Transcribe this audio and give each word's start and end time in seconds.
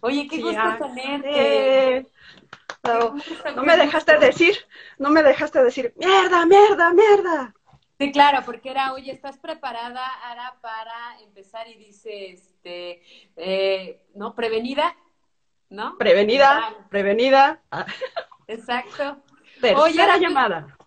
Oye, 0.00 0.28
qué 0.28 0.40
gusto 0.40 0.86
tenerte. 0.94 2.06
no, 3.54 3.62
me 3.62 3.76
dejaste 3.76 4.18
decir, 4.18 4.56
no 4.98 5.10
me 5.10 5.22
dejaste 5.22 5.62
decir, 5.62 5.92
mierda, 5.96 6.46
mierda, 6.46 6.92
mierda. 6.92 7.54
Sí, 7.98 8.12
claro, 8.12 8.42
porque 8.44 8.70
era, 8.70 8.92
oye, 8.92 9.10
¿estás 9.10 9.38
preparada, 9.38 10.06
Ara, 10.24 10.56
para 10.60 11.18
empezar? 11.20 11.66
Y 11.66 11.74
dice, 11.74 12.30
este, 12.30 13.02
eh, 13.36 14.00
¿no? 14.14 14.36
¿Prevenida? 14.36 14.96
¿No? 15.68 15.98
Prevenida, 15.98 16.74
prevenida. 16.90 17.60
Exacto. 18.46 19.18
Tercera 19.60 20.16
llamada. 20.16 20.78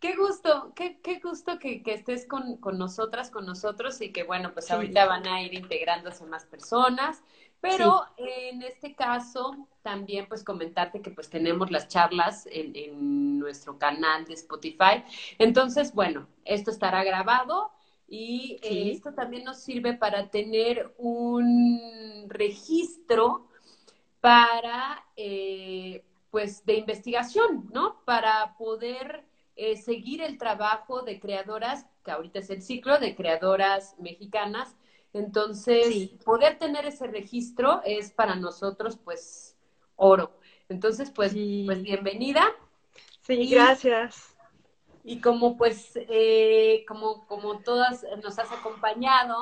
Qué 0.00 0.16
gusto, 0.16 0.72
qué, 0.74 0.98
qué 1.02 1.18
gusto 1.18 1.58
que, 1.58 1.82
estés 1.84 2.26
con, 2.26 2.58
nosotras, 2.78 3.30
con 3.30 3.44
nosotros 3.44 4.00
y 4.00 4.12
que 4.12 4.22
bueno, 4.22 4.54
pues 4.54 4.70
ahorita 4.70 5.04
van 5.04 5.26
a 5.26 5.42
ir 5.42 5.52
integrándose 5.52 6.24
más 6.24 6.46
personas. 6.46 7.22
Pero 7.60 8.04
en 8.16 8.62
este 8.62 8.94
caso, 8.94 9.68
también 9.82 10.26
pues 10.28 10.42
comentarte 10.42 11.02
que 11.02 11.10
pues 11.10 11.28
tenemos 11.28 11.70
las 11.70 11.88
charlas 11.88 12.48
en, 12.50 13.38
nuestro 13.38 13.78
canal 13.78 14.26
de 14.26 14.34
Spotify. 14.34 15.02
Entonces, 15.38 15.94
bueno, 15.94 16.28
esto 16.44 16.70
estará 16.70 17.02
grabado 17.04 17.70
y 18.06 18.58
eh, 18.62 18.90
esto 18.90 19.14
también 19.14 19.44
nos 19.44 19.60
sirve 19.60 19.94
para 19.94 20.28
tener 20.28 20.94
un 20.98 22.26
registro 22.28 23.48
para, 24.20 25.04
eh, 25.16 26.04
pues, 26.30 26.64
de 26.66 26.74
investigación, 26.74 27.70
¿no? 27.72 28.04
Para 28.04 28.54
poder 28.58 29.24
eh, 29.56 29.76
seguir 29.76 30.22
el 30.22 30.38
trabajo 30.38 31.02
de 31.02 31.20
creadoras, 31.20 31.86
que 32.04 32.10
ahorita 32.10 32.38
es 32.38 32.50
el 32.50 32.62
ciclo 32.62 32.98
de 32.98 33.14
creadoras 33.14 33.96
mexicanas. 33.98 34.76
Entonces, 35.12 36.10
poder 36.24 36.58
tener 36.58 36.86
ese 36.86 37.06
registro 37.06 37.80
es 37.84 38.10
para 38.10 38.36
nosotros, 38.36 38.98
pues, 39.02 39.56
oro. 39.96 40.38
Entonces, 40.68 41.10
pues, 41.10 41.32
pues 41.32 41.82
bienvenida. 41.82 42.44
Sí, 43.22 43.48
gracias. 43.48 44.36
Y 45.02 45.20
como 45.20 45.56
pues, 45.56 45.92
eh, 45.94 46.84
como, 46.86 47.26
como 47.26 47.60
todas 47.60 48.04
nos 48.22 48.38
has 48.38 48.52
acompañado, 48.52 49.36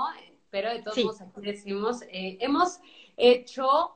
pero 0.50 0.70
de 0.70 0.82
todos 0.82 0.98
modos 0.98 1.20
aquí 1.20 1.40
decimos, 1.40 2.02
eh, 2.02 2.38
hemos 2.40 2.80
hecho 3.16 3.94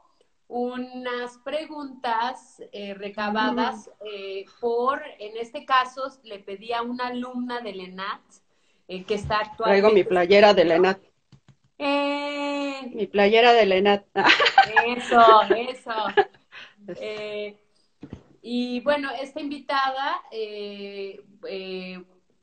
unas 0.49 1.39
preguntas 1.39 2.63
eh, 2.73 2.93
recabadas 2.93 3.89
eh, 4.05 4.45
por, 4.61 5.01
en 5.19 5.39
este 5.39 5.65
caso, 5.65 6.03
le 6.25 6.41
pedí 6.41 6.75
a 6.75 6.83
una 6.83 7.07
alumna 7.07 7.61
de 7.61 7.73
Lenat 7.73 8.21
eh, 8.87 9.05
que 9.05 9.15
está 9.15 9.37
actualmente... 9.37 9.81
Traigo 9.81 9.95
mi 9.95 10.05
playera 10.05 10.53
de 10.53 10.65
Lenat. 11.83 12.95
Mi 12.95 13.07
playera 13.07 13.53
de 13.53 13.67
Lenat. 13.67 14.05
Eso, 14.87 15.43
eso. 15.57 15.93
y 18.43 18.81
bueno, 18.81 19.11
esta 19.21 19.41
invitada, 19.41 20.23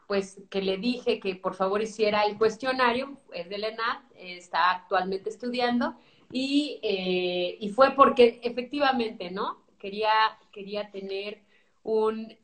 pues 0.07 0.41
que 0.49 0.61
le 0.61 0.77
dije 0.77 1.19
que 1.19 1.35
por 1.35 1.55
favor 1.55 1.81
hiciera 1.81 2.23
el 2.23 2.37
cuestionario, 2.37 3.17
es 3.33 3.49
de 3.49 3.57
Lenat, 3.57 4.03
está 4.15 4.71
actualmente 4.71 5.29
estudiando 5.29 5.95
y, 6.31 6.79
eh, 6.83 7.57
y 7.59 7.69
fue 7.69 7.91
porque 7.91 8.39
efectivamente, 8.43 9.31
¿no? 9.31 9.65
Quería, 9.79 10.11
quería 10.51 10.91
tener 10.91 11.41
un 11.83 12.37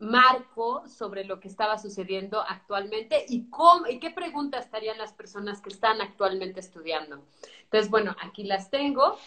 marco 0.00 0.88
sobre 0.88 1.24
lo 1.24 1.40
que 1.40 1.48
estaba 1.48 1.78
sucediendo 1.78 2.40
actualmente 2.40 3.26
y, 3.28 3.50
cómo, 3.50 3.86
y 3.86 4.00
qué 4.00 4.10
preguntas 4.10 4.64
estarían 4.64 4.98
las 4.98 5.12
personas 5.12 5.60
que 5.60 5.68
están 5.68 6.00
actualmente 6.00 6.58
estudiando. 6.58 7.22
Entonces, 7.64 7.90
bueno, 7.90 8.16
aquí 8.22 8.44
las 8.44 8.70
tengo 8.70 9.18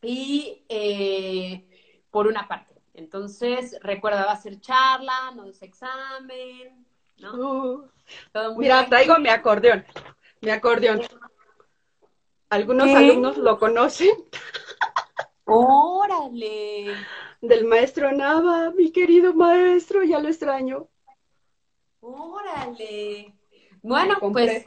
y 0.00 0.64
eh, 0.68 1.66
por 2.10 2.28
una 2.28 2.46
parte. 2.46 2.80
Entonces, 2.94 3.76
recuerda, 3.82 4.26
va 4.26 4.32
a 4.32 4.36
ser 4.40 4.60
charla, 4.60 5.32
no 5.34 5.44
es 5.44 5.60
examen, 5.62 6.86
¿no? 7.18 7.32
Uh, 7.34 7.90
mira, 8.56 8.86
traigo 8.86 9.18
mi 9.18 9.28
acordeón, 9.28 9.84
mi 10.40 10.50
acordeón. 10.50 11.02
Algunos 12.48 12.94
alumnos 12.94 13.38
lo 13.38 13.58
conocen. 13.58 14.10
Órale. 15.52 16.94
Del 17.40 17.64
maestro 17.64 18.12
Nava, 18.12 18.70
mi 18.70 18.92
querido 18.92 19.34
maestro, 19.34 20.04
ya 20.04 20.20
lo 20.20 20.28
extraño. 20.28 20.88
Órale. 22.00 23.34
Bueno, 23.82 24.16
pues 24.20 24.64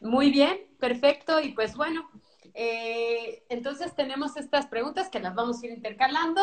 muy 0.00 0.32
bien, 0.32 0.58
perfecto. 0.80 1.40
Y 1.40 1.52
pues 1.52 1.76
bueno, 1.76 2.10
eh, 2.52 3.44
entonces 3.48 3.94
tenemos 3.94 4.36
estas 4.36 4.66
preguntas 4.66 5.08
que 5.08 5.20
las 5.20 5.36
vamos 5.36 5.62
a 5.62 5.66
ir 5.66 5.72
intercalando. 5.72 6.42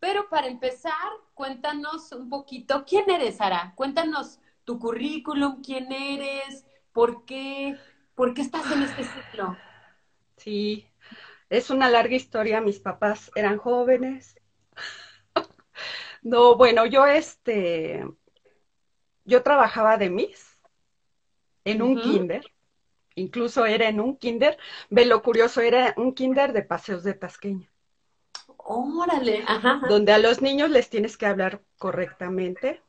Pero 0.00 0.28
para 0.28 0.46
empezar, 0.46 0.92
cuéntanos 1.34 2.12
un 2.12 2.28
poquito, 2.28 2.84
¿quién 2.86 3.10
eres, 3.10 3.38
Sara? 3.38 3.72
Cuéntanos 3.74 4.38
tu 4.64 4.78
currículum, 4.78 5.62
quién 5.62 5.90
eres, 5.90 6.66
por 6.92 7.24
qué, 7.24 7.76
por 8.14 8.34
qué 8.34 8.42
estás 8.42 8.70
en 8.70 8.82
este 8.82 9.02
ciclo. 9.02 9.56
Sí, 10.36 10.87
es 11.50 11.70
una 11.70 11.88
larga 11.88 12.14
historia. 12.14 12.60
Mis 12.60 12.80
papás 12.80 13.30
eran 13.34 13.58
jóvenes. 13.58 14.38
no, 16.22 16.56
bueno, 16.56 16.86
yo 16.86 17.06
este, 17.06 18.04
yo 19.24 19.42
trabajaba 19.42 19.96
de 19.96 20.10
Miss 20.10 20.60
en 21.64 21.82
un 21.82 22.00
kinder. 22.00 22.44
Incluso 23.14 23.66
era 23.66 23.88
en 23.88 24.00
un 24.00 24.16
kinder. 24.16 24.58
Ve 24.90 25.04
lo 25.04 25.22
curioso, 25.22 25.60
era 25.60 25.94
un 25.96 26.14
kinder 26.14 26.52
de 26.52 26.62
paseos 26.62 27.02
de 27.02 27.14
Tasqueña. 27.14 27.70
Órale, 28.56 29.44
Donde 29.88 30.12
a 30.12 30.18
los 30.18 30.42
niños 30.42 30.70
les 30.70 30.90
tienes 30.90 31.16
que 31.16 31.26
hablar 31.26 31.62
correctamente. 31.78 32.82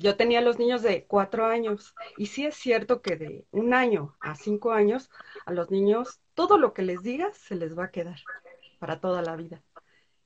Yo 0.00 0.16
tenía 0.16 0.40
los 0.40 0.58
niños 0.58 0.80
de 0.80 1.04
cuatro 1.04 1.44
años 1.44 1.94
y 2.16 2.26
sí 2.26 2.46
es 2.46 2.54
cierto 2.54 3.02
que 3.02 3.16
de 3.16 3.44
un 3.50 3.74
año 3.74 4.16
a 4.20 4.34
cinco 4.34 4.72
años 4.72 5.10
a 5.44 5.52
los 5.52 5.70
niños 5.70 6.20
todo 6.32 6.56
lo 6.56 6.72
que 6.72 6.80
les 6.80 7.02
digas 7.02 7.36
se 7.36 7.54
les 7.54 7.78
va 7.78 7.84
a 7.84 7.90
quedar 7.90 8.18
para 8.78 8.98
toda 8.98 9.20
la 9.20 9.36
vida. 9.36 9.62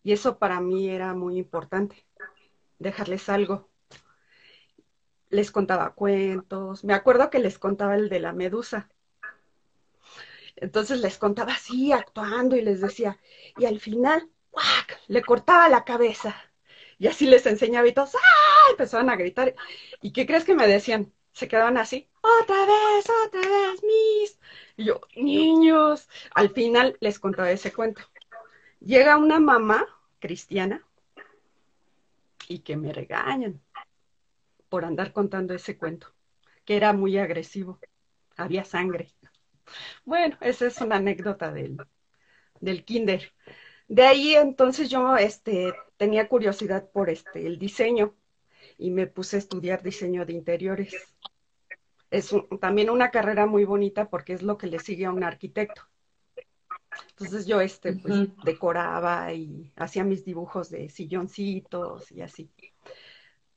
Y 0.04 0.12
eso 0.12 0.38
para 0.38 0.60
mí 0.60 0.88
era 0.88 1.12
muy 1.12 1.38
importante, 1.38 2.06
dejarles 2.78 3.28
algo. 3.28 3.68
Les 5.28 5.50
contaba 5.50 5.94
cuentos, 5.94 6.84
me 6.84 6.94
acuerdo 6.94 7.28
que 7.28 7.40
les 7.40 7.58
contaba 7.58 7.96
el 7.96 8.08
de 8.08 8.20
la 8.20 8.32
medusa. 8.32 8.88
Entonces 10.54 11.00
les 11.00 11.18
contaba 11.18 11.54
así, 11.54 11.90
actuando, 11.90 12.54
y 12.54 12.62
les 12.62 12.80
decía, 12.80 13.18
y 13.58 13.64
al 13.64 13.80
final, 13.80 14.30
¡guac! 14.52 15.00
le 15.08 15.22
cortaba 15.22 15.68
la 15.68 15.84
cabeza. 15.84 16.36
Y 16.96 17.08
así 17.08 17.26
les 17.26 17.44
enseñaba 17.46 17.88
y 17.88 17.92
todos, 17.92 18.14
¡ah! 18.14 18.43
Empezaban 18.70 19.10
a 19.10 19.16
gritar. 19.16 19.54
¿Y 20.00 20.12
qué 20.12 20.26
crees 20.26 20.44
que 20.44 20.54
me 20.54 20.66
decían? 20.66 21.12
Se 21.32 21.48
quedaban 21.48 21.78
así, 21.78 22.08
otra 22.20 22.64
vez, 22.64 23.06
otra 23.26 23.40
vez, 23.40 23.82
Miss. 23.82 24.38
Y 24.76 24.84
yo, 24.84 25.00
niños, 25.16 26.08
al 26.34 26.50
final 26.50 26.96
les 27.00 27.18
contaba 27.18 27.50
ese 27.50 27.72
cuento. 27.72 28.02
Llega 28.80 29.18
una 29.18 29.40
mamá 29.40 29.86
cristiana 30.20 30.86
y 32.48 32.60
que 32.60 32.76
me 32.76 32.92
regañan 32.92 33.60
por 34.68 34.84
andar 34.84 35.12
contando 35.12 35.54
ese 35.54 35.76
cuento, 35.76 36.14
que 36.64 36.76
era 36.76 36.92
muy 36.92 37.18
agresivo, 37.18 37.78
había 38.36 38.64
sangre. 38.64 39.12
Bueno, 40.04 40.36
esa 40.40 40.66
es 40.66 40.80
una 40.80 40.96
anécdota 40.96 41.52
del, 41.52 41.76
del 42.60 42.84
kinder. 42.84 43.32
De 43.88 44.02
ahí 44.04 44.34
entonces 44.34 44.88
yo 44.88 45.16
este, 45.16 45.74
tenía 45.96 46.28
curiosidad 46.28 46.90
por 46.90 47.10
este, 47.10 47.46
el 47.46 47.58
diseño 47.58 48.14
y 48.78 48.90
me 48.90 49.06
puse 49.06 49.36
a 49.36 49.38
estudiar 49.38 49.82
diseño 49.82 50.24
de 50.24 50.32
interiores 50.32 50.94
es 52.14 52.32
también 52.60 52.90
una 52.90 53.10
carrera 53.10 53.46
muy 53.46 53.64
bonita 53.64 54.08
porque 54.08 54.34
es 54.34 54.42
lo 54.42 54.56
que 54.56 54.68
le 54.68 54.78
sigue 54.78 55.04
a 55.06 55.12
un 55.12 55.24
arquitecto. 55.24 55.82
Entonces 57.10 57.44
yo 57.46 57.60
este, 57.60 57.94
pues, 57.94 58.28
decoraba 58.44 59.32
y 59.32 59.72
hacía 59.74 60.04
mis 60.04 60.24
dibujos 60.24 60.70
de 60.70 60.88
silloncitos 60.88 62.12
y 62.12 62.20
así. 62.20 62.52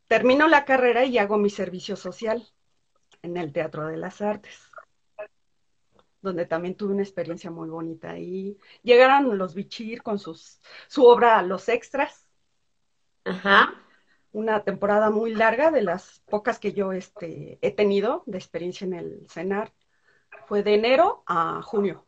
Termino 0.08 0.48
la 0.48 0.66
carrera 0.66 1.06
y 1.06 1.20
hago 1.20 1.38
mi 1.38 1.52
servicio 1.52 1.96
social 1.96 2.48
en 3.22 3.38
el 3.38 3.54
Teatro 3.54 3.86
de 3.86 3.98
las 3.98 4.22
Artes, 4.22 4.60
donde 6.22 6.48
también 6.48 6.76
tuve 6.76 6.94
una 6.94 7.04
experiencia 7.04 7.52
muy 7.52 7.70
bonita. 7.70 8.18
Y 8.18 8.58
llegaron 8.82 9.38
los 9.38 9.54
Bichir 9.54 10.02
con 10.02 10.18
sus, 10.18 10.60
su 10.88 11.06
obra 11.06 11.44
Los 11.44 11.70
Extras. 11.70 12.28
Ajá 13.24 13.84
una 14.32 14.64
temporada 14.64 15.10
muy 15.10 15.34
larga, 15.34 15.72
de 15.72 15.82
las 15.82 16.22
pocas 16.28 16.60
que 16.60 16.74
yo 16.74 16.92
este, 16.92 17.58
he 17.62 17.72
tenido 17.72 18.24
de 18.26 18.38
experiencia 18.38 18.86
en 18.86 18.94
el 18.94 19.28
CENAR. 19.30 19.74
Fue 20.46 20.64
de 20.64 20.76
enero 20.76 21.24
a 21.26 21.62
junio. 21.62 22.06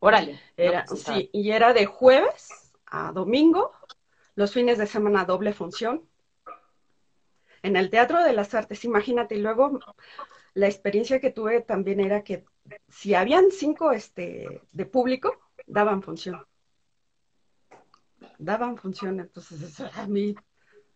Órale. 0.00 0.40
Era, 0.56 0.84
pues, 0.86 1.02
sí, 1.02 1.30
y 1.32 1.50
era 1.50 1.72
de 1.72 1.86
jueves 1.86 2.72
a 2.86 3.12
domingo, 3.12 3.72
los 4.34 4.52
fines 4.52 4.78
de 4.78 4.86
semana 4.86 5.24
doble 5.24 5.52
función. 5.52 6.08
En 7.62 7.76
el 7.76 7.90
Teatro 7.90 8.22
de 8.22 8.32
las 8.32 8.54
Artes, 8.54 8.84
imagínate, 8.84 9.34
y 9.34 9.40
luego 9.40 9.80
la 10.54 10.66
experiencia 10.66 11.20
que 11.20 11.30
tuve 11.30 11.60
también 11.60 12.00
era 12.00 12.22
que 12.22 12.44
si 12.88 13.14
habían 13.14 13.50
cinco 13.50 13.92
este, 13.92 14.62
de 14.72 14.86
público, 14.86 15.36
daban 15.66 16.02
función. 16.02 16.46
daban 18.38 18.76
función, 18.76 19.20
entonces 19.20 19.80
a 19.80 20.06
mí 20.06 20.34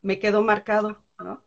me 0.03 0.19
quedó 0.19 0.43
marcado, 0.43 1.05
¿no? 1.19 1.43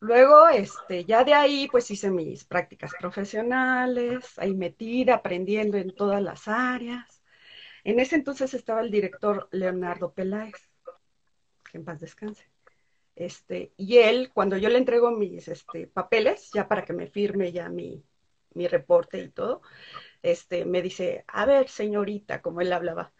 Luego, 0.00 0.48
este, 0.48 1.04
ya 1.04 1.24
de 1.24 1.34
ahí, 1.34 1.68
pues 1.70 1.90
hice 1.90 2.10
mis 2.10 2.44
prácticas 2.44 2.92
profesionales, 2.98 4.38
ahí 4.38 4.54
metida, 4.54 5.16
aprendiendo 5.16 5.76
en 5.76 5.94
todas 5.94 6.22
las 6.22 6.48
áreas. 6.48 7.22
En 7.84 8.00
ese 8.00 8.16
entonces 8.16 8.54
estaba 8.54 8.80
el 8.80 8.90
director 8.90 9.48
Leonardo 9.52 10.12
Peláez, 10.14 10.54
que 11.70 11.78
en 11.78 11.84
paz 11.84 12.00
descanse. 12.00 12.50
Este, 13.14 13.74
y 13.76 13.98
él, 13.98 14.30
cuando 14.32 14.56
yo 14.56 14.70
le 14.70 14.78
entrego 14.78 15.10
mis 15.10 15.48
este, 15.48 15.86
papeles, 15.86 16.50
ya 16.54 16.66
para 16.66 16.84
que 16.84 16.94
me 16.94 17.06
firme 17.06 17.52
ya 17.52 17.68
mi, 17.68 18.02
mi 18.54 18.68
reporte 18.68 19.18
y 19.18 19.28
todo, 19.28 19.60
este, 20.22 20.64
me 20.64 20.80
dice, 20.80 21.24
a 21.28 21.44
ver, 21.44 21.68
señorita, 21.68 22.40
como 22.40 22.62
él 22.62 22.72
hablaba, 22.72 23.12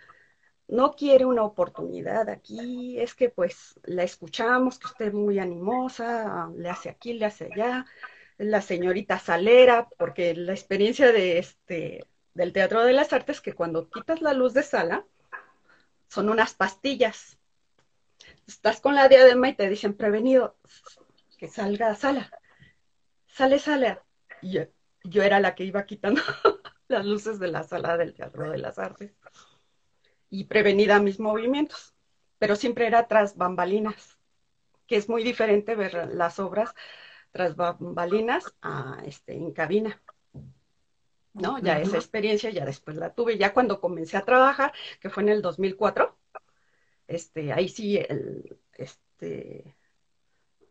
no 0.70 0.93
quiere 0.93 1.25
una 1.25 1.43
oportunidad 1.43 2.28
aquí, 2.28 2.99
es 2.99 3.14
que 3.14 3.28
pues 3.28 3.78
la 3.82 4.05
escuchamos, 4.05 4.78
que 4.78 4.87
usted 4.87 5.06
es 5.08 5.12
muy 5.12 5.38
animosa, 5.40 6.49
le 6.56 6.70
hace 6.70 6.88
aquí, 6.88 7.12
le 7.12 7.26
hace 7.26 7.50
allá, 7.52 7.87
la 8.38 8.62
señorita 8.62 9.19
Salera, 9.19 9.88
porque 9.99 10.34
la 10.34 10.52
experiencia 10.52 11.11
de 11.12 11.38
este, 11.38 12.06
del 12.34 12.52
Teatro 12.52 12.84
de 12.84 12.93
las 12.93 13.12
Artes, 13.12 13.40
que 13.40 13.52
cuando 13.52 13.90
quitas 13.90 14.22
la 14.22 14.32
luz 14.32 14.55
de 14.55 14.62
sala, 14.62 15.05
son 16.08 16.28
unas 16.28 16.55
pastillas. 16.55 17.38
Estás 18.46 18.81
con 18.81 18.94
la 18.94 19.08
diadema 19.08 19.49
y 19.49 19.55
te 19.55 19.69
dicen, 19.69 19.94
prevenido, 19.94 20.56
que 21.37 21.49
salga 21.49 21.90
a 21.90 21.94
sala. 21.96 22.31
Sale, 23.26 23.58
sala. 23.58 24.05
Y 24.40 24.52
yo, 24.52 24.62
yo 25.02 25.23
era 25.23 25.40
la 25.40 25.56
que 25.56 25.64
iba 25.64 25.84
quitando 25.84 26.23
las 26.88 27.05
luces 27.05 27.40
de 27.40 27.49
la 27.49 27.64
sala 27.64 27.96
del 27.96 28.14
Teatro 28.14 28.50
de 28.50 28.58
las 28.58 28.78
Artes 28.78 29.12
y 30.31 30.44
prevenida 30.44 31.00
mis 31.00 31.21
movimientos, 31.21 31.94
pero 32.38 32.56
siempre 32.56 32.87
era 32.87 33.09
tras 33.09 33.37
bambalinas, 33.37 34.19
que 34.87 34.97
es 34.97 35.09
muy 35.09 35.23
diferente 35.23 35.75
ver 35.75 36.15
las 36.15 36.38
obras 36.38 36.75
tras 37.32 37.56
bambalinas 37.56 38.55
a, 38.62 39.03
este, 39.05 39.35
en 39.35 39.53
cabina. 39.53 40.00
¿no? 41.32 41.59
Ya 41.59 41.81
esa 41.81 41.97
experiencia 41.97 42.50
ya 42.50 42.65
después 42.65 42.97
la 42.97 43.15
tuve, 43.15 43.38
ya 43.38 43.53
cuando 43.53 43.81
comencé 43.81 44.17
a 44.17 44.25
trabajar, 44.25 44.73
que 45.00 45.11
fue 45.11 45.23
en 45.23 45.29
el 45.31 45.43
2004, 45.43 46.17
este, 47.06 47.53
ahí 47.53 47.69
sí, 47.69 47.99
el, 47.99 48.59
este, 48.75 49.76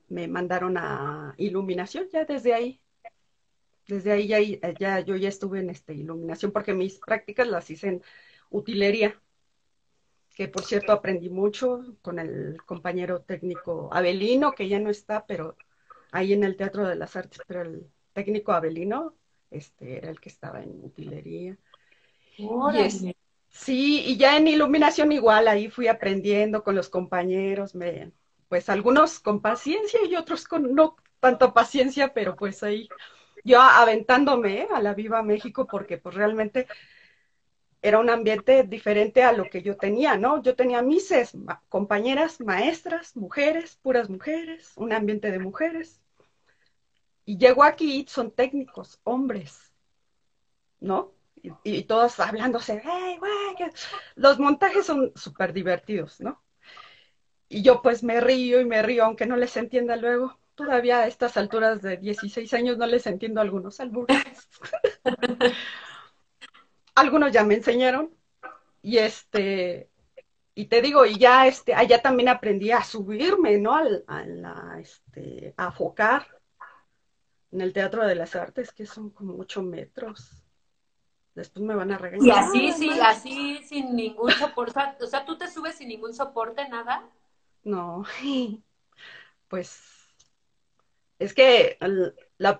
me 0.09 0.27
mandaron 0.27 0.77
a 0.77 1.33
iluminación, 1.37 2.07
ya 2.11 2.25
desde 2.25 2.53
ahí, 2.53 2.81
desde 3.87 4.11
ahí 4.11 4.27
ya, 4.27 4.39
ya, 4.79 4.99
yo 4.99 5.15
ya 5.15 5.29
estuve 5.29 5.59
en 5.59 5.69
este, 5.69 5.93
iluminación, 5.93 6.51
porque 6.51 6.73
mis 6.73 6.99
prácticas 6.99 7.47
las 7.47 7.69
hice 7.69 7.87
en 7.87 8.03
utilería, 8.49 9.19
que 10.39 10.47
por 10.47 10.63
cierto 10.63 10.93
aprendí 10.93 11.29
mucho 11.29 11.83
con 12.01 12.17
el 12.17 12.61
compañero 12.65 13.19
técnico 13.19 13.89
Abelino, 13.91 14.53
que 14.53 14.69
ya 14.69 14.79
no 14.79 14.89
está, 14.89 15.25
pero 15.25 15.57
ahí 16.13 16.31
en 16.31 16.45
el 16.45 16.55
Teatro 16.55 16.87
de 16.87 16.95
las 16.95 17.17
Artes, 17.17 17.41
pero 17.45 17.63
el 17.63 17.85
técnico 18.13 18.53
Abelino 18.53 19.15
este, 19.51 19.97
era 19.97 20.09
el 20.09 20.21
que 20.21 20.29
estaba 20.29 20.63
en 20.63 20.81
utilería. 20.81 21.57
sí, 23.49 24.01
y 24.05 24.15
ya 24.15 24.37
en 24.37 24.47
iluminación 24.47 25.11
igual, 25.11 25.49
ahí 25.49 25.69
fui 25.69 25.89
aprendiendo 25.89 26.63
con 26.63 26.73
los 26.73 26.87
compañeros, 26.87 27.75
me, 27.75 28.13
pues 28.47 28.69
algunos 28.69 29.19
con 29.19 29.41
paciencia 29.41 29.99
y 30.05 30.15
otros 30.15 30.47
con 30.47 30.73
no 30.73 30.95
tanto 31.19 31.53
paciencia, 31.53 32.13
pero 32.13 32.37
pues 32.37 32.63
ahí 32.63 32.87
yo 33.43 33.59
aventándome 33.59 34.69
a 34.73 34.81
la 34.81 34.93
Viva 34.93 35.21
México 35.21 35.67
porque 35.67 35.97
pues 35.97 36.15
realmente 36.15 36.65
era 37.81 37.99
un 37.99 38.09
ambiente 38.09 38.63
diferente 38.63 39.23
a 39.23 39.31
lo 39.31 39.49
que 39.49 39.61
yo 39.61 39.77
tenía, 39.77 40.17
¿no? 40.17 40.41
Yo 40.41 40.55
tenía 40.55 40.81
mis 40.81 41.13
compañeras 41.69 42.41
maestras, 42.41 43.15
mujeres, 43.15 43.77
puras 43.81 44.09
mujeres, 44.09 44.73
un 44.75 44.91
ambiente 44.91 45.31
de 45.31 45.39
mujeres. 45.39 46.01
Y 47.25 47.37
llego 47.37 47.63
aquí, 47.63 48.05
son 48.09 48.31
técnicos, 48.31 48.99
hombres, 49.03 49.73
¿no? 50.79 51.13
Y, 51.63 51.83
todos 51.83 52.19
hablándose, 52.19 52.81
hey, 52.83 53.15
güey, 53.17 53.71
los 54.15 54.39
montajes 54.39 54.85
son 54.85 55.13
súper 55.15 55.53
divertidos, 55.53 56.19
¿no? 56.19 56.43
Y 57.47 57.61
yo 57.61 57.81
pues 57.81 58.03
me 58.03 58.19
río 58.19 58.59
y 58.59 58.65
me 58.65 58.81
río, 58.81 59.05
aunque 59.05 59.25
no 59.25 59.37
les 59.37 59.55
entienda 59.55 59.95
luego. 59.95 60.37
Todavía 60.55 60.99
a 60.99 61.07
estas 61.07 61.37
alturas 61.37 61.81
de 61.81 61.95
16 61.95 62.53
años 62.53 62.77
no 62.77 62.85
les 62.85 63.07
entiendo 63.07 63.39
algunos 63.39 63.79
albures. 63.79 64.49
algunos 66.99 67.31
ya 67.31 67.43
me 67.43 67.55
enseñaron 67.55 68.13
y 68.81 68.97
este, 68.97 69.89
y 70.55 70.65
te 70.65 70.81
digo, 70.81 71.05
y 71.05 71.17
ya 71.17 71.47
este, 71.47 71.73
allá 71.73 72.01
también 72.01 72.29
aprendí 72.29 72.71
a 72.71 72.83
subirme, 72.83 73.57
¿no? 73.57 73.75
a, 73.75 73.83
la, 73.83 74.77
este, 74.79 75.53
a 75.57 75.71
focar 75.71 76.27
en 77.51 77.61
el 77.61 77.73
Teatro 77.73 78.05
de 78.05 78.15
las 78.15 78.35
Artes, 78.35 78.71
que 78.71 78.85
son 78.85 79.09
como 79.09 79.37
ocho 79.37 79.63
metros. 79.63 80.43
Después 81.33 81.63
me 81.63 81.75
van 81.75 81.91
a 81.91 81.97
regañar. 81.97 82.25
Y 82.25 82.31
así, 82.31 82.71
sí, 82.73 82.99
así, 83.01 83.63
sin 83.63 83.95
ningún 83.95 84.31
soporte. 84.31 84.79
O 85.01 85.07
sea, 85.07 85.25
¿tú 85.25 85.37
te 85.37 85.49
subes 85.49 85.75
sin 85.75 85.87
ningún 85.87 86.13
soporte, 86.13 86.67
nada? 86.67 87.09
No, 87.63 88.03
pues 89.47 89.81
es 91.19 91.33
que 91.33 91.77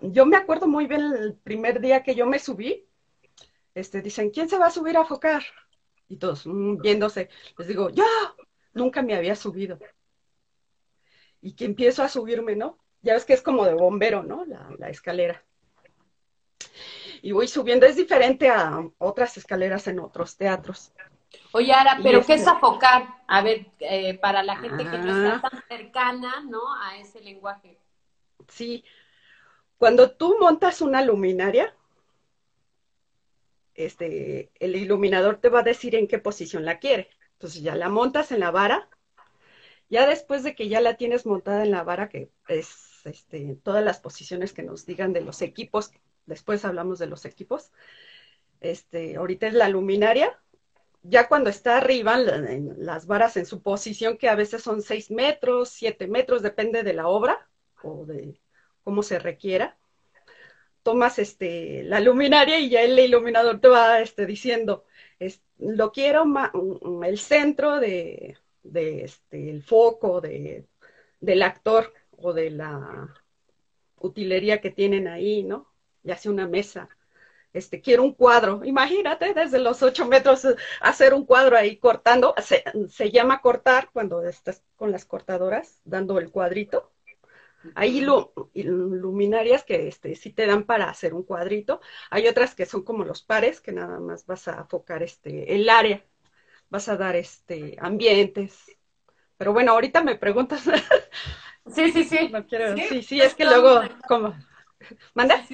yo 0.01 0.25
me 0.25 0.35
acuerdo 0.35 0.68
muy 0.68 0.85
bien 0.85 1.01
el 1.01 1.35
primer 1.35 1.80
día 1.80 2.03
que 2.03 2.13
yo 2.15 2.25
me 2.25 2.39
subí, 2.39 2.88
este, 3.75 4.01
dicen, 4.01 4.31
¿quién 4.31 4.50
se 4.50 4.57
va 4.57 4.68
a 4.68 4.71
subir 4.71 4.98
a 4.98 5.06
focar? 5.06 5.44
Y 6.07 6.18
todos 6.18 6.45
mm, 6.45 6.77
viéndose, 6.81 7.30
les 7.57 7.68
digo, 7.68 7.89
yo 7.89 8.06
nunca 8.74 9.01
me 9.01 9.16
había 9.16 9.36
subido. 9.36 9.80
Y 11.42 11.54
que 11.54 11.66
empiezo 11.66 12.04
a 12.04 12.10
subirme, 12.10 12.56
¿no? 12.56 12.77
Ya 13.01 13.13
ves 13.13 13.25
que 13.25 13.33
es 13.33 13.42
como 13.42 13.66
de 13.66 13.74
bombero, 13.74 14.24
¿no? 14.24 14.45
La, 14.45 14.89
escalera. 14.89 15.44
Y 17.21 17.31
voy 17.31 17.48
subiendo, 17.48 17.86
es 17.86 17.95
diferente 17.95 18.50
a 18.50 18.81
otras 18.98 19.38
escaleras 19.38 19.88
en 19.88 20.00
otros 20.00 20.36
teatros. 20.36 20.92
Oye, 21.51 21.71
Ara, 21.71 22.00
pero 22.01 22.25
¿qué 22.25 22.33
es 22.33 22.48
afocar? 22.48 23.07
A 23.27 23.42
ver, 23.42 23.68
eh, 23.80 24.18
para 24.18 24.44
la 24.44 24.57
gente 24.57 24.83
que 24.83 24.98
no 24.98 25.25
está 25.25 25.48
ah. 25.48 25.50
tan 25.50 25.63
cercana, 25.68 26.42
¿no? 26.48 26.74
A 26.81 26.98
ese 26.98 27.21
lenguaje. 27.21 27.77
Sí. 28.48 28.83
Cuando 29.77 30.12
tú 30.12 30.38
montas 30.39 30.81
una 30.81 31.01
luminaria, 31.01 31.74
este, 33.80 34.52
el 34.60 34.76
iluminador 34.76 35.38
te 35.38 35.50
va 35.50 35.62
a 35.62 35.64
decir 35.64 35.96
en 35.96 36.08
qué 36.08 36.20
posición 36.20 36.66
la 36.66 36.80
quiere. 36.80 37.10
Entonces 37.34 37.62
ya 37.62 37.76
la 37.76 37.88
montas 37.88 38.31
en 38.31 38.42
la 38.42 38.52
vara. 38.52 38.90
Ya 39.90 40.06
después 40.06 40.44
de 40.44 40.54
que 40.54 40.68
ya 40.68 40.81
la 40.81 40.98
tienes 40.98 41.26
montada 41.26 41.64
en 41.64 41.71
la 41.71 41.83
vara, 41.83 42.09
que 42.09 42.30
es 42.50 43.02
este, 43.06 43.56
todas 43.64 43.83
las 43.83 44.00
posiciones 44.00 44.52
que 44.52 44.64
nos 44.64 44.86
digan 44.86 45.14
de 45.14 45.21
los 45.21 45.42
equipos, 45.42 45.92
después 46.26 46.66
hablamos 46.66 47.00
de 47.00 47.07
los 47.07 47.24
equipos. 47.24 47.71
Este, 48.59 49.16
ahorita 49.16 49.48
es 49.48 49.54
la 49.54 49.69
luminaria. 49.69 50.38
Ya 51.02 51.30
cuando 51.30 51.50
está 51.50 51.78
arriba, 51.78 52.18
las 52.18 53.06
varas 53.06 53.38
en 53.38 53.45
su 53.45 53.62
posición, 53.62 54.18
que 54.18 54.28
a 54.28 54.36
veces 54.36 54.62
son 54.62 54.81
6 54.81 55.12
metros, 55.12 55.69
7 55.69 56.07
metros, 56.07 56.42
depende 56.42 56.83
de 56.83 56.94
la 56.94 57.07
obra 57.07 57.48
o 57.81 58.06
de 58.06 58.38
cómo 58.83 59.02
se 59.04 59.19
requiera 59.19 59.78
tomas 60.90 61.19
este, 61.19 61.84
la 61.84 62.00
luminaria 62.00 62.58
y 62.58 62.68
ya 62.68 62.81
el 62.81 62.98
iluminador 62.98 63.62
te 63.62 63.68
va 63.68 64.00
este, 64.00 64.26
diciendo, 64.26 64.86
lo 65.60 65.92
quiero 65.92 66.26
el 67.06 67.19
centro 67.19 67.80
de, 67.80 68.40
este, 68.74 69.52
el 69.52 69.62
foco 69.62 70.19
de, 70.19 70.66
del 71.19 71.44
actor 71.44 71.94
o 72.18 72.34
de 72.34 72.50
la 72.50 73.14
utilería 74.00 74.62
que 74.62 74.72
tienen 74.72 75.08
ahí, 75.08 75.44
¿no? 75.44 75.68
Ya 76.02 76.18
sea 76.18 76.31
una 76.31 76.48
mesa. 76.48 76.90
Este, 77.54 77.81
quiero 77.81 78.02
un 78.02 78.16
cuadro. 78.16 78.66
Imagínate 78.66 79.36
desde 79.36 79.60
los 79.60 79.84
ocho 79.84 80.08
metros 80.08 80.48
hacer 80.81 81.14
un 81.14 81.24
cuadro 81.24 81.56
ahí 81.56 81.78
cortando. 81.78 82.34
Se, 82.42 82.64
se 82.90 83.12
llama 83.12 83.42
cortar 83.42 83.92
cuando 83.94 84.24
estás 84.24 84.64
con 84.76 84.92
las 84.92 85.06
cortadoras 85.06 85.81
dando 85.86 86.18
el 86.18 86.31
cuadrito. 86.31 86.92
Hay 87.75 88.01
luminarias 88.01 89.63
que 89.63 89.87
este, 89.87 90.16
sí 90.16 90.31
te 90.31 90.45
dan 90.45 90.63
para 90.63 90.89
hacer 90.89 91.13
un 91.13 91.23
cuadrito. 91.23 91.81
Hay 92.09 92.28
otras 92.28 92.56
que 92.56 92.66
son 92.66 92.83
como 92.83 93.04
los 93.04 93.21
pares, 93.21 93.61
que 93.61 93.71
nada 93.71 93.99
más 93.99 94.25
vas 94.25 94.47
a 94.47 94.59
enfocar 94.59 95.04
este, 95.04 95.56
el 95.56 95.69
área, 95.69 96.04
vas 96.69 96.89
a 96.89 96.97
dar 96.97 97.16
este, 97.16 97.75
ambientes. 97.80 98.78
Pero 99.37 99.54
bueno, 99.54 99.73
ahorita 99.73 100.04
me 100.04 100.16
preguntas. 100.16 100.63
Sí, 101.68 101.92
sí, 101.92 102.04
sí. 102.06 102.31
sí, 102.89 103.04
sí, 103.04 103.21
es 103.21 103.35
que 103.35 103.45
luego, 103.45 103.81
¿cómo? 104.07 104.35
¿Manda? 105.13 105.45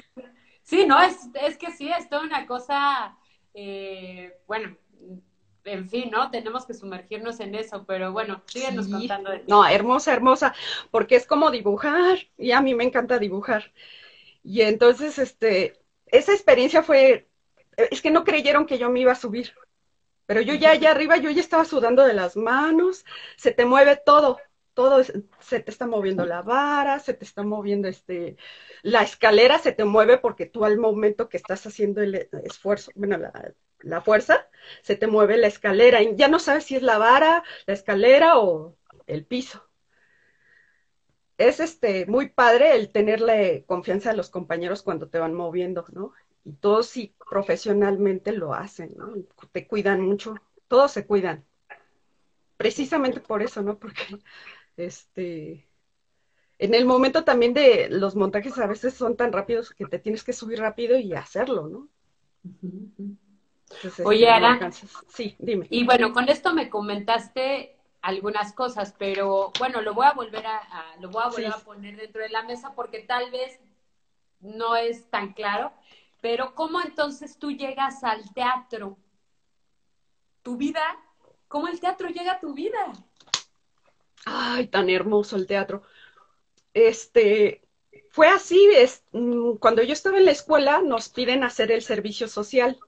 Sí, 0.62 0.86
no, 0.86 1.00
es, 1.00 1.16
es 1.42 1.58
que 1.58 1.70
sí, 1.70 1.90
es 1.90 2.08
toda 2.08 2.22
una 2.22 2.46
cosa, 2.46 3.16
eh, 3.54 4.32
bueno, 4.46 4.76
en 5.66 5.88
fin, 5.88 6.10
¿no? 6.10 6.30
Tenemos 6.30 6.64
que 6.66 6.74
sumergirnos 6.74 7.40
en 7.40 7.54
eso, 7.54 7.84
pero 7.84 8.12
bueno, 8.12 8.42
síguenos 8.46 8.88
contando 8.88 9.30
de 9.30 9.44
No, 9.46 9.66
hermosa, 9.66 10.12
hermosa, 10.12 10.54
porque 10.90 11.16
es 11.16 11.26
como 11.26 11.50
dibujar, 11.50 12.18
y 12.38 12.52
a 12.52 12.60
mí 12.60 12.74
me 12.74 12.84
encanta 12.84 13.18
dibujar. 13.18 13.72
Y 14.42 14.62
entonces, 14.62 15.18
este, 15.18 15.74
esa 16.06 16.32
experiencia 16.32 16.82
fue, 16.82 17.28
es 17.76 18.00
que 18.00 18.10
no 18.10 18.24
creyeron 18.24 18.66
que 18.66 18.78
yo 18.78 18.90
me 18.90 19.00
iba 19.00 19.12
a 19.12 19.16
subir. 19.16 19.54
Pero 20.26 20.40
yo 20.40 20.54
ya 20.54 20.70
allá 20.70 20.90
arriba, 20.90 21.16
yo 21.18 21.30
ya 21.30 21.40
estaba 21.40 21.64
sudando 21.64 22.04
de 22.04 22.14
las 22.14 22.36
manos, 22.36 23.04
se 23.36 23.52
te 23.52 23.64
mueve 23.64 24.00
todo, 24.04 24.38
todo, 24.74 25.02
se 25.04 25.60
te 25.60 25.70
está 25.70 25.86
moviendo 25.86 26.26
la 26.26 26.42
vara, 26.42 26.98
se 26.98 27.14
te 27.14 27.24
está 27.24 27.44
moviendo 27.44 27.86
este, 27.88 28.36
la 28.82 29.02
escalera 29.02 29.58
se 29.58 29.72
te 29.72 29.84
mueve 29.84 30.18
porque 30.18 30.46
tú 30.46 30.64
al 30.64 30.78
momento 30.78 31.28
que 31.28 31.36
estás 31.36 31.66
haciendo 31.66 32.02
el 32.02 32.28
esfuerzo, 32.44 32.90
bueno, 32.94 33.16
la, 33.16 33.52
la 33.86 34.00
fuerza, 34.00 34.48
se 34.82 34.96
te 34.96 35.06
mueve 35.06 35.36
la 35.36 35.46
escalera 35.46 36.02
y 36.02 36.14
ya 36.16 36.28
no 36.28 36.38
sabes 36.38 36.64
si 36.64 36.76
es 36.76 36.82
la 36.82 36.98
vara, 36.98 37.44
la 37.66 37.74
escalera 37.74 38.38
o 38.38 38.76
el 39.06 39.24
piso. 39.24 39.62
Es 41.38 41.60
este 41.60 42.06
muy 42.06 42.30
padre 42.30 42.74
el 42.74 42.90
tenerle 42.90 43.64
confianza 43.66 44.10
a 44.10 44.14
los 44.14 44.30
compañeros 44.30 44.82
cuando 44.82 45.08
te 45.08 45.18
van 45.18 45.34
moviendo, 45.34 45.84
¿no? 45.92 46.12
Y 46.44 46.52
todos 46.54 46.86
sí 46.86 47.14
profesionalmente 47.28 48.32
lo 48.32 48.54
hacen, 48.54 48.94
¿no? 48.96 49.12
Te 49.52 49.66
cuidan 49.66 50.00
mucho, 50.00 50.34
todos 50.68 50.92
se 50.92 51.06
cuidan. 51.06 51.44
Precisamente 52.56 53.20
por 53.20 53.42
eso, 53.42 53.62
¿no? 53.62 53.78
Porque 53.78 54.18
este 54.76 55.68
en 56.58 56.74
el 56.74 56.86
momento 56.86 57.24
también 57.24 57.52
de 57.52 57.88
los 57.90 58.16
montajes 58.16 58.56
a 58.58 58.66
veces 58.66 58.94
son 58.94 59.16
tan 59.16 59.32
rápidos 59.32 59.74
que 59.74 59.84
te 59.84 59.98
tienes 59.98 60.24
que 60.24 60.32
subir 60.32 60.58
rápido 60.58 60.98
y 60.98 61.12
hacerlo, 61.12 61.68
¿no? 61.68 61.88
Oye, 64.04 64.28
Ara. 64.28 64.70
Sí, 65.08 65.34
dime. 65.38 65.66
Y 65.70 65.84
bueno, 65.84 66.12
con 66.12 66.28
esto 66.28 66.54
me 66.54 66.70
comentaste 66.70 67.76
algunas 68.02 68.52
cosas, 68.52 68.94
pero 68.96 69.52
bueno, 69.58 69.80
lo 69.82 69.92
voy 69.92 70.06
a 70.06 70.12
volver 70.12 70.46
a, 70.46 70.94
lo 71.00 71.10
voy 71.10 71.24
a 71.24 71.28
volver 71.28 71.46
a 71.52 71.58
poner 71.58 71.96
dentro 71.96 72.22
de 72.22 72.28
la 72.28 72.42
mesa 72.42 72.72
porque 72.74 73.00
tal 73.00 73.30
vez 73.30 73.58
no 74.40 74.76
es 74.76 75.10
tan 75.10 75.32
claro, 75.32 75.72
pero 76.20 76.54
¿cómo 76.54 76.80
entonces 76.80 77.38
tú 77.38 77.50
llegas 77.50 78.04
al 78.04 78.32
teatro? 78.32 78.96
Tu 80.42 80.56
vida, 80.56 80.82
¿cómo 81.48 81.66
el 81.66 81.80
teatro 81.80 82.08
llega 82.08 82.32
a 82.32 82.40
tu 82.40 82.54
vida? 82.54 82.92
Ay, 84.24 84.68
tan 84.68 84.88
hermoso 84.88 85.36
el 85.36 85.46
teatro. 85.46 85.82
Este, 86.74 87.62
fue 88.10 88.28
así, 88.28 88.68
es, 88.72 89.02
mm, 89.12 89.56
cuando 89.56 89.82
yo 89.82 89.92
estaba 89.92 90.18
en 90.18 90.26
la 90.26 90.30
escuela 90.30 90.80
nos 90.80 91.08
piden 91.08 91.42
hacer 91.42 91.72
el 91.72 91.82
servicio 91.82 92.28
social. 92.28 92.78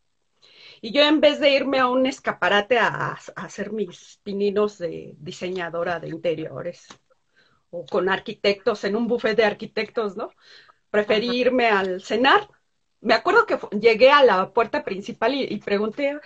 Y 0.80 0.92
yo 0.92 1.02
en 1.02 1.20
vez 1.20 1.40
de 1.40 1.50
irme 1.50 1.78
a 1.78 1.88
un 1.88 2.06
escaparate 2.06 2.78
a, 2.78 3.18
hacer 3.36 3.72
mis 3.72 4.20
pininos 4.22 4.78
de 4.78 5.14
diseñadora 5.18 5.98
de 5.98 6.08
interiores 6.08 6.86
o 7.70 7.84
con 7.84 8.08
arquitectos 8.08 8.84
en 8.84 8.96
un 8.96 9.08
buffet 9.08 9.36
de 9.36 9.44
arquitectos, 9.44 10.16
¿no? 10.16 10.30
Preferí 10.90 11.36
irme 11.36 11.68
al 11.68 12.00
cenar. 12.00 12.48
Me 13.00 13.14
acuerdo 13.14 13.46
que 13.46 13.58
llegué 13.78 14.10
a 14.10 14.24
la 14.24 14.52
puerta 14.52 14.84
principal 14.84 15.34
y, 15.34 15.58
pregunté, 15.58 16.18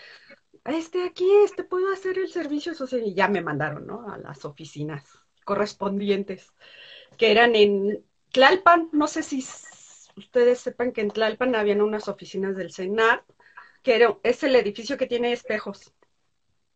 este 0.65 1.05
aquí, 1.05 1.29
este, 1.45 1.65
¿puedo 1.65 1.93
hacer 1.93 2.19
el 2.19 2.29
servicio 2.29 2.75
social? 2.75 3.03
Y 3.05 3.15
ya 3.15 3.29
me 3.29 3.43
mandaron, 3.43 3.87
¿no? 3.87 4.09
A 4.11 4.19
las 4.19 4.45
oficinas 4.45 5.05
correspondientes, 5.45 6.53
que 7.19 7.33
eran 7.33 7.57
en 7.57 8.05
Tlalpan. 8.31 8.91
No 8.93 9.09
sé 9.09 9.23
si 9.23 9.45
ustedes 10.17 10.61
sepan 10.61 10.93
que 10.93 11.01
en 11.01 11.11
Tlalpan 11.11 11.57
habían 11.57 11.83
unas 11.83 12.07
oficinas 12.09 12.57
del 12.57 12.73
CENAR 12.73 13.25
que 13.83 14.17
es 14.23 14.43
el 14.43 14.57
edificio 14.57 14.97
que 14.97 15.07
tiene 15.07 15.33
espejos. 15.33 15.93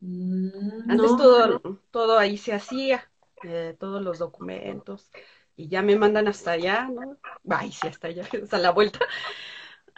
Mm, 0.01 0.91
Antes 0.91 1.17
todo, 1.17 1.61
todo 1.91 2.19
ahí 2.19 2.37
se 2.37 2.53
hacía, 2.53 3.11
eh, 3.45 3.77
todos 3.79 4.03
los 4.03 4.19
documentos, 4.19 5.11
y 5.57 5.69
ya 5.69 5.83
me 5.83 5.97
mandan 5.97 6.29
hasta 6.29 6.53
allá, 6.53 6.89
¿no? 6.89 7.17
Ay, 7.49 7.73
sí, 7.73 7.87
hasta 7.89 8.09
allá, 8.09 8.23
hasta 8.43 8.59
la 8.59 8.71
vuelta, 8.73 9.01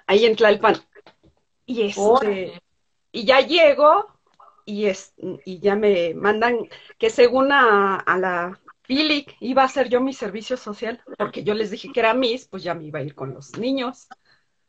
ahí 0.06 0.24
en 0.24 0.36
Tlalpan. 0.36 0.76
Y 1.66 1.82
este, 1.82 2.62
y 3.12 3.24
ya 3.24 3.40
llego, 3.40 4.06
y, 4.64 4.86
es, 4.86 5.14
y 5.44 5.60
ya 5.60 5.76
me 5.76 6.14
mandan 6.14 6.68
que 6.98 7.10
según 7.10 7.52
a, 7.52 7.96
a 7.96 8.18
la 8.18 8.60
Philip 8.82 9.28
iba 9.40 9.62
a 9.62 9.66
hacer 9.66 9.88
yo 9.88 10.00
mi 10.00 10.12
servicio 10.12 10.56
social, 10.56 11.02
porque 11.18 11.44
yo 11.44 11.54
les 11.54 11.70
dije 11.70 11.90
que 11.92 12.00
era 12.00 12.14
Miss, 12.14 12.46
pues 12.48 12.62
ya 12.62 12.74
me 12.74 12.84
iba 12.84 13.00
a 13.00 13.02
ir 13.02 13.14
con 13.14 13.34
los 13.34 13.58
niños. 13.58 14.08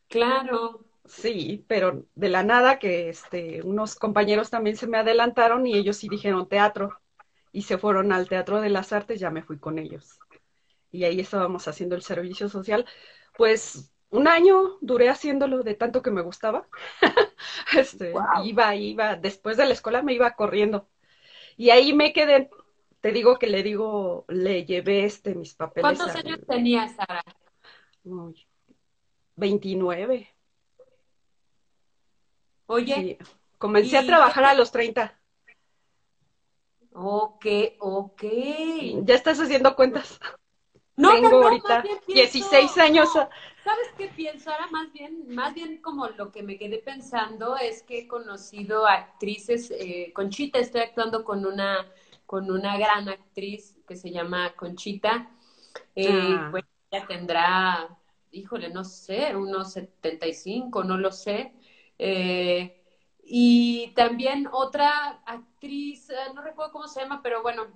Claro. 0.10 0.86
Sí, 1.10 1.66
pero 1.68 2.06
de 2.16 2.30
la 2.30 2.44
nada 2.44 2.80
que 2.80 3.10
este, 3.10 3.62
unos 3.63 3.96
compañeros 3.96 4.50
también 4.50 4.78
se 4.78 4.88
me 4.88 4.98
adelantaron 4.98 5.66
y 5.66 5.75
ellos 5.75 5.98
sí 5.98 6.08
dijeron 6.08 6.48
teatro 6.48 7.00
y 7.51 7.63
se 7.63 7.78
fueron 7.78 8.12
al 8.12 8.30
Teatro 8.30 8.62
de 8.62 8.70
las 8.70 8.94
Artes, 8.94 9.20
ya 9.20 9.32
me 9.32 9.44
fui 9.44 9.58
con 9.60 9.80
ellos. 9.80 10.20
Y 10.92 11.04
ahí 11.04 11.20
estábamos 11.20 11.68
haciendo 11.68 11.96
el 11.96 12.04
servicio 12.04 12.50
social. 12.50 12.86
Pues 13.38 13.92
un 14.10 14.28
año 14.28 14.78
duré 14.82 15.10
haciéndolo 15.10 15.63
de 15.63 15.75
tanto 15.75 16.01
que 16.01 16.12
me 16.12 16.22
gustaba. 16.22 16.68
este, 17.75 18.13
Iba, 18.44 18.75
iba, 18.75 19.16
después 19.16 19.58
de 19.58 19.66
la 19.66 19.74
escuela 19.74 20.01
me 20.01 20.13
iba 20.13 20.32
corriendo. 20.36 20.88
Y 21.58 21.72
ahí 21.72 21.94
me 21.94 22.13
quedé, 22.13 22.50
te 23.01 23.12
digo 23.12 23.38
que 23.38 23.48
le 23.48 23.63
digo, 23.63 24.25
le 24.28 24.66
llevé 24.66 25.06
este 25.06 25.36
mis 25.36 25.56
papeles. 25.56 25.98
¿Cuántos 25.98 26.16
años 26.16 26.39
tenías, 26.48 26.96
Sara? 26.96 27.24
Uy, 28.04 28.48
29. 29.36 30.30
Oye. 32.70 33.18
Comencé 33.58 33.98
a 33.98 34.06
trabajar 34.06 34.46
a 34.46 34.54
los 34.54 34.72
30. 34.72 35.20
Ok, 36.94 37.46
ok. 37.80 38.24
Ya 39.04 39.16
estás 39.16 39.40
haciendo 39.40 39.76
cuentas. 39.76 40.20
No, 40.96 41.14
Tengo 41.14 41.30
no, 41.30 41.44
ahorita 41.48 41.84
16 42.08 42.78
años. 42.78 43.10
¿Sabes 43.12 43.88
qué 43.98 44.08
pienso? 44.10 44.52
Ahora 44.52 44.68
más 44.68 44.94
bien, 44.94 45.34
más 45.34 45.54
bien 45.56 45.82
como 45.82 46.08
lo 46.10 46.32
que 46.32 46.44
me 46.44 46.58
quedé 46.58 46.78
pensando 46.78 47.58
es 47.58 47.82
que 47.84 48.00
he 48.00 48.08
conocido 48.08 48.86
actrices, 48.86 49.72
eh, 49.72 50.12
Conchita, 50.14 50.60
estoy 50.60 50.82
actuando 50.82 51.24
con 51.24 51.46
una, 51.46 51.88
con 52.26 52.52
una 52.52 52.78
gran 52.78 53.10
actriz 53.10 53.78
que 53.88 53.96
se 53.96 54.12
llama 54.12 54.54
Conchita. 54.56 55.32
Eh, 55.96 56.08
ah. 56.12 56.50
Pues 56.52 56.66
ella 56.92 57.08
tendrá, 57.08 57.98
híjole, 58.32 58.70
no 58.70 58.84
sé, 58.84 59.36
unos 59.36 59.74
75, 59.74 60.84
no 60.84 60.98
lo 60.98 61.12
sé. 61.12 61.54
Eh, 62.00 62.74
y 63.24 63.94
también 63.96 64.48
otra 64.51 65.22
actriz, 65.25 66.10
eh, 66.10 66.15
no 66.36 66.41
recuerdo 66.41 66.72
cómo 66.72 66.88
se 66.88 67.01
llama, 67.01 67.22
pero 67.24 67.44
bueno, 67.44 67.68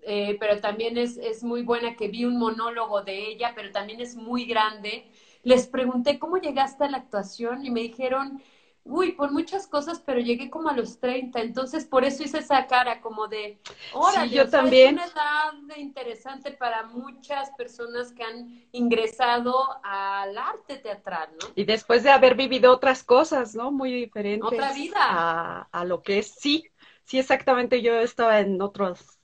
eh, 0.00 0.36
pero 0.40 0.60
también 0.60 0.96
es, 0.96 1.16
es 1.18 1.42
muy 1.42 1.62
buena 1.62 1.96
que 1.96 2.08
vi 2.08 2.24
un 2.24 2.38
monólogo 2.38 3.02
de 3.02 3.28
ella, 3.28 3.52
pero 3.54 3.70
también 3.72 4.00
es 4.00 4.16
muy 4.16 4.46
grande. 4.46 5.04
Les 5.42 5.66
pregunté 5.66 6.18
cómo 6.18 6.38
llegaste 6.38 6.84
a 6.84 6.90
la 6.90 6.98
actuación 6.98 7.64
y 7.64 7.70
me 7.70 7.80
dijeron, 7.80 8.40
uy, 8.84 9.12
por 9.12 9.30
muchas 9.30 9.66
cosas, 9.66 10.02
pero 10.04 10.20
llegué 10.20 10.50
como 10.50 10.68
a 10.68 10.72
los 10.72 10.98
30, 10.98 11.40
entonces 11.40 11.84
por 11.84 12.04
eso 12.04 12.22
hice 12.22 12.38
esa 12.38 12.66
cara 12.66 13.00
como 13.00 13.28
de, 13.28 13.58
órale, 13.92 14.28
sí, 14.30 14.34
yo 14.34 14.48
también. 14.48 14.98
es 14.98 15.12
una 15.12 15.12
edad 15.12 15.76
interesante 15.76 16.52
para 16.52 16.84
muchas 16.84 17.50
personas 17.50 18.12
que 18.12 18.22
han 18.24 18.66
ingresado 18.72 19.54
al 19.82 20.36
arte 20.36 20.76
teatral, 20.76 21.28
¿no? 21.40 21.48
Y 21.54 21.64
después 21.64 22.02
de 22.02 22.10
haber 22.10 22.34
vivido 22.34 22.72
otras 22.72 23.02
cosas, 23.04 23.54
¿no? 23.54 23.70
Muy 23.70 23.92
diferentes. 23.92 24.48
Otra 24.48 24.72
vida. 24.72 24.98
A, 25.00 25.68
a 25.70 25.84
lo 25.84 26.02
que 26.02 26.18
es, 26.18 26.34
sí, 26.38 26.64
sí, 27.04 27.18
exactamente, 27.18 27.82
yo 27.82 28.00
estaba 28.00 28.40
en 28.40 28.60
otros 28.62 29.18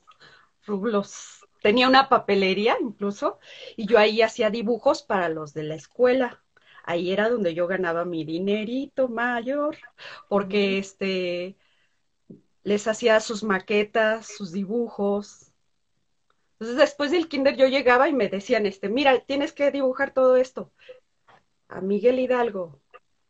rublos. 0.66 1.40
Tenía 1.62 1.88
una 1.88 2.10
papelería 2.10 2.76
incluso, 2.80 3.38
y 3.76 3.86
yo 3.86 3.98
ahí 3.98 4.20
hacía 4.20 4.50
dibujos 4.50 5.02
para 5.02 5.30
los 5.30 5.54
de 5.54 5.62
la 5.62 5.74
escuela 5.74 6.43
ahí 6.84 7.12
era 7.12 7.28
donde 7.28 7.54
yo 7.54 7.66
ganaba 7.66 8.04
mi 8.04 8.24
dinerito 8.24 9.08
mayor, 9.08 9.76
porque 10.28 10.78
este 10.78 11.56
les 12.62 12.86
hacía 12.88 13.20
sus 13.20 13.42
maquetas, 13.42 14.26
sus 14.26 14.52
dibujos. 14.52 15.52
Entonces 16.52 16.76
después 16.76 17.10
del 17.10 17.28
kinder 17.28 17.56
yo 17.56 17.66
llegaba 17.66 18.08
y 18.08 18.12
me 18.12 18.28
decían, 18.28 18.64
este, 18.64 18.88
mira, 18.88 19.20
tienes 19.20 19.52
que 19.52 19.70
dibujar 19.70 20.14
todo 20.14 20.36
esto. 20.36 20.72
A 21.68 21.80
Miguel 21.80 22.18
Hidalgo, 22.20 22.80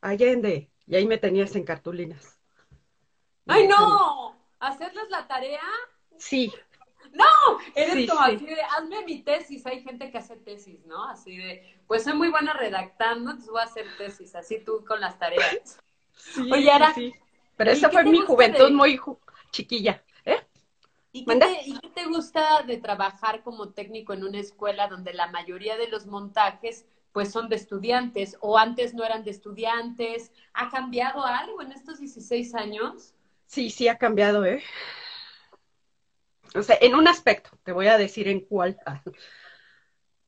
Allende, 0.01 0.71
y 0.87 0.95
ahí 0.95 1.07
me 1.07 1.19
tenías 1.19 1.57
en 1.57 1.65
cartulinas. 1.65 2.39
¡Ay, 3.47 3.67
no! 3.67 4.37
¿Hacerles 4.61 5.11
la 5.11 5.27
tarea? 5.27 5.63
Sí, 6.17 6.53
no, 7.15 7.59
eres 7.75 8.11
como 8.11 8.21
así 8.21 8.45
de, 8.45 8.61
hazme 8.63 9.05
mi 9.05 9.23
tesis. 9.23 9.65
Hay 9.67 9.83
gente 9.83 10.11
que 10.11 10.19
hace 10.19 10.37
tesis, 10.37 10.85
¿no? 10.87 11.05
Así 11.05 11.37
de, 11.37 11.81
pues 11.87 12.05
soy 12.05 12.15
muy 12.15 12.29
buena 12.29 12.53
redactando, 12.53 13.31
entonces 13.31 13.51
voy 13.51 13.61
a 13.61 13.65
hacer 13.65 13.87
tesis, 13.97 14.35
así 14.35 14.61
tú 14.65 14.85
con 14.87 15.01
las 15.01 15.19
tareas. 15.19 15.79
Sí, 16.17 16.51
Oye, 16.53 16.71
ahora, 16.71 16.93
sí. 16.95 17.15
Pero 17.57 17.71
esa 17.71 17.91
fue 17.91 18.05
mi 18.05 18.21
juventud 18.21 18.71
muy 18.73 19.01
chiquilla. 19.51 20.03
¿eh? 20.25 20.41
¿Y 21.13 21.25
qué, 21.25 21.37
te, 21.37 21.61
¿Y 21.67 21.79
qué 21.79 21.89
te 21.91 22.07
gusta 22.07 22.63
de 22.63 22.79
trabajar 22.79 23.43
como 23.43 23.71
técnico 23.71 24.13
en 24.13 24.25
una 24.25 24.41
escuela 24.41 24.89
donde 24.89 25.15
la 25.15 25.29
mayoría 25.29 25.77
de 25.77 25.89
los 25.89 26.07
montajes 26.07 26.87
pues 27.13 27.31
son 27.31 27.49
de 27.49 27.55
estudiantes 27.55 28.37
o 28.41 28.59
antes 28.59 28.93
no 28.95 29.05
eran 29.05 29.23
de 29.23 29.31
estudiantes? 29.31 30.33
¿Ha 30.53 30.69
cambiado 30.69 31.25
algo 31.25 31.63
en 31.63 31.71
estos 31.71 32.01
16 32.01 32.55
años? 32.57 33.15
Sí, 33.47 33.71
sí 33.71 33.87
ha 33.87 33.99
cambiado, 33.99 34.45
¿eh? 34.45 34.63
O 36.55 36.63
sea, 36.63 36.79
en 36.81 36.95
un 36.95 37.09
aspecto, 37.09 37.51
te 37.65 37.73
voy 37.73 37.89
a 37.89 37.99
decir 37.99 38.29
en 38.29 38.41
cuál. 38.41 38.79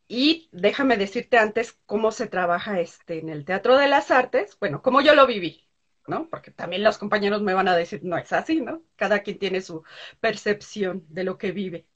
Y 0.08 0.48
déjame 0.52 0.96
decirte 0.96 1.38
antes 1.38 1.78
cómo 1.86 2.12
se 2.12 2.26
trabaja 2.26 2.80
este 2.80 3.18
en 3.18 3.28
el 3.28 3.44
Teatro 3.44 3.76
de 3.76 3.88
las 3.88 4.10
Artes, 4.10 4.56
bueno, 4.60 4.82
cómo 4.82 5.00
yo 5.00 5.14
lo 5.14 5.26
viví. 5.26 5.66
¿no? 6.06 6.28
Porque 6.28 6.50
también 6.50 6.84
los 6.84 6.98
compañeros 6.98 7.42
me 7.42 7.54
van 7.54 7.68
a 7.68 7.76
decir, 7.76 8.00
no 8.04 8.16
es 8.16 8.32
así, 8.32 8.60
¿no? 8.60 8.82
Cada 8.96 9.20
quien 9.20 9.38
tiene 9.38 9.60
su 9.60 9.82
percepción 10.20 11.04
de 11.08 11.24
lo 11.24 11.38
que 11.38 11.52
vive. 11.52 11.86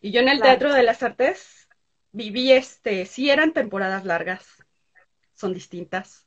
Y 0.00 0.10
yo 0.10 0.20
en 0.20 0.28
el 0.28 0.40
Teatro 0.40 0.72
de 0.72 0.82
las 0.82 1.02
Artes 1.02 1.68
viví, 2.10 2.52
este, 2.52 3.06
sí 3.06 3.30
eran 3.30 3.52
temporadas 3.52 4.04
largas, 4.04 4.64
son 5.34 5.54
distintas. 5.54 6.26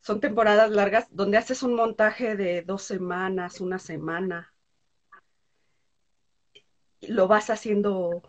Son 0.00 0.20
temporadas 0.20 0.70
largas 0.70 1.06
donde 1.10 1.38
haces 1.38 1.62
un 1.62 1.74
montaje 1.74 2.36
de 2.36 2.62
dos 2.62 2.82
semanas, 2.82 3.60
una 3.60 3.78
semana. 3.78 4.51
Lo 7.02 7.28
vas 7.28 7.50
haciendo 7.50 8.22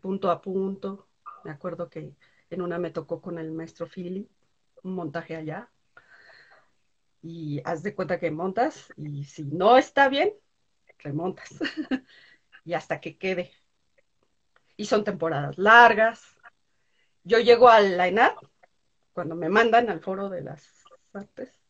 punto 0.00 0.30
a 0.30 0.40
punto. 0.40 1.08
Me 1.44 1.50
acuerdo 1.50 1.88
que 1.88 2.14
en 2.50 2.62
una 2.62 2.78
me 2.78 2.90
tocó 2.90 3.20
con 3.20 3.38
el 3.38 3.52
maestro 3.52 3.86
Philly, 3.86 4.28
un 4.82 4.94
montaje 4.94 5.36
allá 5.36 5.70
y 7.22 7.60
haz 7.64 7.82
de 7.82 7.94
cuenta 7.94 8.20
que 8.20 8.30
montas 8.30 8.92
y 8.96 9.24
si 9.24 9.44
no 9.44 9.76
está 9.78 10.08
bien, 10.08 10.32
remontas 10.98 11.50
y 12.64 12.74
hasta 12.74 13.00
que 13.00 13.18
quede. 13.18 13.52
Y 14.76 14.86
son 14.86 15.04
temporadas 15.04 15.58
largas. 15.58 16.22
Yo 17.24 17.38
llego 17.38 17.68
a 17.68 17.80
la 17.80 18.36
cuando 19.12 19.34
me 19.34 19.48
mandan 19.48 19.88
al 19.88 20.00
foro 20.00 20.28
de 20.28 20.42
las 20.42 20.84
artes. 21.12 21.60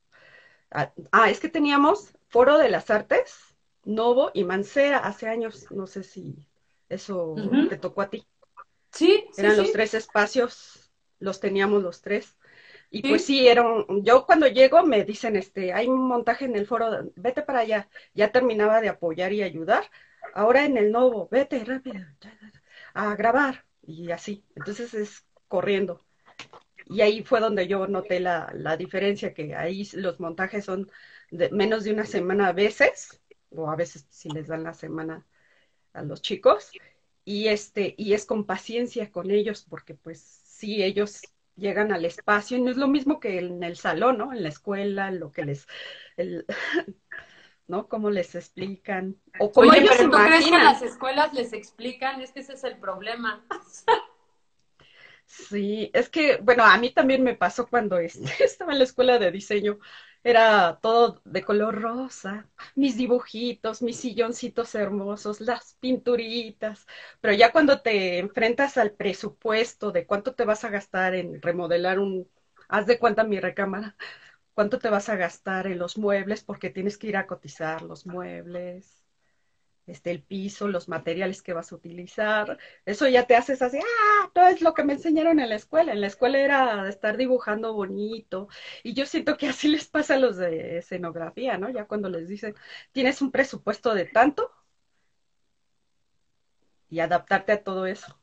Ah, 0.70 0.92
ah, 1.12 1.30
es 1.30 1.40
que 1.40 1.48
teníamos 1.48 2.12
foro 2.28 2.58
de 2.58 2.68
las 2.68 2.90
artes, 2.90 3.55
Novo 3.86 4.30
y 4.34 4.44
Mancera 4.44 4.98
hace 4.98 5.28
años, 5.28 5.66
no 5.70 5.86
sé 5.86 6.04
si 6.04 6.46
eso 6.90 7.64
te 7.68 7.78
tocó 7.78 8.02
a 8.02 8.10
ti. 8.10 8.28
Sí, 8.92 9.24
Eran 9.36 9.56
los 9.56 9.72
tres 9.72 9.94
espacios, 9.94 10.92
los 11.20 11.40
teníamos 11.40 11.82
los 11.82 12.00
tres. 12.02 12.38
Y 12.90 13.02
pues 13.02 13.24
sí, 13.24 13.48
era 13.48 13.64
yo 14.02 14.26
cuando 14.26 14.46
llego 14.46 14.82
me 14.84 15.04
dicen, 15.04 15.36
este, 15.36 15.72
hay 15.72 15.88
un 15.88 16.06
montaje 16.08 16.44
en 16.46 16.56
el 16.56 16.66
foro, 16.66 17.10
vete 17.16 17.42
para 17.42 17.60
allá. 17.60 17.88
Ya 18.14 18.32
terminaba 18.32 18.80
de 18.80 18.88
apoyar 18.88 19.32
y 19.32 19.42
ayudar. 19.42 19.84
Ahora 20.34 20.64
en 20.64 20.76
el 20.76 20.92
nuevo, 20.92 21.28
vete 21.30 21.64
rápido 21.64 22.04
a 22.94 23.14
grabar 23.16 23.64
y 23.82 24.10
así. 24.10 24.44
Entonces 24.56 24.94
es 24.94 25.26
corriendo. 25.48 26.04
Y 26.86 27.00
ahí 27.00 27.22
fue 27.24 27.40
donde 27.40 27.66
yo 27.68 27.86
noté 27.88 28.20
la, 28.20 28.50
la 28.54 28.76
diferencia, 28.76 29.34
que 29.34 29.54
ahí 29.54 29.88
los 29.94 30.20
montajes 30.20 30.64
son 30.64 30.90
de 31.30 31.50
menos 31.50 31.84
de 31.84 31.92
una 31.92 32.04
semana 32.06 32.48
a 32.48 32.52
veces, 32.52 33.20
o 33.50 33.70
a 33.70 33.76
veces 33.76 34.06
si 34.10 34.28
les 34.30 34.48
dan 34.48 34.64
la 34.64 34.74
semana 34.74 35.26
a 35.92 36.02
los 36.02 36.22
chicos, 36.22 36.70
y 37.24 37.48
este, 37.48 37.94
y 37.98 38.14
es 38.14 38.24
con 38.24 38.44
paciencia 38.44 39.10
con 39.10 39.30
ellos, 39.30 39.66
porque 39.68 39.94
pues 39.94 40.20
sí, 40.20 40.82
ellos 40.82 41.22
llegan 41.56 41.92
al 41.92 42.04
espacio 42.04 42.56
y 42.56 42.60
no 42.60 42.70
es 42.70 42.76
lo 42.76 42.86
mismo 42.86 43.18
que 43.18 43.38
en 43.38 43.62
el 43.62 43.76
salón, 43.76 44.18
¿no? 44.18 44.32
En 44.32 44.42
la 44.42 44.48
escuela, 44.48 45.10
lo 45.10 45.32
que 45.32 45.44
les, 45.44 45.66
¿no? 47.66 47.88
Cómo 47.88 48.10
les 48.10 48.34
explican. 48.34 49.16
O 49.40 49.50
cómo 49.50 49.72
ellos 49.72 49.94
pero 49.96 50.10
¿tú 50.10 50.16
crees 50.18 50.44
que 50.44 50.50
las 50.50 50.82
escuelas 50.82 51.32
les 51.32 51.52
explican? 51.52 52.20
Es 52.20 52.32
que 52.32 52.40
ese 52.40 52.54
es 52.54 52.64
el 52.64 52.78
problema. 52.78 53.44
Sí, 55.24 55.90
es 55.92 56.08
que, 56.08 56.36
bueno, 56.36 56.64
a 56.64 56.78
mí 56.78 56.90
también 56.90 57.24
me 57.24 57.34
pasó 57.34 57.66
cuando 57.66 57.98
estaba 57.98 58.72
en 58.72 58.78
la 58.78 58.84
escuela 58.84 59.18
de 59.18 59.32
diseño 59.32 59.78
era 60.30 60.78
todo 60.83 61.21
de 61.25 61.42
color 61.45 61.80
rosa, 61.80 62.49
mis 62.75 62.97
dibujitos, 62.97 63.83
mis 63.83 63.99
silloncitos 64.00 64.75
hermosos, 64.75 65.40
las 65.40 65.75
pinturitas, 65.80 66.87
pero 67.21 67.35
ya 67.35 67.52
cuando 67.52 67.80
te 67.80 68.18
enfrentas 68.18 68.76
al 68.76 68.92
presupuesto 68.92 69.92
de 69.92 70.06
cuánto 70.06 70.35
te 70.35 70.45
vas 70.45 70.64
a 70.64 70.71
gastar 70.71 71.14
en 71.14 71.40
remodelar 71.42 71.99
un, 72.00 72.28
haz 72.68 72.87
de 72.87 72.99
cuenta 72.99 73.25
mi 73.25 73.38
recámara, 73.40 73.97
cuánto 74.54 74.78
te 74.80 74.90
vas 74.90 75.09
a 75.11 75.16
gastar 75.16 75.68
en 75.68 75.78
los 75.80 75.99
muebles, 75.99 76.45
porque 76.45 76.71
tienes 76.71 76.99
que 76.99 77.09
ir 77.09 77.18
a 77.18 77.26
cotizar 77.28 77.83
los 77.83 78.06
muebles, 78.06 79.05
este, 79.86 80.10
el 80.10 80.22
piso, 80.22 80.68
los 80.68 80.88
materiales 80.88 81.42
que 81.42 81.52
vas 81.52 81.72
a 81.72 81.76
utilizar. 81.76 82.58
Eso 82.84 83.08
ya 83.08 83.26
te 83.26 83.36
haces 83.36 83.62
así, 83.62 83.78
ah, 83.78 84.30
todo 84.34 84.49
es 84.49 84.60
lo 84.60 84.75
que 84.75 84.84
me 84.84 84.94
enseñaron 84.94 85.38
en 85.40 85.49
la 85.49 85.54
escuela. 85.54 85.92
En 85.92 86.00
la 86.00 86.08
escuela 86.08 86.38
era 86.38 86.88
estar 86.88 87.16
dibujando 87.16 87.72
bonito. 87.72 88.49
Y 88.82 88.94
yo 88.94 89.06
siento 89.06 89.36
que 89.36 89.49
así 89.49 89.68
les 89.68 89.86
pasa 89.88 90.14
a 90.14 90.18
los 90.18 90.36
de 90.36 90.78
escenografía, 90.78 91.58
¿no? 91.58 91.70
Ya 91.70 91.86
cuando 91.86 92.08
les 92.08 92.28
dicen, 92.28 92.54
tienes 92.92 93.22
un 93.22 93.30
presupuesto 93.30 93.94
de 93.94 94.06
tanto 94.06 94.50
y 96.88 97.00
adaptarte 97.00 97.52
a 97.52 97.62
todo 97.62 97.86
eso. 97.86 98.18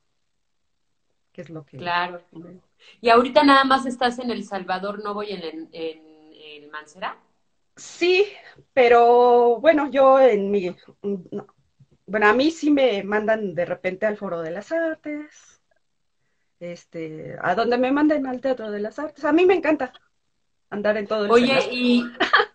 Que 1.32 1.42
es 1.42 1.50
lo 1.50 1.66
que... 1.66 1.78
Claro. 1.78 2.22
¿Y 3.02 3.10
ahorita 3.10 3.44
nada 3.44 3.64
más 3.64 3.86
estás 3.86 4.20
en 4.20 4.30
El 4.30 4.44
Salvador, 4.44 5.04
no 5.04 5.14
voy 5.14 5.32
en, 5.32 5.44
en, 5.44 5.70
en, 5.72 6.34
en 6.34 6.72
Mancera? 6.72 7.18
Sí, 7.76 8.28
pero 8.74 9.60
bueno, 9.60 9.90
yo 9.90 10.20
en 10.20 10.52
mi, 10.52 10.76
bueno, 12.06 12.28
a 12.28 12.34
mí 12.34 12.52
sí 12.52 12.70
me 12.70 13.04
mandan 13.04 13.56
de 13.56 13.66
repente 13.66 14.06
al 14.06 14.18
Foro 14.18 14.42
de 14.42 14.52
las 14.52 14.72
Artes, 14.72 15.62
este, 16.60 17.36
a 17.42 17.56
donde 17.56 17.78
me 17.78 17.92
manden 17.92 18.28
al 18.28 18.42
Teatro 18.42 18.72
de 18.72 18.80
las 18.80 19.00
Artes. 19.00 19.26
A 19.26 19.34
mí 19.34 19.46
me 19.46 19.56
encanta 19.56 19.92
andar 20.70 20.98
en 20.98 21.08
todo 21.08 21.26
el 21.26 21.32
Oye, 21.32 21.70
y, 21.72 22.06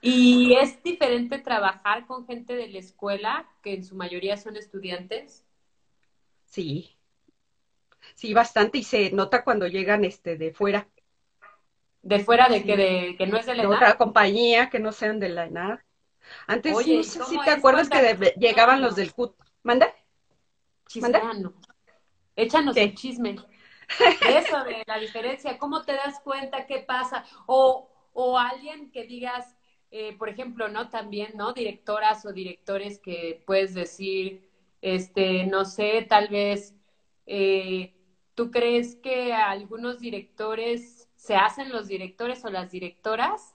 y 0.00 0.54
es 0.54 0.82
diferente 0.82 1.38
trabajar 1.38 2.06
con 2.06 2.26
gente 2.26 2.54
de 2.54 2.68
la 2.68 2.78
escuela, 2.78 3.48
que 3.62 3.74
en 3.74 3.84
su 3.84 3.96
mayoría 3.96 4.36
son 4.36 4.56
estudiantes. 4.56 5.44
Sí, 6.44 6.96
sí, 8.14 8.32
bastante, 8.34 8.78
y 8.78 8.82
se 8.84 9.10
nota 9.10 9.44
cuando 9.44 9.66
llegan 9.66 10.04
este 10.04 10.36
de 10.36 10.52
fuera. 10.52 10.88
¿De 12.02 12.20
fuera 12.20 12.48
de 12.48 12.64
que, 12.64 12.76
de, 12.76 13.16
que 13.16 13.26
no 13.26 13.36
es 13.36 13.46
de 13.46 13.54
la 13.54 13.62
de 13.62 13.68
otra 13.68 13.96
compañía 13.96 14.70
que 14.70 14.78
no 14.78 14.92
sean 14.92 15.18
de 15.18 15.28
la 15.28 15.46
ENAR. 15.46 15.84
Antes 16.46 16.72
no 16.72 16.80
sé 16.80 17.02
si 17.04 17.40
te 17.40 17.50
acuerdas 17.50 17.88
que 17.88 18.34
llegaban 18.38 18.80
los 18.80 18.96
del 18.96 19.12
CUT. 19.12 19.34
¿Manda? 19.62 19.92
Chismeano. 20.86 21.54
Échanos 22.36 22.76
el 22.76 22.94
chisme. 22.94 23.36
Eso 24.28 24.64
de 24.64 24.82
la 24.86 24.98
diferencia, 24.98 25.58
¿cómo 25.58 25.82
te 25.82 25.92
das 25.92 26.20
cuenta 26.20 26.66
qué 26.66 26.80
pasa? 26.80 27.24
O, 27.46 27.90
o 28.12 28.38
alguien 28.38 28.90
que 28.90 29.04
digas, 29.04 29.56
eh, 29.90 30.14
por 30.18 30.28
ejemplo, 30.28 30.68
¿no? 30.68 30.88
También, 30.88 31.32
¿no? 31.34 31.52
Directoras 31.52 32.24
o 32.26 32.32
directores 32.32 32.98
que 32.98 33.42
puedes 33.46 33.74
decir, 33.74 34.48
este, 34.82 35.46
no 35.46 35.64
sé, 35.64 36.06
tal 36.08 36.28
vez, 36.28 36.74
eh, 37.26 37.94
¿tú 38.34 38.50
crees 38.50 38.96
que 38.96 39.32
algunos 39.32 39.98
directores 39.98 40.97
se 41.28 41.36
hacen 41.36 41.68
los 41.68 41.86
directores 41.86 42.42
o 42.46 42.48
las 42.48 42.70
directoras, 42.70 43.54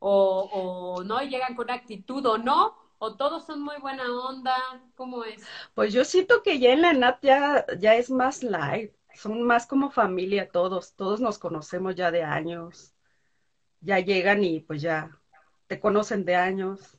o, 0.00 1.04
no 1.06 1.20
llegan 1.22 1.54
con 1.54 1.70
actitud 1.70 2.26
o 2.26 2.36
no, 2.36 2.76
o 2.98 3.14
todos 3.16 3.46
son 3.46 3.62
muy 3.62 3.76
buena 3.80 4.02
onda, 4.12 4.56
¿cómo 4.96 5.22
es? 5.22 5.40
Pues 5.72 5.92
yo 5.92 6.04
siento 6.04 6.42
que 6.42 6.58
ya 6.58 6.72
en 6.72 6.82
la 6.82 6.92
NAT 6.92 7.22
ya, 7.22 7.64
ya 7.78 7.94
es 7.94 8.10
más 8.10 8.42
light, 8.42 8.92
son 9.14 9.44
más 9.44 9.68
como 9.68 9.92
familia 9.92 10.50
todos, 10.50 10.96
todos 10.96 11.20
nos 11.20 11.38
conocemos 11.38 11.94
ya 11.94 12.10
de 12.10 12.24
años, 12.24 12.92
ya 13.80 14.00
llegan 14.00 14.42
y 14.42 14.58
pues 14.58 14.82
ya 14.82 15.16
te 15.68 15.78
conocen 15.78 16.24
de 16.24 16.34
años. 16.34 16.98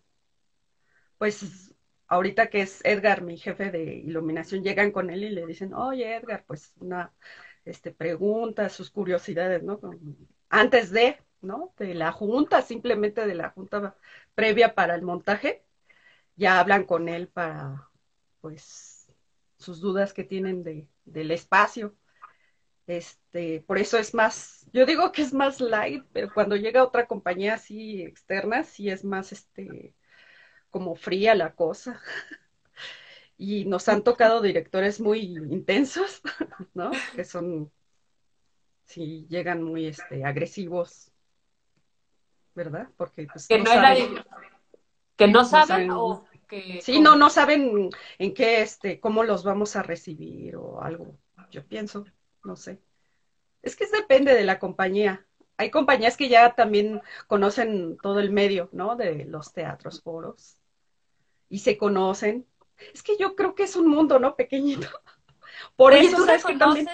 Pues 1.17 1.75
ahorita 2.07 2.47
que 2.49 2.61
es 2.61 2.79
Edgar, 2.85 3.23
mi 3.23 3.37
jefe 3.37 3.71
de 3.71 3.95
iluminación, 3.95 4.63
llegan 4.63 4.91
con 4.91 5.09
él 5.09 5.25
y 5.25 5.31
le 5.31 5.45
dicen, 5.45 5.73
oye 5.73 6.15
Edgar, 6.15 6.45
pues 6.47 6.71
una 6.79 7.11
este, 7.65 7.91
preguntas, 7.91 8.73
sus 8.73 8.89
curiosidades, 8.91 9.63
¿no? 9.63 9.79
Antes 10.49 10.91
de, 10.91 11.17
¿no? 11.41 11.73
De 11.77 11.93
la 11.93 12.11
junta, 12.11 12.61
simplemente 12.61 13.25
de 13.25 13.35
la 13.35 13.49
junta 13.49 13.95
previa 14.35 14.75
para 14.75 14.95
el 14.95 15.01
montaje, 15.01 15.63
ya 16.35 16.59
hablan 16.59 16.85
con 16.85 17.09
él 17.09 17.27
para, 17.27 17.89
pues, 18.41 19.07
sus 19.57 19.79
dudas 19.79 20.13
que 20.13 20.23
tienen 20.23 20.63
de, 20.63 20.87
del 21.05 21.31
espacio. 21.31 21.95
Este, 22.85 23.61
por 23.61 23.77
eso 23.77 23.97
es 23.97 24.13
más, 24.13 24.65
yo 24.73 24.85
digo 24.85 25.11
que 25.13 25.21
es 25.21 25.33
más 25.33 25.61
light, 25.61 26.05
pero 26.11 26.33
cuando 26.33 26.55
llega 26.57 26.83
otra 26.83 27.07
compañía 27.07 27.53
así 27.55 28.01
externa, 28.01 28.63
sí 28.63 28.89
es 28.89 29.05
más, 29.05 29.31
este, 29.31 29.95
como 30.69 30.95
fría 30.95 31.35
la 31.35 31.55
cosa. 31.55 32.01
y 33.37 33.65
nos 33.65 33.87
han 33.89 34.03
tocado 34.03 34.41
directores 34.41 34.99
muy 34.99 35.19
intensos, 35.21 36.21
¿no? 36.73 36.91
Que 37.15 37.25
son, 37.25 37.71
sí, 38.85 39.25
llegan 39.29 39.63
muy 39.63 39.87
este, 39.87 40.23
agresivos, 40.23 41.11
¿verdad? 42.55 42.89
Porque 42.97 43.27
pues, 43.31 43.47
que 43.47 43.59
no, 43.59 43.65
saben, 43.65 44.23
que 45.15 45.27
no 45.27 45.45
saben, 45.45 45.91
o 45.91 46.25
que 46.47 46.81
sí, 46.81 46.99
no, 46.99 47.15
no 47.15 47.29
saben 47.29 47.89
en 48.19 48.33
qué, 48.33 48.61
este, 48.61 48.99
cómo 48.99 49.23
los 49.23 49.43
vamos 49.43 49.75
a 49.75 49.83
recibir 49.83 50.55
o 50.55 50.81
algo. 50.81 51.17
Yo 51.51 51.65
pienso, 51.65 52.05
no 52.43 52.55
sé. 52.55 52.79
Es 53.61 53.75
que 53.75 53.85
depende 53.87 54.33
de 54.33 54.43
la 54.43 54.59
compañía. 54.59 55.25
Hay 55.57 55.71
compañías 55.71 56.17
que 56.17 56.29
ya 56.29 56.53
también 56.55 57.01
conocen 57.27 57.97
todo 57.97 58.19
el 58.19 58.31
medio, 58.31 58.69
¿no? 58.71 58.95
De 58.95 59.25
los 59.25 59.53
teatros, 59.53 60.01
foros. 60.01 60.57
Y 61.47 61.59
se 61.59 61.77
conocen 61.77 62.45
es 62.93 63.03
que 63.03 63.17
yo 63.17 63.35
creo 63.35 63.55
que 63.55 63.63
es 63.63 63.75
un 63.75 63.87
mundo, 63.87 64.19
¿no? 64.19 64.35
Pequeñito. 64.35 64.87
Por 65.75 65.93
eso, 65.93 66.17
¿tú 66.17 66.25
¿sabes 66.25 66.43
conoces? 66.43 66.87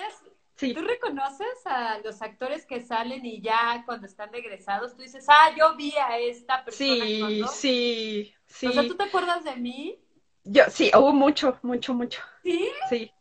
Sí. 0.55 0.73
¿Tú 0.73 0.81
reconoces 0.81 1.47
a 1.65 1.99
los 1.99 2.21
actores 2.21 2.65
que 2.65 2.81
salen 2.81 3.25
y 3.25 3.41
ya 3.41 3.81
cuando 3.85 4.05
están 4.05 4.33
egresados 4.35 4.93
tú 4.93 5.01
dices, 5.01 5.25
ah, 5.29 5.51
yo 5.57 5.75
vi 5.77 5.93
a 5.95 6.17
esta 6.17 6.65
persona 6.65 7.05
Sí, 7.05 7.13
actuando"? 7.13 7.47
sí, 7.47 8.33
sí. 8.45 8.67
O 8.67 8.71
sea, 8.73 8.85
¿tú 8.85 8.95
te 8.95 9.03
acuerdas 9.03 9.43
de 9.45 9.55
mí? 9.55 9.99
Yo, 10.43 10.63
sí, 10.69 10.91
hubo 10.93 11.13
mucho, 11.13 11.57
mucho, 11.61 11.93
mucho. 11.93 12.21
Sí. 12.43 12.69
Sí, 12.89 13.11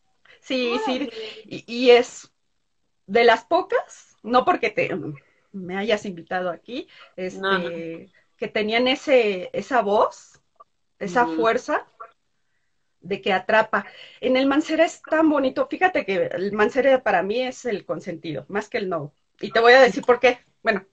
sí, 0.41 0.79
sí. 0.85 1.09
Y, 1.45 1.63
y 1.65 1.91
es 1.91 2.29
de 3.07 3.23
las 3.23 3.45
pocas, 3.45 4.17
no 4.21 4.43
porque 4.43 4.69
te 4.69 4.89
me 5.51 5.77
hayas 5.77 6.05
invitado 6.05 6.49
aquí, 6.49 6.87
este, 7.15 7.39
No, 7.39 7.57
no. 7.57 7.69
que 7.69 8.47
tenían 8.47 8.87
ese, 8.87 9.49
esa 9.53 9.81
voz, 9.81 10.41
esa 10.99 11.25
fuerza 11.25 11.85
de 13.01 13.21
que 13.21 13.33
atrapa. 13.33 13.85
En 14.21 14.37
el 14.37 14.47
Mancera 14.47 14.85
es 14.85 15.01
tan 15.01 15.29
bonito, 15.29 15.67
fíjate 15.69 16.05
que 16.05 16.25
el 16.33 16.51
Mancera 16.53 17.01
para 17.03 17.23
mí 17.23 17.41
es 17.41 17.65
el 17.65 17.85
consentido, 17.85 18.45
más 18.49 18.69
que 18.69 18.77
el 18.77 18.89
Novo. 18.89 19.13
Y 19.39 19.51
te 19.51 19.59
voy 19.59 19.73
a 19.73 19.81
decir 19.81 20.03
por 20.03 20.19
qué. 20.19 20.39
Bueno, 20.63 20.85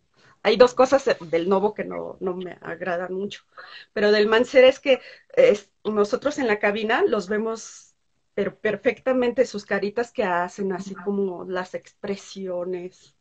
hay 0.42 0.56
dos 0.56 0.74
cosas 0.74 1.04
de- 1.04 1.16
del 1.20 1.48
Novo 1.48 1.74
que 1.74 1.84
no, 1.84 2.16
no 2.20 2.34
me 2.36 2.56
agradan 2.60 3.12
mucho, 3.14 3.42
pero 3.92 4.12
del 4.12 4.28
Mancera 4.28 4.68
es 4.68 4.78
que 4.80 5.00
es- 5.34 5.70
nosotros 5.84 6.38
en 6.38 6.46
la 6.46 6.58
cabina 6.58 7.02
los 7.06 7.28
vemos 7.28 7.82
pero 8.34 8.58
perfectamente 8.58 9.46
sus 9.46 9.64
caritas 9.64 10.12
que 10.12 10.22
hacen, 10.24 10.70
así 10.72 10.94
como 10.94 11.44
las 11.44 11.72
expresiones. 11.74 13.16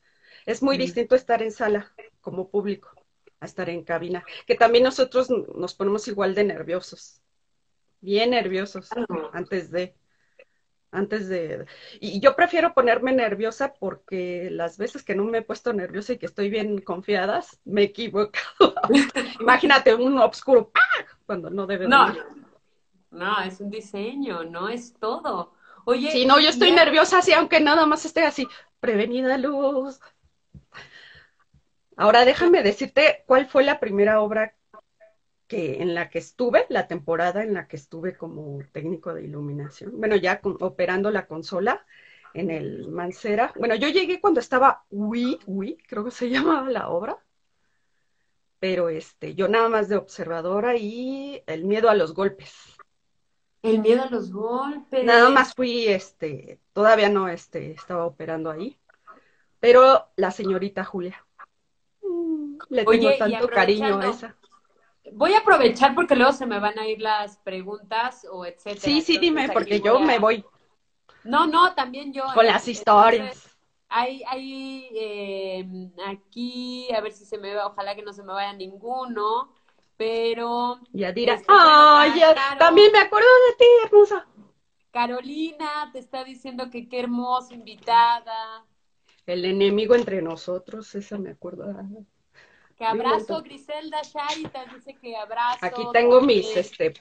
Es 0.45 0.61
muy 0.61 0.75
Mm. 0.75 0.79
distinto 0.79 1.15
estar 1.15 1.41
en 1.41 1.51
sala 1.51 1.93
como 2.21 2.49
público 2.49 2.89
a 3.39 3.45
estar 3.45 3.69
en 3.69 3.83
cabina, 3.83 4.25
que 4.45 4.55
también 4.55 4.83
nosotros 4.83 5.29
nos 5.29 5.73
ponemos 5.73 6.07
igual 6.09 6.35
de 6.35 6.43
nerviosos, 6.43 7.21
bien 8.05 8.29
nerviosos 8.31 8.89
Claro. 8.89 9.31
antes 9.33 9.71
de, 9.71 9.95
antes 10.91 11.27
de, 11.27 11.65
y 11.99 12.21
yo 12.21 12.35
prefiero 12.37 12.73
ponerme 12.73 13.11
nerviosa 13.11 13.73
porque 13.73 14.49
las 14.51 14.77
veces 14.77 15.03
que 15.03 15.15
no 15.15 15.25
me 15.25 15.39
he 15.39 15.41
puesto 15.41 15.73
nerviosa 15.73 16.13
y 16.13 16.17
que 16.17 16.25
estoy 16.27 16.49
bien 16.49 16.79
confiadas, 16.79 17.59
me 17.65 17.81
he 17.81 17.85
equivocado. 17.85 18.75
Imagínate 19.41 19.93
un 19.93 20.17
obscuro 20.19 20.71
¡pah! 20.71 20.79
cuando 21.25 21.49
no 21.49 21.67
debe 21.67 21.87
No, 21.87 22.07
venir. 22.07 22.23
no, 23.11 23.41
es 23.41 23.59
un 23.59 23.69
diseño, 23.69 24.43
no 24.45 24.69
es 24.69 24.93
todo. 24.93 25.53
Oye, 25.85 26.11
Sí, 26.11 26.25
no, 26.25 26.39
yo 26.39 26.49
estoy 26.49 26.69
ya- 26.69 26.75
nerviosa 26.75 27.17
así, 27.19 27.33
aunque 27.33 27.59
nada 27.59 27.85
más 27.85 28.05
esté 28.05 28.21
así, 28.23 28.47
prevenida 28.79 29.37
luz. 29.37 29.99
Ahora 31.97 32.25
déjame 32.25 32.61
decirte 32.63 33.23
cuál 33.25 33.47
fue 33.47 33.63
la 33.63 33.79
primera 33.79 34.21
obra 34.21 34.53
que 35.47 35.81
en 35.81 35.93
la 35.93 36.09
que 36.09 36.19
estuve, 36.19 36.65
la 36.69 36.87
temporada 36.87 37.43
en 37.43 37.53
la 37.53 37.67
que 37.67 37.75
estuve 37.75 38.17
como 38.17 38.59
técnico 38.71 39.13
de 39.13 39.23
iluminación. 39.23 39.99
Bueno, 39.99 40.15
ya 40.15 40.41
con- 40.41 40.57
operando 40.61 41.11
la 41.11 41.27
consola 41.27 41.85
en 42.33 42.51
el 42.51 42.89
Mancera. 42.89 43.53
Bueno, 43.57 43.75
yo 43.75 43.87
llegué 43.89 44.19
cuando 44.19 44.39
estaba 44.39 44.85
Wii, 44.89 45.39
Wii, 45.45 45.77
creo 45.87 46.03
que 46.03 46.11
se 46.11 46.29
llamaba 46.29 46.69
la 46.69 46.89
obra. 46.89 47.17
Pero 48.59 48.89
este, 48.89 49.35
yo 49.35 49.47
nada 49.47 49.69
más 49.69 49.89
de 49.89 49.97
observadora 49.97 50.75
y 50.75 51.43
el 51.45 51.65
miedo 51.65 51.89
a 51.89 51.95
los 51.95 52.13
golpes. 52.13 52.53
El 53.61 53.79
miedo 53.79 54.03
a 54.03 54.09
los 54.09 54.31
golpes. 54.31 55.03
Nada 55.05 55.29
más 55.29 55.53
fui, 55.53 55.87
este, 55.87 56.59
todavía 56.73 57.09
no, 57.09 57.27
este, 57.27 57.71
estaba 57.71 58.05
operando 58.05 58.49
ahí. 58.49 58.77
Pero 59.59 60.07
la 60.15 60.31
señorita 60.31 60.83
Julia. 60.83 61.25
Mm, 62.01 62.57
Le 62.69 62.85
tengo 62.85 63.09
tanto 63.17 63.47
cariño 63.49 63.99
a 63.99 64.07
esa. 64.09 64.35
Voy 65.13 65.33
a 65.33 65.39
aprovechar 65.39 65.93
porque 65.95 66.15
luego 66.15 66.33
se 66.33 66.45
me 66.45 66.59
van 66.59 66.77
a 66.79 66.87
ir 66.87 66.99
las 66.99 67.37
preguntas 67.37 68.25
o 68.31 68.45
etcétera. 68.45 68.81
Sí, 68.81 69.01
sí, 69.01 69.13
Entonces, 69.13 69.21
dime, 69.21 69.49
porque 69.49 69.79
yo 69.81 69.97
a- 69.99 70.05
me 70.07 70.19
voy 70.19 70.43
No, 71.23 71.47
no, 71.47 71.73
también 71.75 72.13
yo. 72.13 72.23
con 72.33 72.45
las 72.45 72.67
Entonces, 72.67 72.79
historias. 72.79 73.57
Hay, 73.87 74.23
hay 74.27 74.89
eh, 74.95 75.65
aquí, 76.07 76.91
a 76.93 77.01
ver 77.01 77.11
si 77.13 77.25
se 77.25 77.37
me 77.37 77.53
va, 77.53 77.67
ojalá 77.67 77.95
que 77.95 78.01
no 78.03 78.13
se 78.13 78.23
me 78.23 78.33
vaya 78.33 78.51
ninguno, 78.53 79.53
pero 79.97 80.79
Yadira. 80.93 81.33
Este, 81.33 81.45
bueno, 81.53 81.85
Ay, 81.99 82.19
ya, 82.19 82.35
también 82.57 82.91
me 82.91 82.99
acuerdo 82.99 83.27
de 83.49 83.55
ti, 83.57 83.65
hermosa. 83.85 84.27
Carolina 84.91 85.91
te 85.93 85.99
está 85.99 86.23
diciendo 86.23 86.71
que 86.71 86.89
qué 86.89 86.99
hermosa 87.01 87.53
invitada. 87.53 88.65
El 89.27 89.45
enemigo 89.45 89.93
entre 89.93 90.21
nosotros, 90.23 90.95
esa 90.95 91.19
me 91.19 91.29
acuerdo. 91.29 91.65
Que 92.77 92.85
abrazo. 92.85 93.41
Griselda 93.41 94.01
Charitas 94.01 94.73
dice 94.73 94.95
que 94.95 95.15
abrazo. 95.15 95.59
Aquí 95.61 95.81
tengo 95.93 96.21
mis, 96.21 96.55
este, 96.57 96.93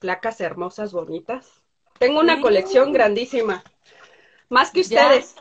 placas 0.00 0.40
hermosas, 0.40 0.92
bonitas. 0.92 1.62
Tengo 1.98 2.20
una 2.20 2.36
Sí. 2.36 2.42
colección 2.42 2.92
grandísima. 2.92 3.62
Más 4.48 4.70
que 4.70 4.80
ustedes. 4.80 5.36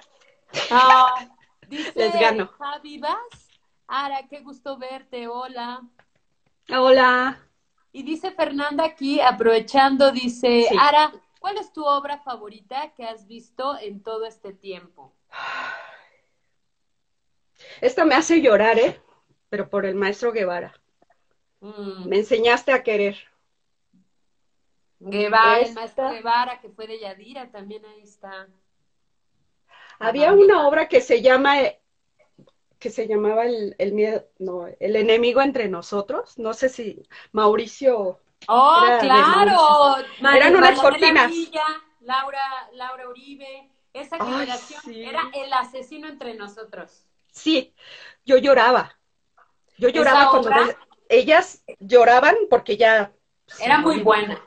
Ah, 0.72 1.28
dice 1.68 1.92
Les 1.96 2.14
gano. 2.20 2.48
Javi 2.60 3.00
Vaz, 3.00 3.50
Ara, 3.88 4.28
qué 4.28 4.40
gusto 4.42 4.78
verte, 4.78 5.28
hola. 5.28 5.82
Hola. 6.70 7.40
Y 7.92 8.04
dice 8.04 8.32
Fernanda 8.32 8.84
aquí, 8.86 9.22
aprovechando, 9.22 10.12
dice, 10.12 10.68
Sí. 10.70 10.78
Ara, 10.80 11.12
¿cuál 11.40 11.58
es 11.58 11.72
tu 11.72 11.84
obra 11.86 12.18
favorita 12.20 12.94
que 12.94 13.06
has 13.06 13.28
visto 13.28 13.78
en 13.80 14.02
todo 14.04 14.26
este 14.26 14.54
tiempo? 14.54 15.14
Esta 17.82 18.06
me 18.06 18.16
hace 18.16 18.42
llorar, 18.42 18.78
¿eh? 18.80 19.00
Pero 19.56 19.70
por 19.70 19.86
el 19.86 19.96
maestro 19.96 20.34
Guevara. 20.34 20.74
Mm, 21.62 22.10
Me 22.10 22.18
enseñaste 22.18 22.74
a 22.74 22.84
querer. 22.84 23.16
Guevara, 25.00 25.60
el 25.62 25.74
maestro 25.74 26.10
Guevara, 26.10 26.60
que 26.60 26.68
fue 26.68 26.88
de 26.88 27.00
Yadira, 27.00 27.50
también 27.52 27.86
ahí 27.86 28.02
está. 28.02 28.50
Había 29.98 30.32
Ajá. 30.32 30.36
una 30.36 30.68
obra 30.68 30.90
que 30.90 31.00
se 31.00 31.22
llama, 31.22 31.62
eh, 31.62 31.80
que 32.80 32.90
se 32.90 33.08
llamaba 33.08 33.46
el, 33.46 33.76
el 33.78 33.94
miedo, 33.94 34.26
no, 34.40 34.68
el 34.68 34.98
enemigo 34.98 35.42
entre 35.42 35.70
nosotros. 35.70 36.38
No 36.38 36.54
sé 36.54 36.68
si 36.68 37.02
Mauricio. 37.32 38.20
Oh, 38.50 38.98
claro. 39.00 40.04
Eran 40.36 40.54
unas 40.58 40.82
cortinas. 40.82 41.32
Laura, 42.02 42.70
Laura 42.74 43.08
Uribe, 43.08 43.70
esa 43.94 44.18
Ay, 44.20 44.34
generación 44.34 44.82
sí. 44.84 45.02
era 45.02 45.22
el 45.34 45.54
asesino 45.54 46.10
entre 46.10 46.34
nosotros. 46.34 47.06
Sí, 47.32 47.74
yo 48.26 48.38
lloraba. 48.38 48.98
Yo 49.78 49.90
lloraba 49.90 50.30
cuando 50.30 50.50
obra- 50.50 50.78
ellas 51.10 51.64
lloraban 51.80 52.36
porque 52.50 52.78
ya 52.78 53.14
Era 53.60 53.78
muy 53.80 54.02
buena. 54.02 54.42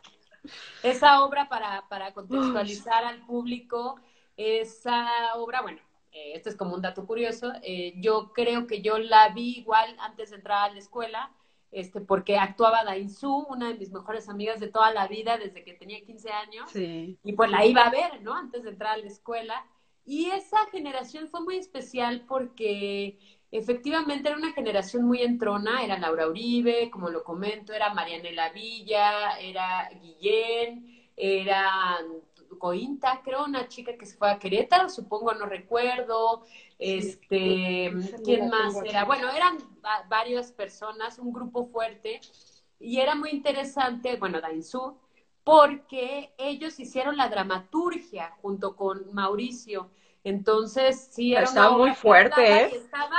Esa 0.82 1.24
obra, 1.24 1.48
para, 1.48 1.88
para 1.88 2.12
contextualizar 2.12 3.04
al 3.04 3.24
público, 3.26 4.00
esa 4.36 5.34
obra, 5.34 5.62
bueno, 5.62 5.80
eh, 6.12 6.32
esto 6.34 6.48
es 6.48 6.56
como 6.56 6.74
un 6.74 6.82
dato 6.82 7.04
curioso, 7.06 7.52
eh, 7.62 7.94
yo 7.96 8.32
creo 8.32 8.66
que 8.66 8.80
yo 8.80 8.98
la 8.98 9.28
vi 9.30 9.58
igual 9.58 9.96
antes 9.98 10.30
de 10.30 10.36
entrar 10.36 10.70
a 10.70 10.72
la 10.72 10.78
escuela, 10.78 11.32
este, 11.70 12.00
porque 12.00 12.38
actuaba 12.38 12.84
Dainzú, 12.84 13.46
una 13.50 13.68
de 13.68 13.74
mis 13.74 13.90
mejores 13.90 14.28
amigas 14.28 14.60
de 14.60 14.68
toda 14.68 14.90
la 14.92 15.06
vida, 15.08 15.36
desde 15.36 15.64
que 15.64 15.74
tenía 15.74 16.00
15 16.04 16.30
años, 16.30 16.70
Sí, 16.70 17.18
y 17.22 17.32
pues 17.32 17.50
la 17.50 17.66
iba 17.66 17.82
a 17.82 17.90
ver, 17.90 18.22
¿no? 18.22 18.34
Antes 18.34 18.62
de 18.62 18.70
entrar 18.70 18.94
a 18.94 18.98
la 18.98 19.06
escuela. 19.06 19.66
Y 20.04 20.30
esa 20.30 20.58
generación 20.70 21.28
fue 21.28 21.42
muy 21.42 21.56
especial 21.58 22.24
porque 22.26 23.18
efectivamente 23.50 24.28
era 24.28 24.38
una 24.38 24.52
generación 24.52 25.04
muy 25.06 25.22
entrona, 25.22 25.82
era 25.84 25.98
Laura 25.98 26.28
Uribe, 26.28 26.90
como 26.90 27.10
lo 27.10 27.24
comento, 27.24 27.72
era 27.72 27.92
Marianela 27.94 28.50
Villa, 28.50 29.38
era 29.38 29.88
Guillén, 30.00 31.10
era 31.16 31.98
Cointa, 32.58 33.20
creo, 33.22 33.44
una 33.44 33.68
chica 33.68 33.96
que 33.96 34.06
se 34.06 34.16
fue 34.16 34.30
a 34.30 34.38
Querétaro, 34.38 34.88
supongo, 34.88 35.34
no 35.34 35.46
recuerdo, 35.46 36.42
este, 36.78 37.92
¿quién 38.24 38.48
más 38.48 38.82
era? 38.82 39.04
Bueno, 39.04 39.30
eran 39.30 39.58
va- 39.84 40.04
varias 40.08 40.52
personas, 40.52 41.18
un 41.18 41.32
grupo 41.32 41.66
fuerte, 41.66 42.20
y 42.78 43.00
era 43.00 43.14
muy 43.14 43.30
interesante, 43.30 44.16
bueno, 44.16 44.40
Dainzú, 44.40 44.98
porque 45.44 46.32
ellos 46.38 46.78
hicieron 46.78 47.16
la 47.16 47.28
dramaturgia 47.28 48.30
junto 48.42 48.76
con 48.76 49.12
Mauricio. 49.12 49.90
Entonces, 50.24 51.08
sí, 51.12 51.34
era 51.34 51.44
Estaba 51.44 51.70
muy 51.78 51.94
fuerte, 51.94 52.64
¿eh? 52.64 52.70
estaba 52.70 53.18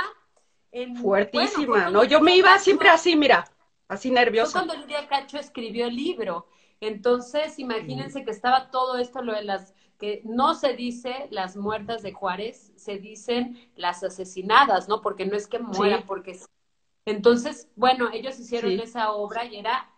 fuertísima, 1.00 1.66
bueno, 1.66 1.90
¿no? 1.90 2.04
Yo 2.04 2.20
me 2.20 2.36
iba 2.36 2.50
Cacho- 2.50 2.64
siempre 2.64 2.88
así, 2.88 3.16
mira, 3.16 3.44
así 3.88 4.08
Fue 4.08 4.14
nerviosa. 4.20 4.52
cuando 4.64 4.74
Lidia 4.76 5.08
Cacho 5.08 5.38
escribió 5.38 5.86
el 5.86 5.96
libro. 5.96 6.46
Entonces, 6.80 7.58
imagínense 7.58 8.24
que 8.24 8.30
estaba 8.30 8.70
todo 8.70 8.96
esto, 8.98 9.22
lo 9.22 9.32
de 9.34 9.42
las 9.42 9.74
que 9.98 10.22
no 10.24 10.54
se 10.54 10.72
dice 10.74 11.28
las 11.30 11.56
muertas 11.56 12.02
de 12.02 12.12
Juárez, 12.12 12.72
se 12.76 12.98
dicen 12.98 13.70
las 13.76 14.02
asesinadas, 14.02 14.88
¿no? 14.88 15.02
Porque 15.02 15.26
no 15.26 15.36
es 15.36 15.46
que 15.46 15.58
mueran, 15.58 16.00
Sí. 16.00 16.04
porque. 16.06 16.38
Entonces, 17.04 17.68
bueno, 17.76 18.08
ellos 18.12 18.38
hicieron 18.40 18.70
Sí. 18.70 18.80
esa 18.82 19.12
obra 19.12 19.44
y 19.44 19.56
era 19.56 19.90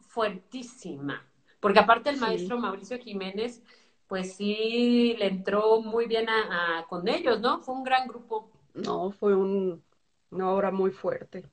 fuertísima. 0.00 1.22
Porque 1.60 1.78
aparte 1.78 2.10
el 2.10 2.16
Sí. 2.16 2.20
maestro 2.20 2.58
Mauricio 2.58 2.98
Jiménez, 2.98 3.62
pues 4.06 4.34
sí 4.36 5.16
le 5.18 5.26
entró 5.26 5.80
muy 5.80 6.06
bien 6.06 6.28
a, 6.28 6.78
a- 6.80 6.86
con 6.86 7.08
ellos, 7.08 7.40
¿no? 7.40 7.60
Fue 7.60 7.74
un 7.74 7.84
gran 7.84 8.06
grupo. 8.06 8.50
No, 8.76 9.10
fue 9.10 9.34
un- 9.34 9.82
una 10.30 10.50
obra 10.50 10.70
muy 10.70 10.90
fuerte. 10.90 11.44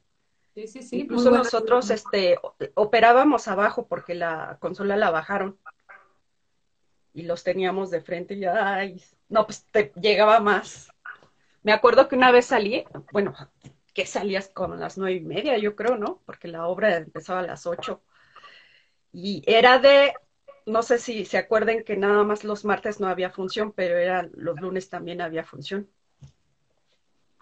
Sí, 0.53 0.67
sí, 0.67 0.83
sí. 0.83 0.99
Incluso 0.99 1.31
nosotros 1.31 1.89
este, 1.89 2.39
operábamos 2.75 3.47
abajo 3.47 3.88
porque 3.88 4.13
la 4.13 4.57
consola 4.59 4.95
la 4.97 5.09
bajaron 5.09 5.57
y 7.13 7.23
los 7.23 7.43
teníamos 7.43 7.89
de 7.91 8.01
frente 8.01 8.33
y 8.36 8.45
ay, 8.45 9.01
no, 9.29 9.45
pues 9.45 9.65
te 9.71 9.91
llegaba 9.95 10.39
más. 10.39 10.91
Me 11.63 11.71
acuerdo 11.71 12.07
que 12.07 12.15
una 12.15 12.31
vez 12.31 12.45
salí, 12.47 12.83
bueno, 13.12 13.33
que 13.93 14.05
salías 14.05 14.51
a 14.55 14.67
las 14.67 14.97
nueve 14.97 15.15
y 15.17 15.21
media, 15.21 15.57
yo 15.57 15.75
creo, 15.75 15.97
¿no? 15.97 16.21
Porque 16.25 16.47
la 16.47 16.67
obra 16.67 16.97
empezaba 16.97 17.39
a 17.39 17.43
las 17.47 17.65
ocho. 17.65 18.03
Y 19.12 19.43
era 19.45 19.79
de, 19.79 20.13
no 20.65 20.81
sé 20.83 20.97
si 20.97 21.25
se 21.25 21.38
acuerden 21.38 21.83
que 21.83 21.95
nada 21.95 22.23
más 22.23 22.43
los 22.43 22.65
martes 22.65 22.99
no 22.99 23.07
había 23.07 23.29
función, 23.29 23.71
pero 23.71 23.97
eran 23.97 24.31
los 24.36 24.59
lunes 24.59 24.89
también 24.89 25.21
había 25.21 25.43
función. 25.43 25.89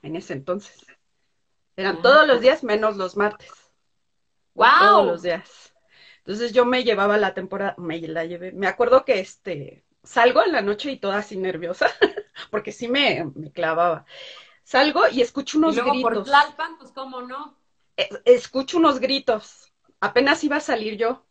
En 0.02 0.16
ese 0.16 0.34
entonces. 0.34 0.86
Eran 1.76 1.98
Ah. 1.98 2.02
todos 2.02 2.28
los 2.28 2.42
días 2.42 2.64
menos 2.64 2.98
los 2.98 3.18
martes. 3.18 3.50
¡Guau! 4.54 4.80
Todos 4.80 5.08
los 5.08 5.22
días. 5.22 5.74
Entonces 6.20 6.54
yo 6.54 6.66
me 6.66 6.84
llevaba 6.84 7.18
la 7.18 7.34
temporada, 7.34 7.76
me 7.78 8.00
la 8.02 8.26
llevé. 8.26 8.52
Me 8.52 8.68
acuerdo 8.68 9.06
que 9.06 9.20
este 9.20 9.86
salgo 10.04 10.44
en 10.44 10.52
la 10.52 10.62
noche 10.62 10.92
y 10.92 11.00
toda 11.00 11.18
así 11.20 11.38
nerviosa, 11.38 11.88
porque 12.52 12.72
sí 12.72 12.88
me, 12.88 13.26
me 13.36 13.52
clavaba. 13.52 14.06
Salgo 14.64 15.02
y 15.12 15.22
escucho 15.22 15.58
Y 15.58 15.60
unos 15.60 15.76
por 15.78 15.92
gritos. 15.94 16.26
Tlalpan, 16.28 16.78
pues 16.78 16.92
cómo 16.92 17.22
no. 17.22 17.58
Eh, 17.98 18.10
Escucho 18.26 18.78
unos 18.78 19.00
gritos. 19.00 19.74
Apenas 20.00 20.44
iba 20.44 20.58
a 20.58 20.62
salir 20.62 20.98
yo. 20.98 21.26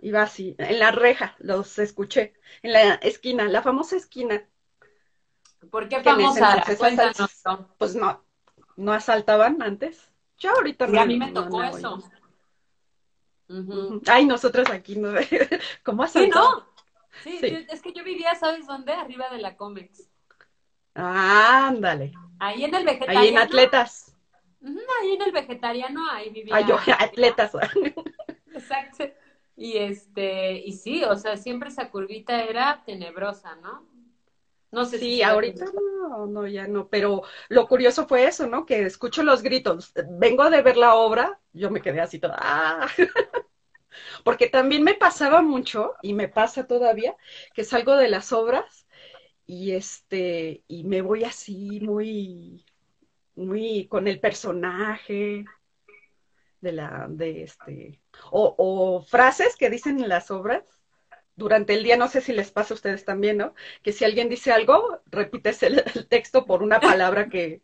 Iba 0.00 0.22
así, 0.22 0.54
en 0.58 0.78
la 0.80 0.90
reja, 0.90 1.34
los 1.38 1.78
escuché. 1.78 2.34
En 2.62 2.72
la 2.72 2.94
esquina, 2.96 3.44
la 3.48 3.62
famosa 3.62 3.96
esquina. 3.96 4.46
¿Por 5.70 5.88
qué 5.88 6.00
famosa? 6.02 6.62
Cuéntanos. 6.78 7.42
Pues 7.78 7.94
no, 7.94 8.22
no 8.76 8.92
asaltaban 8.92 9.62
antes. 9.62 10.10
Yo 10.38 10.50
ahorita 10.52 10.86
Y 10.88 10.92
no. 10.92 11.00
a 11.00 11.06
mí 11.06 11.18
me 11.18 11.30
no, 11.30 11.44
tocó 11.44 11.62
no, 11.62 11.76
eso. 11.76 11.98
Ay, 14.06 14.24
nosotros 14.26 14.70
aquí 14.70 14.96
no. 14.96 15.10
¿Cómo 15.84 16.06
Sí, 16.06 16.18
asaltaban? 16.18 16.50
¿no? 16.58 16.66
Sí, 17.22 17.38
Sí. 17.38 17.50
yo- 17.50 17.58
es 17.72 17.82
que 17.82 17.92
yo 17.92 18.02
vivía, 18.02 18.34
¿sabes 18.34 18.66
dónde? 18.66 18.92
Arriba 18.92 19.28
de 19.30 19.38
la 19.38 19.56
Comex. 19.56 20.08
Ándale. 20.94 22.12
Ahí 22.38 22.64
en 22.64 22.74
el 22.74 22.84
vegetariano. 22.84 23.20
Ahí 23.20 23.28
en 23.28 23.38
atletas. 23.38 24.14
Ahí 25.00 25.12
en 25.12 25.22
el 25.22 25.32
vegetariano, 25.32 26.10
ahí 26.10 26.30
vivía. 26.30 26.56
Ay, 26.56 26.64
yo, 26.66 26.76
atletas. 26.98 27.52
Exacto. 28.52 29.04
Y 29.56 29.76
este, 29.76 30.56
y 30.58 30.72
sí, 30.72 31.04
o 31.04 31.16
sea, 31.16 31.36
siempre 31.36 31.68
esa 31.68 31.90
curvita 31.90 32.42
era 32.42 32.82
tenebrosa, 32.84 33.54
¿no? 33.56 33.86
No 34.74 34.84
sé 34.84 34.98
si 34.98 35.04
Sí, 35.04 35.10
sigue 35.12 35.24
ahorita 35.24 35.64
no, 35.74 36.26
no, 36.26 36.46
ya 36.46 36.66
no. 36.66 36.88
Pero 36.88 37.22
lo 37.48 37.66
curioso 37.68 38.06
fue 38.06 38.26
eso, 38.26 38.46
¿no? 38.46 38.66
Que 38.66 38.82
escucho 38.82 39.22
los 39.22 39.42
gritos. 39.42 39.92
Vengo 40.18 40.50
de 40.50 40.62
ver 40.62 40.76
la 40.76 40.94
obra, 40.94 41.40
yo 41.52 41.70
me 41.70 41.80
quedé 41.82 42.00
así 42.00 42.18
toda. 42.18 42.36
¡ah! 42.38 42.88
Porque 44.24 44.48
también 44.48 44.82
me 44.82 44.94
pasaba 44.94 45.42
mucho, 45.42 45.94
y 46.02 46.14
me 46.14 46.28
pasa 46.28 46.66
todavía, 46.66 47.16
que 47.54 47.64
salgo 47.64 47.96
de 47.96 48.08
las 48.08 48.32
obras 48.32 48.86
y 49.46 49.72
este, 49.72 50.64
y 50.68 50.84
me 50.84 51.02
voy 51.02 51.24
así 51.24 51.80
muy, 51.80 52.64
muy 53.36 53.88
con 53.88 54.08
el 54.08 54.20
personaje 54.20 55.44
de 56.60 56.72
la, 56.72 57.06
de 57.08 57.42
este, 57.42 58.00
o, 58.30 58.54
o 58.56 59.02
frases 59.02 59.56
que 59.56 59.70
dicen 59.70 60.00
en 60.00 60.08
las 60.08 60.30
obras 60.30 60.64
durante 61.36 61.74
el 61.74 61.82
día, 61.84 61.96
no 61.96 62.08
sé 62.08 62.20
si 62.20 62.32
les 62.32 62.50
pasa 62.52 62.74
a 62.74 62.76
ustedes 62.76 63.04
también, 63.04 63.38
¿no? 63.38 63.54
Que 63.82 63.92
si 63.92 64.04
alguien 64.04 64.28
dice 64.28 64.52
algo, 64.52 65.00
repites 65.06 65.62
el, 65.62 65.82
el 65.94 66.06
texto 66.08 66.46
por 66.46 66.62
una 66.62 66.80
palabra 66.80 67.28
que, 67.28 67.62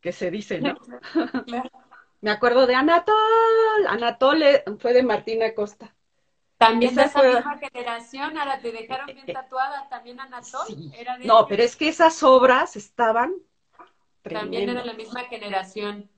que 0.00 0.12
se 0.12 0.30
dice, 0.30 0.60
¿no? 0.60 0.78
Me 2.20 2.30
acuerdo 2.30 2.66
de 2.66 2.74
Anatol, 2.74 3.86
Anatol 3.88 4.42
fue 4.78 4.92
de 4.92 5.02
Martina 5.02 5.54
Costa. 5.54 5.94
También 6.58 6.94
de 6.94 7.02
Esa 7.02 7.10
esa 7.10 7.20
fue- 7.20 7.34
misma 7.34 7.58
generación, 7.58 8.38
ahora 8.38 8.60
te 8.60 8.72
dejaron 8.72 9.06
bien 9.06 9.26
tatuada, 9.26 9.88
también 9.90 10.20
Anatol. 10.20 10.66
Sí. 10.66 10.90
Era 10.94 11.18
de 11.18 11.26
No, 11.26 11.46
pero 11.48 11.62
es 11.62 11.76
que 11.76 11.88
esas 11.88 12.22
obras 12.22 12.76
estaban 12.76 13.34
También 14.32 14.62
era 14.68 14.72
tremendas, 14.72 14.86
la 14.86 14.94
misma 14.94 15.24
generación. 15.24 16.08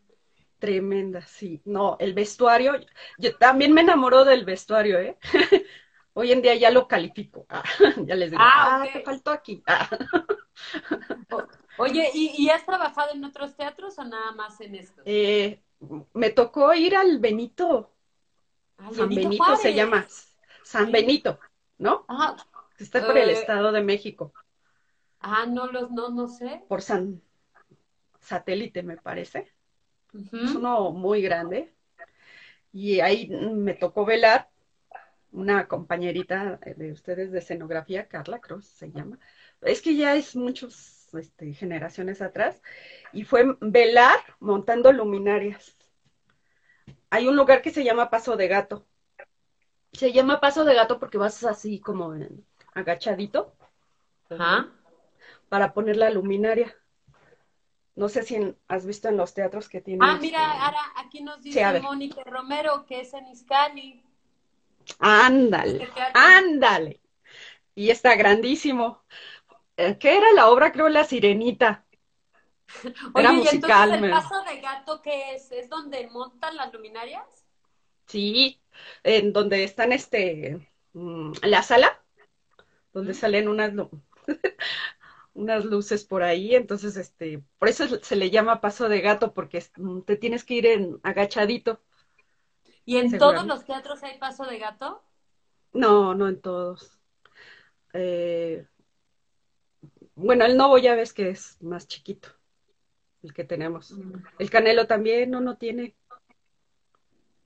tremendas, 0.59 1.31
sí. 1.31 1.61
No, 1.65 1.97
el 2.01 2.15
vestuario, 2.15 2.73
yo 3.19 3.37
también 3.37 3.73
me 3.73 3.81
enamoró 3.83 4.25
del 4.25 4.45
vestuario, 4.45 4.99
¿eh? 4.99 5.17
Hoy 6.19 6.33
en 6.33 6.43
día 6.43 6.57
ya 6.57 6.73
lo 6.73 6.89
califico. 6.89 7.47
Ah, 7.49 7.63
ya 8.05 8.17
les 8.17 8.33
digo, 8.33 8.43
Ah, 8.43 8.81
ah, 8.83 8.89
te 8.93 9.03
faltó 9.03 9.31
aquí. 9.31 9.63
Ah. 9.67 9.89
Oye, 11.79 12.11
¿y, 12.13 12.35
y 12.37 12.51
has 12.51 12.67
trabajado 12.67 13.15
en 13.15 13.25
otros 13.25 13.55
teatros 13.55 13.97
o 14.01 14.05
nada 14.05 14.33
más 14.33 14.61
en 14.61 14.75
estos? 14.75 15.05
Eh, 15.07 15.61
me 16.13 16.31
tocó 16.31 16.75
ir 16.75 16.97
al 16.97 17.21
Benito, 17.21 17.93
Ay, 18.79 18.95
San 18.95 19.09
Benito 19.09 19.29
Benito 19.29 19.57
se 19.57 19.75
llama, 19.75 20.07
San. 20.65 20.91
Benito, 20.91 21.39
¿no? 21.79 22.05
Ah, 22.09 22.37
Está 22.81 23.07
por 23.07 23.17
el 23.17 23.31
Eh, 23.31 23.35
Estado 23.35 23.71
de 23.71 23.81
México, 23.83 24.33
ah, 25.21 25.47
no 25.47 25.69
los, 25.69 25.93
no, 25.93 26.09
no 26.09 26.27
sé. 26.27 26.65
por 26.69 26.83
San 26.83 27.23
Satélite, 28.19 28.83
me 28.83 28.97
parece. 28.97 29.53
Es 30.33 30.55
uno 30.57 30.91
muy 30.91 31.23
grande. 31.23 31.73
Y 32.73 32.99
ahí 33.01 33.29
me 33.29 33.75
tocó 33.75 34.05
velar 34.05 34.51
una 35.33 35.69
compañerita 35.69 36.59
de 36.77 36.93
ustedes 36.93 37.31
de 37.33 37.39
escenografía, 37.41 38.09
Carla 38.09 38.41
Cruz 38.41 38.67
se 38.67 38.91
llama. 38.91 39.19
Es 39.61 39.83
que 39.83 39.95
ya 39.97 40.15
es 40.15 40.35
muchas 40.37 41.09
este, 41.15 41.53
generaciones 41.53 42.23
atrás. 42.23 42.63
Y 43.13 43.25
fue 43.25 43.57
velar 43.61 44.19
montando 44.41 44.93
luminarias. 44.93 45.77
Hay 47.11 47.27
un 47.27 47.37
lugar 47.37 47.63
que 47.63 47.71
se 47.71 47.85
llama 47.85 48.11
Paso 48.11 48.37
de 48.37 48.49
Gato. 48.49 48.87
Se 49.93 50.13
llama 50.13 50.41
Paso 50.41 50.65
de 50.65 50.75
Gato 50.75 50.99
porque 50.99 51.19
vas 51.19 51.43
así 51.45 51.81
como 51.81 52.15
agachadito 52.75 53.55
Ajá. 54.31 54.71
para 55.49 55.73
poner 55.73 55.97
la 55.97 56.11
luminaria. 56.11 56.75
No 57.95 58.09
sé 58.09 58.23
si 58.23 58.37
en- 58.37 58.57
has 58.69 58.87
visto 58.87 59.09
en 59.09 59.17
los 59.17 59.35
teatros 59.35 59.69
que 59.69 59.81
tienen. 59.81 60.03
Ah, 60.09 60.13
este, 60.15 60.27
mira, 60.27 60.65
ahora 60.65 60.79
aquí 60.97 61.21
nos 61.23 61.43
dice. 61.43 61.81
Mónica 61.81 62.23
Romero 62.25 62.87
que 62.87 63.01
es 63.01 63.13
en 63.13 63.27
Iscali. 63.27 64.05
Ándale, 64.99 65.89
ándale. 66.15 67.01
Y 67.75 67.91
está 67.91 68.17
grandísimo. 68.17 69.05
Eh, 69.77 69.97
¿Qué 69.99 70.17
era 70.17 70.33
la 70.33 70.49
obra? 70.49 70.73
Creo 70.73 70.89
La 70.89 71.05
Sirenita. 71.05 71.85
Era 73.15 73.31
Oye, 73.31 73.39
y 73.39 73.45
musical, 73.45 73.95
entonces 73.95 74.03
el 74.03 74.11
paso 74.11 74.43
de 74.45 74.61
gato, 74.61 75.03
¿qué 75.03 75.35
es? 75.35 75.53
¿Es 75.53 75.69
donde 75.69 76.07
montan 76.09 76.57
las 76.57 76.73
luminarias? 76.73 77.25
Sí, 78.07 78.61
en 79.05 79.33
donde 79.33 79.65
están 79.65 79.93
este, 79.93 80.69
mm, 80.93 81.33
la 81.43 81.63
sala, 81.63 82.03
donde 82.93 83.15
salen 83.15 83.49
unas, 83.49 83.73
unas 85.35 85.65
luces 85.65 86.05
por 86.05 86.23
ahí. 86.23 86.55
Entonces, 86.55 86.97
este, 86.97 87.43
por 87.59 87.69
eso 87.69 87.87
se 88.03 88.17
le 88.17 88.31
llama 88.31 88.61
paso 88.61 88.89
de 88.89 89.01
gato, 89.01 89.33
porque 89.35 89.65
mm, 89.77 90.01
te 90.03 90.17
tienes 90.17 90.45
que 90.45 90.55
ir 90.55 90.67
en 90.67 91.01
agachadito. 91.03 91.81
¿Y 92.89 92.97
en 92.97 93.19
todos 93.19 93.47
los 93.47 93.67
teatros 93.67 94.03
hay 94.03 94.17
paso 94.19 94.47
de 94.47 94.59
gato? 94.59 95.03
No, 95.75 96.15
no 96.15 96.27
en 96.27 96.41
todos. 96.41 96.99
Eh, 97.93 98.67
bueno, 100.15 100.47
el 100.47 100.57
Novo 100.57 100.79
ya 100.79 100.95
ves 100.95 101.13
que 101.13 101.29
es 101.29 101.61
más 101.61 101.87
chiquito, 101.87 102.31
el 103.23 103.35
que 103.35 103.45
tenemos. 103.45 103.95
El 104.39 104.49
Canelo 104.49 104.87
también 104.87 105.31
no, 105.31 105.43
no 105.43 105.59
tiene. 105.59 105.95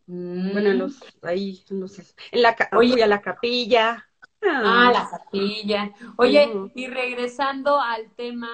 Bueno, 0.07 0.71
en 0.71 0.77
Mm. 0.77 0.79
los, 0.79 1.01
ahí, 1.23 1.65
en 1.71 1.81
los, 1.81 1.99
en 1.99 2.43
la, 2.43 2.57
Oye. 2.77 2.93
fui 2.93 3.03
a 3.03 3.09
la 3.09 3.21
capilla. 3.21 4.09
Ah, 4.43 4.91
la 4.93 5.11
capilla. 5.11 5.93
Oye, 6.19 6.71
y 6.77 6.87
regresando 6.87 7.81
al 7.81 8.13
tema 8.13 8.49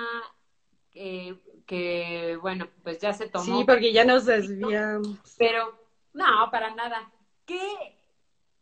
que, 0.91 1.39
que, 1.67 2.39
bueno, 2.41 2.67
pues 2.83 2.99
ya 2.99 3.13
se 3.13 3.29
tomó, 3.29 3.45
Sí, 3.45 3.65
porque 3.67 3.93
ya 3.93 4.07
nos 4.07 4.25
desviamos. 4.25 5.19
pero 5.37 5.88
no, 6.13 6.51
para 6.51 6.75
nada. 6.75 7.11
¿Qué, 7.45 7.99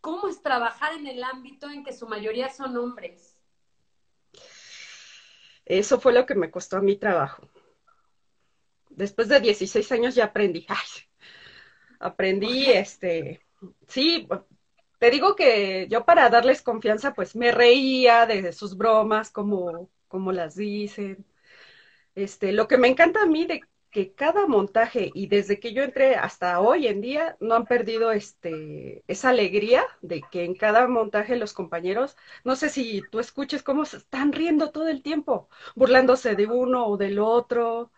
cómo 0.01 0.29
es 0.29 0.43
trabajar 0.43 0.95
en 0.95 1.07
el 1.07 1.23
ámbito 1.23 1.71
en 1.71 1.85
que 1.85 1.93
su 1.93 2.07
mayoría 2.07 2.51
son 2.51 2.77
hombres? 2.77 3.37
Eso 5.65 5.99
fue 5.99 6.13
lo 6.13 6.25
que 6.27 6.35
me 6.35 6.51
costó 6.51 6.77
a 6.77 6.83
mi 6.83 6.97
trabajo. 6.97 7.49
Después 8.91 9.29
de 9.29 9.41
16 9.41 9.91
años 9.93 10.15
ya 10.15 10.27
aprendí. 10.27 10.65
Ay, 10.69 11.07
aprendí, 11.99 12.71
este, 12.71 13.41
sí, 13.89 14.29
te 14.99 15.11
digo 15.11 15.35
que 15.35 15.87
yo 15.89 16.05
para 16.05 16.31
darles 16.31 16.63
confianza, 16.63 17.15
pues 17.15 17.37
me 17.37 17.51
reía 17.51 18.27
de 18.27 18.53
sus 18.53 18.77
bromas, 18.77 19.31
como, 19.31 19.91
como 20.09 20.33
las 20.33 20.55
dicen. 20.55 21.27
Este, 22.15 22.53
lo 22.53 22.67
que 22.67 22.79
me 22.79 22.89
encanta 22.89 23.23
a 23.23 23.27
mí 23.27 23.45
de 23.45 23.61
que 23.97 24.13
cada 24.13 24.47
montaje, 24.47 25.11
y 25.15 25.27
desde 25.29 25.59
que 25.59 25.73
yo 25.73 25.83
entré 25.83 26.17
hasta 26.17 26.61
hoy 26.61 26.87
en 26.87 27.01
día, 27.01 27.39
no 27.41 27.55
han 27.55 27.65
perdido 27.67 28.13
este, 28.13 29.03
esa 29.09 29.31
alegría 29.31 29.85
de 30.03 30.21
que 30.31 30.45
en 30.45 30.55
cada 30.55 30.87
montaje 30.87 31.35
los 31.37 31.55
compañeros, 31.55 32.15
no 32.45 32.57
sé 32.57 32.69
si 32.69 33.01
tú 33.11 33.21
escuches 33.21 33.63
cómo 33.63 33.87
se 33.87 33.97
están 33.97 34.33
riendo 34.35 34.71
todo 34.71 34.89
el 34.89 35.03
tiempo, 35.03 35.49
burlándose 35.75 36.37
de 36.37 36.47
uno 36.47 36.87
o 36.89 36.99
del 36.99 37.19
otro, 37.19 37.91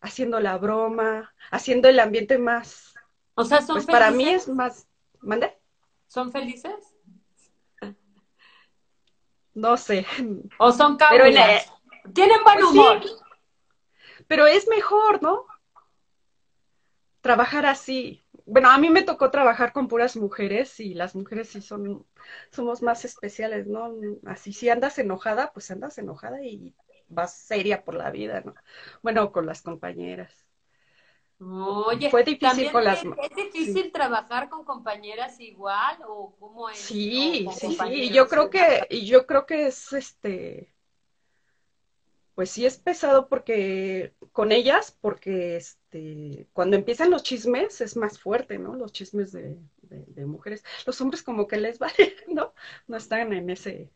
haciendo 0.00 0.40
la 0.40 0.56
broma, 0.56 1.34
haciendo 1.50 1.86
el 1.90 2.00
ambiente 2.00 2.38
más, 2.38 2.94
O 3.34 3.44
sea, 3.44 3.60
son 3.60 3.74
pues 3.74 3.84
para 3.84 4.10
mí 4.10 4.30
es 4.30 4.48
más, 4.48 4.88
¿mande? 5.20 5.52
¿Son 6.06 6.32
felices? 6.32 6.94
No 9.54 9.76
sé, 9.76 10.06
¿O 10.58 10.72
son 10.72 10.96
cábulas? 10.96 11.70
Tienen 12.14 12.42
buen 12.42 12.58
Pues 12.58 12.68
humor. 12.70 13.00
sí, 13.02 13.08
pero 14.26 14.46
es 14.46 14.68
mejor, 14.68 15.22
¿no? 15.22 15.46
Trabajar 17.20 17.66
así. 17.66 18.22
Bueno, 18.46 18.70
a 18.70 18.78
mí 18.78 18.90
me 18.90 19.02
tocó 19.02 19.30
trabajar 19.30 19.72
con 19.72 19.86
puras 19.88 20.16
mujeres 20.16 20.80
y 20.80 20.94
las 20.94 21.14
mujeres 21.14 21.48
sí 21.50 21.60
son, 21.60 22.04
somos 22.50 22.82
más 22.82 23.04
especiales, 23.04 23.66
¿no? 23.66 23.94
Así, 24.26 24.52
si 24.52 24.68
andas 24.68 24.98
enojada, 24.98 25.52
pues 25.52 25.70
andas 25.70 25.98
enojada 25.98 26.42
y 26.42 26.74
vas 27.08 27.34
seria 27.36 27.84
por 27.84 27.94
la 27.94 28.10
vida, 28.10 28.42
¿no? 28.44 28.54
Bueno, 29.02 29.30
con 29.30 29.46
las 29.46 29.62
compañeras. 29.62 30.46
Oye, 31.44 32.10
Fue 32.10 32.22
difícil 32.22 32.48
¿también 32.48 32.72
con 32.72 32.84
las... 32.84 33.04
es, 33.04 33.30
es 33.30 33.36
difícil 33.36 33.92
trabajar 33.92 34.48
con 34.48 34.64
compañeras 34.64 35.40
igual 35.40 35.98
o 36.06 36.34
cómo 36.38 36.68
es? 36.68 36.78
Sí, 36.78 37.48
sí, 37.52 37.76
sí, 37.76 38.10
yo 38.10 38.28
creo 38.28 38.48
que, 38.48 38.86
y 38.90 39.06
yo 39.06 39.26
creo 39.26 39.44
que 39.44 39.66
es 39.66 39.92
este, 39.92 40.71
pues 42.34 42.50
sí 42.50 42.66
es 42.66 42.78
pesado 42.78 43.28
porque 43.28 44.14
con 44.32 44.52
ellas, 44.52 44.96
porque 45.00 45.56
este, 45.56 46.48
cuando 46.52 46.76
empiezan 46.76 47.10
los 47.10 47.22
chismes 47.22 47.80
es 47.80 47.96
más 47.96 48.18
fuerte, 48.18 48.58
¿no? 48.58 48.74
Los 48.76 48.92
chismes 48.92 49.32
de, 49.32 49.58
de, 49.82 50.04
de 50.06 50.26
mujeres. 50.26 50.64
Los 50.86 51.00
hombres 51.00 51.22
como 51.22 51.46
que 51.46 51.58
les 51.58 51.78
vale, 51.80 52.16
¿no? 52.28 52.54
No 52.86 52.96
están 52.96 53.32
en 53.32 53.50
ese, 53.50 53.90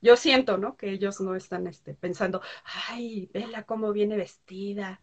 yo 0.00 0.16
siento, 0.16 0.58
¿no? 0.58 0.76
Que 0.76 0.90
ellos 0.92 1.20
no 1.20 1.36
están 1.36 1.66
este, 1.66 1.94
pensando, 1.94 2.42
ay, 2.88 3.30
vela 3.32 3.64
cómo 3.64 3.92
viene 3.92 4.16
vestida. 4.16 5.00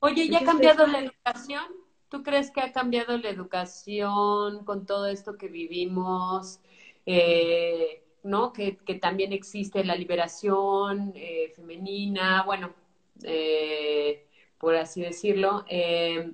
Oye, 0.00 0.28
¿ya 0.28 0.38
ha 0.38 0.40
les 0.40 0.44
cambiado 0.44 0.86
la 0.86 0.98
educación? 1.00 1.64
¿Tú 2.08 2.22
crees 2.22 2.50
que 2.50 2.60
ha 2.60 2.72
cambiado 2.72 3.16
la 3.18 3.30
educación 3.30 4.64
con 4.64 4.84
todo 4.86 5.06
esto 5.06 5.36
que 5.38 5.48
vivimos? 5.48 6.60
Eh, 7.06 8.04
¿no? 8.22 8.52
Que, 8.52 8.78
que 8.84 8.94
también 8.96 9.32
existe 9.32 9.84
la 9.84 9.96
liberación 9.96 11.12
eh, 11.14 11.52
femenina, 11.54 12.42
bueno, 12.44 12.74
eh, 13.22 14.22
por 14.58 14.76
así 14.76 15.00
decirlo, 15.02 15.64
eh, 15.68 16.32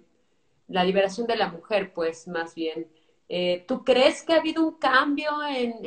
la 0.69 0.85
liberación 0.85 1.27
de 1.27 1.37
la 1.37 1.49
mujer, 1.51 1.93
pues 1.95 2.27
más 2.29 2.55
bien. 2.55 2.89
¿tú 3.67 3.85
crees 3.85 4.23
que 4.23 4.33
ha 4.33 4.37
habido 4.39 4.67
un 4.67 4.79
cambio 4.79 5.31
en, 5.47 5.85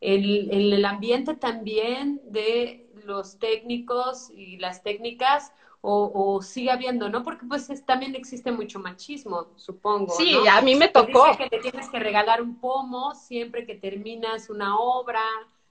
en 0.00 0.70
el 0.80 0.84
ambiente 0.84 1.34
también 1.34 2.20
de 2.24 2.86
los 3.04 3.38
técnicos 3.38 4.30
y 4.30 4.56
las 4.58 4.82
técnicas? 4.82 5.52
O, 5.80 6.10
o 6.36 6.42
sigue 6.42 6.70
habiendo, 6.70 7.08
¿no? 7.08 7.22
Porque 7.22 7.46
pues 7.46 7.70
es- 7.70 7.84
también 7.86 8.14
existe 8.16 8.50
mucho 8.52 8.80
machismo, 8.80 9.48
supongo, 9.56 10.24
Sí, 10.24 10.30
¿no? 10.30 10.48
a 10.48 10.60
mí 10.60 10.74
me 10.74 10.88
Te 10.92 11.04
dice 11.04 11.30
tocó. 11.30 11.36
que 11.36 11.48
le 11.50 11.60
tienes 11.60 11.88
que 11.90 11.98
regalar 12.00 12.42
un 12.42 12.58
pomo 12.60 13.14
siempre 13.14 13.64
que 13.66 13.74
terminas 13.76 14.50
una 14.50 14.76
obra, 14.78 15.20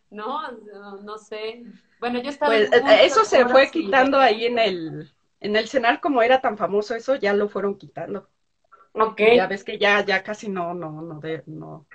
¿no? 0.10 0.52
No, 0.52 0.98
no 1.02 1.18
sé. 1.18 1.64
Bueno, 2.00 2.20
yo 2.22 2.28
he 2.30 2.34
estado 2.34 2.56
Pues 2.56 2.72
eh, 2.74 2.84
eso 3.06 3.26
se 3.26 3.46
fue 3.48 3.70
y 3.72 3.72
quitando 3.72 4.20
ahí 4.20 4.46
en 4.46 4.58
el, 4.60 5.12
en 5.40 5.56
el 5.56 5.68
cenar, 5.68 6.00
como 6.02 6.22
era 6.24 6.42
tan 6.42 6.58
famoso 6.58 6.96
eso, 6.96 7.16
ya 7.16 7.34
lo 7.34 7.50
fueron 7.50 7.78
quitando. 7.78 8.30
Ok. 8.94 9.22
Ya 9.32 9.48
ves 9.48 9.64
que 9.64 9.78
ya, 9.78 10.04
ya 10.06 10.24
casi 10.24 10.50
no, 10.50 10.74
no, 10.74 11.02
no, 11.02 11.20
de- 11.20 11.44
no, 11.48 11.88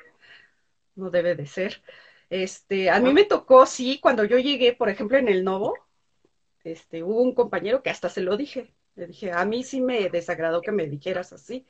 no 0.97 1.11
debe 1.11 1.35
de 1.35 1.47
ser. 1.47 1.83
Este, 2.31 2.91
a 2.91 3.01
mí 3.01 3.13
me 3.13 3.25
tocó, 3.25 3.67
sí, 3.67 3.99
cuando 4.01 4.25
yo 4.25 4.39
llegué, 4.39 4.73
por 4.73 4.89
ejemplo, 4.89 5.19
en 5.19 5.29
el 5.29 5.45
Novo, 5.45 5.75
este, 6.65 7.03
hubo 7.03 7.23
un 7.23 7.35
compañero 7.35 7.83
que 7.83 7.91
hasta 7.91 8.09
se 8.09 8.21
lo 8.21 8.37
dije. 8.37 8.73
Le 8.95 9.07
dije, 9.07 9.33
a 9.33 9.45
mí 9.45 9.65
sí 9.65 9.81
me 9.81 10.09
desagradó 10.11 10.61
que 10.63 10.73
me 10.73 10.87
dijeras 10.87 11.33
así. 11.33 11.67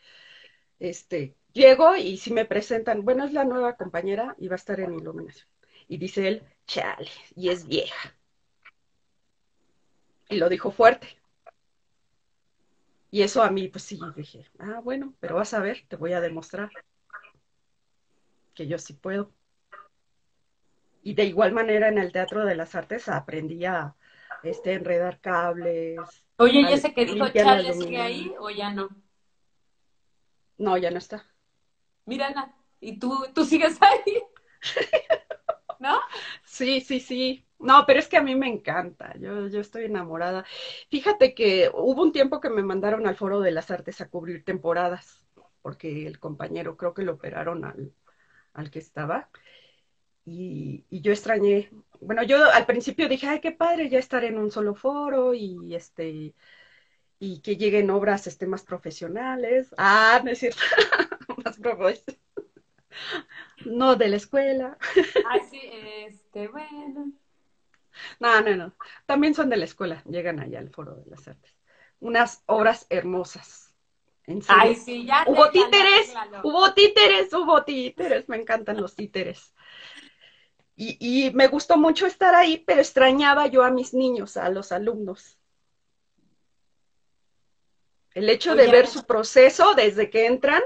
Este, 0.79 1.37
llego 1.53 1.97
y 1.97 2.17
si 2.17 2.33
me 2.33 2.45
presentan, 2.45 3.05
bueno, 3.05 3.25
es 3.25 3.33
la 3.33 3.45
nueva 3.45 3.77
compañera 3.77 4.35
y 4.39 4.49
va 4.49 4.55
a 4.55 4.57
estar 4.57 4.81
en 4.81 4.95
iluminación. 4.95 5.49
Y 5.89 5.99
dice 5.99 6.29
él, 6.29 6.43
chale, 6.67 7.11
y 7.37 7.51
es 7.51 7.67
vieja. 7.67 8.15
Y 10.29 10.37
lo 10.37 10.49
dijo 10.49 10.71
fuerte. 10.71 11.09
Y 13.11 13.23
eso 13.23 13.43
a 13.43 13.51
mí, 13.51 13.69
pues 13.69 13.85
sí, 13.85 14.01
dije, 14.17 14.47
ah, 14.59 14.81
bueno, 14.83 15.15
pero 15.21 15.37
vas 15.37 15.53
a 15.55 15.61
ver, 15.61 15.85
te 15.87 15.97
voy 15.97 16.15
a 16.15 16.21
demostrar 16.21 16.71
que 18.55 18.67
yo 18.67 18.79
sí 18.79 18.95
puedo. 18.95 19.31
Y 21.03 21.15
de 21.15 21.25
igual 21.25 21.53
manera 21.53 21.89
en 21.89 21.99
el 21.99 22.13
Teatro 22.13 22.45
de 22.47 22.55
las 22.55 22.75
Artes 22.75 23.09
aprendí 23.09 23.65
a 23.67 23.95
este, 24.43 24.75
enredar 24.75 25.21
cables, 25.21 25.99
Oye, 26.39 26.61
¿y 26.61 26.73
ese 26.73 26.93
que 26.93 27.05
dijo 27.05 27.29
Charles 27.31 27.79
sigue 27.79 27.85
luminaria. 27.85 28.05
ahí 28.07 28.35
o 28.39 28.51
ya 28.51 28.71
no? 28.73 28.89
No, 30.59 30.77
ya 30.77 30.91
no 30.91 30.99
está. 30.99 31.25
Mírala. 32.05 32.55
¿Y 32.81 32.99
tú, 32.99 33.27
tú 33.35 33.45
sigues 33.45 33.79
ahí? 33.81 34.23
¿No? 35.79 36.01
Sí, 36.45 36.81
sí, 36.81 37.01
sí. 37.01 37.47
No, 37.59 37.85
pero 37.87 37.99
es 38.01 38.09
que 38.09 38.17
a 38.17 38.23
mí 38.23 38.35
me 38.35 38.49
encanta. 38.49 39.15
Yo, 39.19 39.49
yo 39.49 39.61
estoy 39.61 39.85
enamorada. 39.85 40.45
Fíjate 40.91 41.35
que 41.35 41.71
hubo 41.73 42.03
un 42.03 42.13
tiempo 42.13 42.41
que 42.41 42.51
me 42.51 42.63
mandaron 42.63 43.07
al 43.07 43.17
Foro 43.17 43.41
de 43.41 43.53
las 43.53 43.71
Artes 43.71 44.01
a 44.01 44.09
cubrir 44.09 44.45
temporadas, 44.45 45.23
porque 45.61 46.07
el 46.07 46.19
compañero 46.19 46.77
creo 46.77 46.95
que 46.95 47.03
lo 47.03 47.13
operaron 47.15 47.65
al, 47.65 47.93
al 48.53 48.71
que 48.71 48.81
estaba. 48.81 49.31
Y, 50.25 50.85
y 50.91 51.01
yo 51.01 51.13
extrañé. 51.13 51.71
Bueno, 52.01 52.23
yo 52.23 52.51
al 52.51 52.67
principio 52.67 53.09
dije, 53.09 53.27
ay, 53.27 53.41
qué 53.41 53.53
padre 53.53 53.89
ya 53.89 53.99
estar 53.99 54.25
en 54.25 54.39
un 54.39 54.51
solo 54.51 54.75
foro 54.75 55.35
y 55.35 55.75
este 55.75 56.35
y 57.25 57.41
que 57.41 57.57
lleguen 57.57 57.89
obras 57.91 58.27
este, 58.27 58.49
más 58.49 58.65
profesionales. 58.65 59.73
Ah, 59.79 60.21
no 60.25 60.33
es 60.33 60.41
cierto, 60.41 60.61
más 61.45 61.57
profesionales. 61.57 62.19
No 63.65 63.95
de 63.95 64.09
la 64.09 64.17
escuela. 64.17 64.77
Ay, 65.29 65.41
sí, 65.51 65.61
este, 66.05 66.49
bueno. 66.49 67.13
No, 68.19 68.41
no, 68.41 68.57
no. 68.57 68.75
También 69.07 69.35
son 69.35 69.51
de 69.51 69.57
la 69.57 69.67
escuela, 69.67 70.03
llegan 70.05 70.41
allá 70.41 70.59
al 70.59 70.71
Foro 70.71 70.97
de 70.97 71.07
las 71.07 71.29
Artes. 71.29 71.55
Unas 72.01 72.43
obras 72.47 72.87
hermosas. 72.91 73.73
En 74.27 74.43
serio. 74.43 74.61
Ay, 74.61 74.75
sí, 74.75 75.07
ya 75.07 75.25
Hubo 75.29 75.49
títeres, 75.51 76.13
hubo 76.43 76.75
títeres, 76.75 77.33
hubo 77.35 77.63
títeres. 77.63 78.29
Me 78.29 78.37
encantan 78.37 78.81
los 78.81 78.97
títeres. 78.97 79.55
Y, 80.85 81.27
y 81.27 81.31
me 81.31 81.47
gustó 81.47 81.77
mucho 81.77 82.07
estar 82.07 82.35
ahí, 82.35 82.59
pero 82.67 82.81
extrañaba 82.81 83.47
yo 83.47 83.63
a 83.63 83.71
mis 83.71 83.95
niños, 83.95 84.37
a 84.37 84.49
los 84.49 84.73
alumnos. 84.73 85.39
El 88.15 88.29
hecho 88.29 88.57
de 88.57 88.65
Oye, 88.65 88.73
ver 88.73 88.87
su 88.89 89.05
proceso 89.05 89.75
desde 89.75 90.11
que 90.11 90.27
entran, 90.27 90.61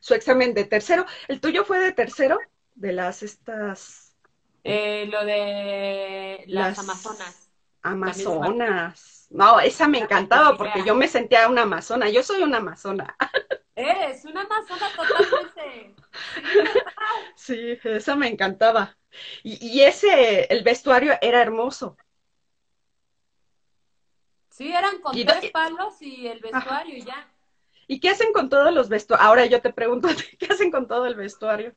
su 0.00 0.14
examen 0.14 0.54
de 0.54 0.64
tercero. 0.64 1.06
¿El 1.28 1.40
tuyo 1.40 1.64
fue 1.64 1.78
de 1.78 1.92
tercero? 1.92 2.36
De 2.74 2.92
las 2.92 3.22
estas, 3.22 4.16
eh, 4.64 5.06
lo 5.08 5.24
de 5.24 6.42
las 6.48 6.76
las 6.76 6.78
Amazonas. 6.80 7.50
Amazonas. 7.82 9.26
No, 9.30 9.60
esa 9.60 9.86
me 9.86 9.98
encantaba 9.98 10.56
porque 10.56 10.82
yo 10.84 10.96
me 10.96 11.06
sentía 11.06 11.48
una 11.48 11.62
amazona. 11.62 12.10
Yo 12.10 12.24
soy 12.24 12.42
una 12.42 12.58
amazona. 12.58 13.16
Eres 13.76 14.24
una 14.24 14.42
Amazona 14.42 14.86
totalmente. 14.94 15.94
Sí, 17.36 17.78
esa 17.84 18.16
me 18.16 18.28
encantaba. 18.28 18.96
Y, 19.42 19.58
y 19.66 19.82
ese, 19.82 20.44
el 20.52 20.62
vestuario 20.64 21.14
era 21.20 21.42
hermoso. 21.42 21.96
Sí, 24.50 24.70
eran 24.72 25.00
con 25.00 25.16
Y- 25.16 25.24
tres 25.24 25.50
palos 25.50 26.00
y 26.00 26.26
el 26.28 26.40
vestuario 26.40 26.96
y 26.96 27.02
ya. 27.04 27.26
¿Y 27.86 28.00
qué 28.00 28.10
hacen 28.10 28.32
con 28.32 28.48
todos 28.48 28.72
los 28.72 28.88
vestuarios? 28.88 29.26
Ahora 29.26 29.46
yo 29.46 29.60
te 29.60 29.72
pregunto, 29.72 30.08
¿qué 30.38 30.46
hacen 30.46 30.70
con 30.70 30.86
todo 30.88 31.06
el 31.06 31.14
vestuario? 31.14 31.74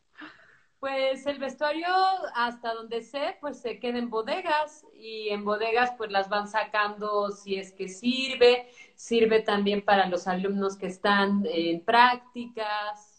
Pues 0.80 1.26
el 1.26 1.40
vestuario, 1.40 1.88
hasta 2.36 2.74
donde 2.76 3.02
sé, 3.02 3.38
pues 3.42 3.60
se 3.60 3.80
queda 3.80 3.98
en 3.98 4.10
bodegas 4.12 4.86
y 4.94 5.30
en 5.30 5.44
bodegas 5.44 5.94
pues 5.98 6.12
las 6.12 6.30
van 6.30 6.48
sacando 6.48 7.32
si 7.32 7.56
es 7.56 7.72
que 7.72 7.88
sirve, 7.88 8.70
sirve 8.96 9.42
también 9.42 9.84
para 9.84 10.08
los 10.08 10.28
alumnos 10.28 10.78
que 10.78 10.86
están 10.88 11.44
en 11.50 11.84
prácticas, 11.84 13.15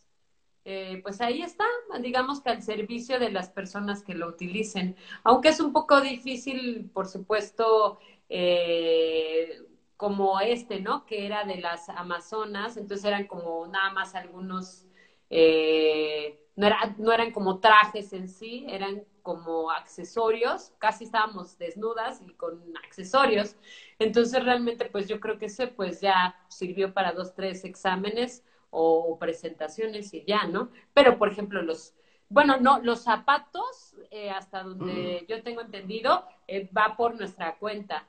eh, 0.68 0.98
pues 1.00 1.20
ahí 1.20 1.42
está, 1.42 1.64
digamos 2.00 2.40
que 2.40 2.50
al 2.50 2.60
servicio 2.60 3.20
de 3.20 3.30
las 3.30 3.50
personas 3.50 4.02
que 4.02 4.14
lo 4.14 4.26
utilicen, 4.26 4.96
aunque 5.22 5.50
es 5.50 5.60
un 5.60 5.72
poco 5.72 6.00
difícil, 6.00 6.90
por 6.92 7.06
supuesto, 7.06 8.00
eh, 8.28 9.62
como 9.96 10.40
este, 10.40 10.80
¿no? 10.80 11.06
Que 11.06 11.24
era 11.24 11.44
de 11.44 11.58
las 11.58 11.88
Amazonas, 11.88 12.76
entonces 12.76 13.04
eran 13.04 13.28
como 13.28 13.68
nada 13.68 13.92
más 13.92 14.16
algunos... 14.16 14.88
Eh, 15.30 16.40
no, 16.56 16.66
era, 16.66 16.96
no 16.98 17.12
eran 17.12 17.30
como 17.30 17.60
trajes 17.60 18.12
en 18.12 18.28
sí, 18.28 18.66
eran 18.68 19.04
como 19.22 19.70
accesorios, 19.70 20.72
casi 20.78 21.04
estábamos 21.04 21.58
desnudas 21.58 22.20
y 22.22 22.34
con 22.34 22.60
accesorios. 22.84 23.54
Entonces 24.00 24.44
realmente 24.44 24.86
pues 24.86 25.06
yo 25.06 25.20
creo 25.20 25.38
que 25.38 25.46
ese 25.46 25.68
pues 25.68 26.00
ya 26.00 26.36
sirvió 26.48 26.92
para 26.92 27.12
dos, 27.12 27.34
tres 27.34 27.64
exámenes 27.64 28.42
o, 28.70 29.18
presentaciones 29.18 30.12
y 30.14 30.24
ya, 30.24 30.44
¿no? 30.44 30.70
Pero 30.94 31.18
por 31.18 31.30
ejemplo 31.30 31.62
los, 31.62 31.94
bueno, 32.28 32.56
no, 32.60 32.80
los 32.80 33.02
zapatos, 33.02 33.96
eh, 34.10 34.30
hasta 34.30 34.62
donde 34.62 35.24
yo 35.28 35.42
tengo 35.42 35.60
entendido, 35.60 36.24
eh, 36.46 36.68
va 36.76 36.96
por 36.96 37.14
nuestra 37.14 37.56
cuenta. 37.56 38.06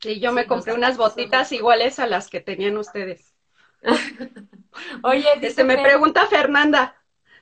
Sí, 0.00 0.20
yo 0.20 0.30
Sí, 0.30 0.34
me 0.34 0.46
compré 0.46 0.72
unas 0.72 0.96
son 0.96 1.08
botitas 1.08 1.52
iguales 1.52 1.98
a 1.98 2.06
las 2.06 2.28
que 2.28 2.40
tenían 2.40 2.76
ustedes. 2.76 3.34
Oye, 5.02 5.26
dice 5.36 5.48
Este, 5.48 5.64
me 5.64 5.78
pregunta 5.78 6.26
Fernanda, 6.26 6.96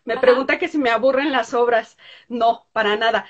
me 0.05 0.15
Ajá. 0.15 0.23
pregunta 0.23 0.59
que 0.59 0.69
si 0.69 0.79
me 0.79 0.91
aburren 0.91 1.33
las 1.33 1.55
obras. 1.55 1.97
No, 2.29 2.67
para 2.73 2.97
nada. 2.97 3.27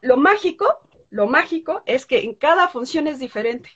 lo 0.00 0.16
mágico, 0.16 0.88
lo 1.10 1.26
mágico 1.26 1.82
es 1.86 2.06
que 2.06 2.20
en 2.20 2.34
cada 2.34 2.68
función 2.68 3.06
es 3.06 3.18
diferente. 3.18 3.70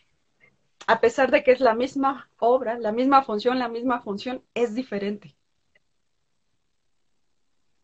A 0.87 1.01
pesar 1.01 1.31
de 1.31 1.43
que 1.43 1.53
es 1.53 1.61
la 1.61 1.75
misma 1.75 2.29
obra, 2.39 2.79
la 2.79 2.93
misma 2.93 3.23
función, 3.23 3.59
la 3.59 3.69
misma 3.69 4.01
función, 4.01 4.43
es 4.55 4.75
diferente. 4.75 5.37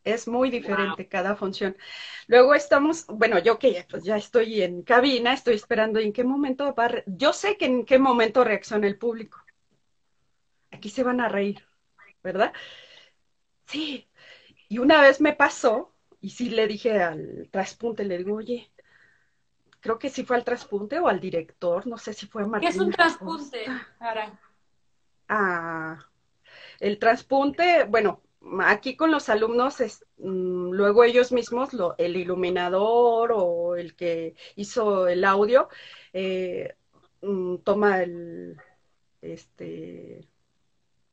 Es 0.05 0.27
muy 0.27 0.51
diferente 0.51 1.07
cada 1.07 1.37
función. 1.37 1.77
Luego 2.29 2.55
estamos, 2.55 3.07
bueno, 3.09 3.39
yo 3.39 3.59
que 3.59 3.87
pues 3.91 4.05
ya 4.05 4.17
estoy 4.17 4.63
en 4.63 4.83
cabina, 4.83 5.35
estoy 5.35 5.55
esperando 5.55 5.99
en 5.99 6.13
qué 6.13 6.25
momento 6.25 6.75
va 6.75 6.87
a, 6.87 7.03
yo 7.07 7.33
sé 7.33 7.57
que 7.57 7.67
en 7.67 7.85
qué 7.85 7.99
momento 7.99 8.43
reacciona 8.43 8.87
el 8.87 8.97
público. 8.97 9.39
Aquí 10.71 10.89
se 10.89 11.03
van 11.03 11.21
a 11.21 11.29
reír, 11.29 11.63
¿verdad? 12.23 12.53
Sí. 13.67 14.09
Y 14.69 14.79
una 14.79 15.03
vez 15.03 15.21
me 15.21 15.35
pasó, 15.35 15.95
y 16.21 16.31
sí 16.31 16.51
le 16.51 16.67
dije 16.67 17.03
al 17.03 17.49
traspunte, 17.51 18.05
le 18.05 18.19
digo, 18.19 18.37
oye, 18.37 18.71
creo 19.81 19.99
que 19.99 20.11
sí 20.11 20.25
fue 20.25 20.37
al 20.37 20.45
traspunte 20.45 20.99
o 20.99 21.09
al 21.09 21.21
director, 21.21 21.87
no 21.87 21.99
sé 21.99 22.13
si 22.13 22.27
fue 22.27 22.47
Martín. 22.47 22.69
¿Qué 22.69 22.77
es 22.77 22.81
un 22.81 22.93
traspunte, 22.93 23.65
Ah, 25.31 25.99
el 26.81 26.99
traspunte, 26.99 27.85
bueno, 27.85 28.23
aquí 28.61 28.97
con 28.97 29.11
los 29.11 29.29
alumnos, 29.29 29.81
es, 29.81 30.07
mm, 30.17 30.71
luego 30.71 31.05
ellos 31.05 31.33
mismos, 31.33 31.75
lo, 31.75 31.95
el 31.99 32.17
iluminador 32.17 33.33
o 33.35 33.77
el 33.77 33.95
que 33.95 34.35
hizo 34.57 35.07
el 35.07 35.25
audio, 35.25 35.69
eh, 36.13 36.77
mm, 37.21 37.57
toma 37.59 38.03
el, 38.03 38.57
este, 39.21 40.27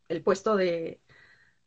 el 0.07 0.21
puesto 0.23 0.55
de, 0.55 1.01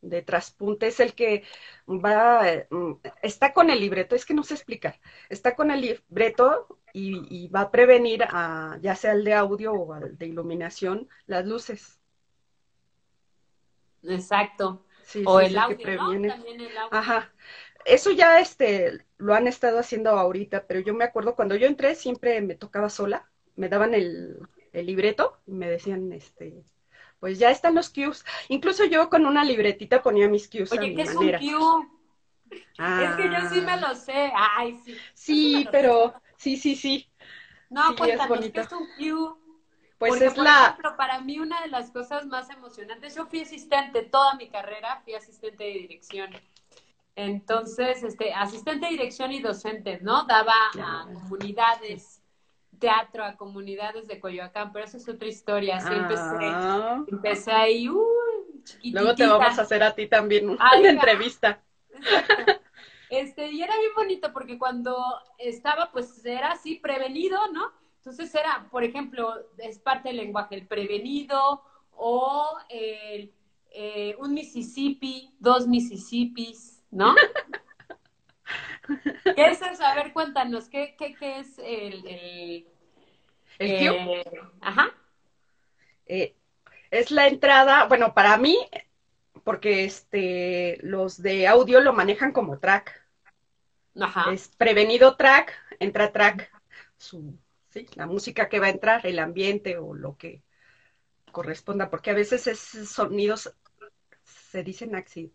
de 0.01 0.21
traspunte 0.21 0.87
es 0.87 0.99
el 0.99 1.13
que 1.13 1.43
va, 1.87 2.43
mm, 2.69 2.93
está 3.21 3.53
con 3.53 3.69
el 3.69 3.79
libreto, 3.79 4.15
es 4.15 4.25
que 4.25 4.33
no 4.33 4.43
sé 4.43 4.53
explicar, 4.53 4.99
está 5.29 5.55
con 5.55 5.71
el 5.71 5.81
libreto 5.81 6.79
y, 6.93 7.47
va 7.49 7.61
a 7.61 7.71
prevenir 7.71 8.23
a, 8.23 8.77
ya 8.81 8.95
sea 8.95 9.11
el 9.11 9.23
de 9.23 9.33
audio 9.33 9.73
o 9.73 9.95
el 9.95 10.17
de 10.17 10.27
iluminación, 10.27 11.07
las 11.27 11.45
luces. 11.45 11.99
Exacto. 14.03 14.85
o 15.25 15.39
el, 15.39 15.57
audio, 15.57 15.77
previene. 15.77 16.33
Ajá. 16.91 17.31
Eso 17.85 18.11
ya 18.11 18.39
este, 18.39 19.05
lo 19.17 19.33
han 19.33 19.47
estado 19.47 19.79
haciendo 19.79 20.11
ahorita, 20.11 20.65
pero 20.67 20.79
yo 20.79 20.93
me 20.93 21.05
acuerdo 21.05 21.35
cuando 21.35 21.55
yo 21.55 21.67
entré 21.67 21.95
siempre 21.95 22.41
me 22.41 22.55
tocaba 22.55 22.89
sola, 22.89 23.29
me 23.55 23.69
daban 23.69 23.93
el, 23.93 24.39
el 24.73 24.85
libreto 24.85 25.39
y 25.45 25.53
me 25.53 25.69
decían, 25.69 26.11
este, 26.11 26.63
pues 27.19 27.39
ya 27.39 27.51
están 27.51 27.75
los 27.75 27.89
cues. 27.89 28.25
Incluso 28.47 28.85
yo 28.85 29.09
con 29.09 29.25
una 29.25 29.43
libretita 29.43 30.01
ponía 30.01 30.29
mis 30.29 30.49
cues. 30.49 30.71
Oye, 30.71 30.95
¿qué 30.95 31.01
es 31.01 31.15
un 31.15 31.31
cue? 31.31 31.87
Es 32.49 33.15
que 33.15 33.29
yo 33.29 33.49
sí 33.49 33.61
me 33.61 33.77
lo 33.77 33.93
sé. 33.95 34.31
Ay, 34.35 34.79
sí. 34.83 34.97
Sí, 35.13 35.67
pero 35.71 36.13
sí, 36.37 36.57
sí, 36.57 36.75
sí. 36.75 37.09
No, 37.69 37.95
pues 37.95 38.17
también 38.17 38.51
¿qué 38.51 38.61
es 38.61 38.71
un 38.71 38.87
cue? 38.97 39.35
Pues 39.99 40.21
es 40.21 40.37
la... 40.37 40.69
ejemplo, 40.69 40.95
para 40.95 41.19
mí 41.19 41.39
una 41.39 41.59
de 41.61 41.67
las 41.67 41.91
cosas 41.91 42.25
más 42.25 42.49
emocionantes, 42.49 43.15
yo 43.15 43.25
fui 43.25 43.41
asistente 43.41 44.01
toda 44.03 44.35
mi 44.35 44.49
carrera, 44.49 45.01
fui 45.03 45.13
asistente 45.13 45.65
de 45.65 45.71
dirección. 45.71 46.29
Entonces, 47.17 48.01
este, 48.03 48.33
asistente 48.33 48.85
de 48.85 48.93
dirección 48.93 49.33
y 49.33 49.41
docente, 49.41 49.99
¿no? 50.01 50.23
Daba 50.23 50.53
a 50.81 51.05
comunidades 51.13 52.18
teatro 52.79 53.23
a 53.23 53.35
comunidades 53.35 54.07
de 54.07 54.19
Coyoacán, 54.19 54.71
pero 54.71 54.85
eso 54.85 54.97
es 54.97 55.07
otra 55.07 55.27
historia. 55.27 55.77
Así 55.77 55.89
ah. 55.91 57.03
empecé 57.07 57.51
ahí, 57.51 57.89
uy, 57.89 58.91
Luego 58.91 59.15
te 59.15 59.27
vamos 59.27 59.57
a 59.57 59.61
hacer 59.61 59.83
a 59.83 59.93
ti 59.93 60.07
también 60.07 60.49
una, 60.49 60.75
entrevista. 60.75 61.61
Este, 63.09 63.51
y 63.51 63.63
era 63.63 63.75
bien 63.75 63.91
bonito 63.95 64.31
porque 64.31 64.59
cuando 64.59 64.95
estaba, 65.39 65.91
pues 65.91 66.23
era 66.23 66.51
así, 66.51 66.75
prevenido, 66.75 67.39
¿no? 67.51 67.71
Entonces 67.97 68.33
era, 68.35 68.67
por 68.69 68.83
ejemplo, 68.83 69.33
es 69.57 69.79
parte 69.79 70.09
del 70.09 70.17
lenguaje, 70.17 70.53
el 70.53 70.67
prevenido 70.67 71.63
o 71.95 72.55
el, 72.69 73.33
eh, 73.71 74.15
un 74.19 74.35
Mississippi, 74.35 75.33
dos 75.39 75.67
Mississippis, 75.67 76.83
¿no? 76.91 77.15
¿Qué 79.35 79.45
es 79.45 79.61
eso? 79.61 79.83
A 79.83 79.95
ver, 79.95 80.13
cuéntanos, 80.13 80.69
¿qué, 80.69 80.95
qué, 80.97 81.15
qué 81.15 81.39
es 81.39 81.59
el... 81.59 82.05
¿El, 82.07 82.67
eh, 83.59 84.23
Ajá. 84.61 84.91
Eh, 86.05 86.35
es 86.91 87.11
la 87.11 87.27
entrada, 87.27 87.85
bueno, 87.85 88.13
para 88.13 88.37
mí, 88.37 88.57
porque 89.43 89.83
este, 89.83 90.77
los 90.81 91.21
de 91.21 91.47
audio 91.47 91.81
lo 91.81 91.93
manejan 91.93 92.31
como 92.31 92.59
track. 92.59 93.05
Ajá. 93.99 94.31
Es 94.31 94.47
prevenido 94.47 95.17
track, 95.17 95.53
entra 95.79 96.11
track, 96.11 96.51
su, 96.97 97.37
¿sí? 97.69 97.85
la 97.95 98.05
música 98.05 98.47
que 98.47 98.59
va 98.59 98.67
a 98.67 98.71
entrar, 98.71 99.05
el 99.05 99.19
ambiente 99.19 99.77
o 99.77 99.93
lo 99.93 100.17
que 100.17 100.41
corresponda, 101.31 101.89
porque 101.89 102.11
a 102.11 102.15
veces 102.15 102.47
esos 102.47 102.89
sonidos 102.89 103.53
se 104.23 104.63
dicen 104.63 104.95
axi, 104.95 105.31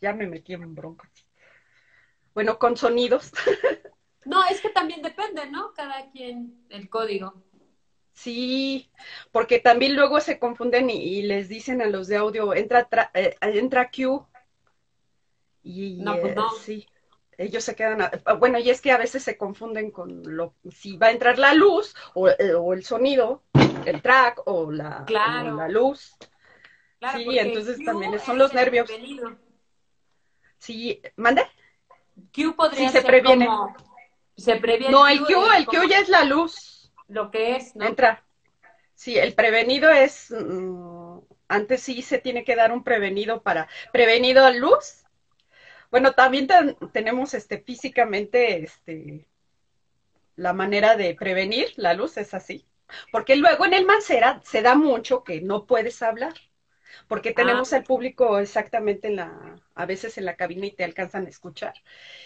ya 0.00 0.14
me 0.14 0.26
metí 0.26 0.54
en 0.54 0.74
bronca 0.74 1.10
bueno, 2.34 2.58
con 2.58 2.76
sonidos. 2.76 3.32
No, 4.26 4.42
es 4.46 4.62
que 4.62 4.70
también 4.70 5.02
depende, 5.02 5.50
¿no? 5.50 5.74
Cada 5.74 6.10
quien 6.10 6.64
el 6.70 6.88
código. 6.88 7.44
Sí, 8.14 8.90
porque 9.32 9.58
también 9.58 9.96
luego 9.96 10.20
se 10.20 10.38
confunden 10.38 10.88
y, 10.88 11.22
les 11.22 11.48
dicen 11.48 11.82
a 11.82 11.86
los 11.86 12.08
de 12.08 12.16
audio, 12.16 12.54
entra, 12.54 12.88
eh, 13.12 13.36
entra 13.42 13.90
Q. 13.90 14.26
Y 15.62 15.98
no, 16.00 16.18
pues 16.20 16.36
no. 16.36 16.50
sí, 16.52 16.86
ellos 17.38 17.64
se 17.64 17.74
quedan, 17.74 18.08
bueno, 18.38 18.58
y 18.58 18.70
es 18.70 18.80
que 18.80 18.92
a 18.92 18.98
veces 18.98 19.22
se 19.22 19.36
confunden 19.36 19.90
con 19.90 20.22
lo, 20.36 20.54
si 20.70 20.96
va 20.96 21.08
a 21.08 21.12
entrar 21.12 21.38
la 21.38 21.54
luz 21.54 21.94
o, 22.14 22.28
eh, 22.28 22.36
el 22.72 22.84
sonido, 22.84 23.42
el 23.84 24.00
track 24.00 24.42
o 24.46 24.70
la, 24.70 25.04
la 25.08 25.68
luz. 25.68 26.16
sí, 27.14 27.38
entonces 27.38 27.84
también 27.84 28.18
son 28.20 28.38
los 28.38 28.54
nervios. 28.54 28.88
Sí, 30.58 31.02
¿mande? 31.16 31.42
Q 32.32 32.54
podría 32.56 32.90
se 32.90 33.02
previene. 33.02 33.48
se 34.36 34.56
previene. 34.56 34.92
No, 34.92 35.06
el 35.06 35.20
Q, 35.20 35.32
el 35.56 35.66
Q 35.66 35.88
ya 35.88 36.00
es 36.00 36.08
la 36.08 36.24
luz. 36.24 36.92
Lo 37.08 37.30
que 37.30 37.56
es, 37.56 37.76
¿no? 37.76 37.84
Entra. 37.84 38.24
Sí, 38.94 39.18
el 39.18 39.34
prevenido 39.34 39.90
es, 39.90 40.30
mm, 40.30 41.18
antes 41.48 41.82
sí 41.82 42.02
se 42.02 42.18
tiene 42.18 42.44
que 42.44 42.56
dar 42.56 42.72
un 42.72 42.84
prevenido 42.84 43.42
para, 43.42 43.68
prevenido 43.92 44.44
a 44.44 44.50
luz. 44.50 45.04
Bueno, 45.90 46.12
también 46.12 46.48
tenemos 46.92 47.34
este 47.34 47.58
físicamente 47.58 48.64
este 48.64 49.26
la 50.36 50.52
manera 50.52 50.96
de 50.96 51.14
prevenir 51.14 51.72
la 51.76 51.94
luz 51.94 52.16
es 52.16 52.34
así. 52.34 52.66
Porque 53.12 53.36
luego 53.36 53.64
en 53.64 53.74
el 53.74 53.86
Mancera 53.86 54.40
se 54.44 54.62
da 54.62 54.74
mucho 54.74 55.24
que 55.24 55.40
no 55.40 55.66
puedes 55.66 56.02
hablar 56.02 56.34
porque 57.08 57.30
ah. 57.30 57.34
tenemos 57.34 57.72
al 57.72 57.84
público 57.84 58.38
exactamente 58.38 59.08
en 59.08 59.16
la, 59.16 59.56
a 59.74 59.86
veces 59.86 60.18
en 60.18 60.24
la 60.24 60.36
cabina 60.36 60.66
y 60.66 60.72
te 60.72 60.84
alcanzan 60.84 61.26
a 61.26 61.28
escuchar. 61.28 61.74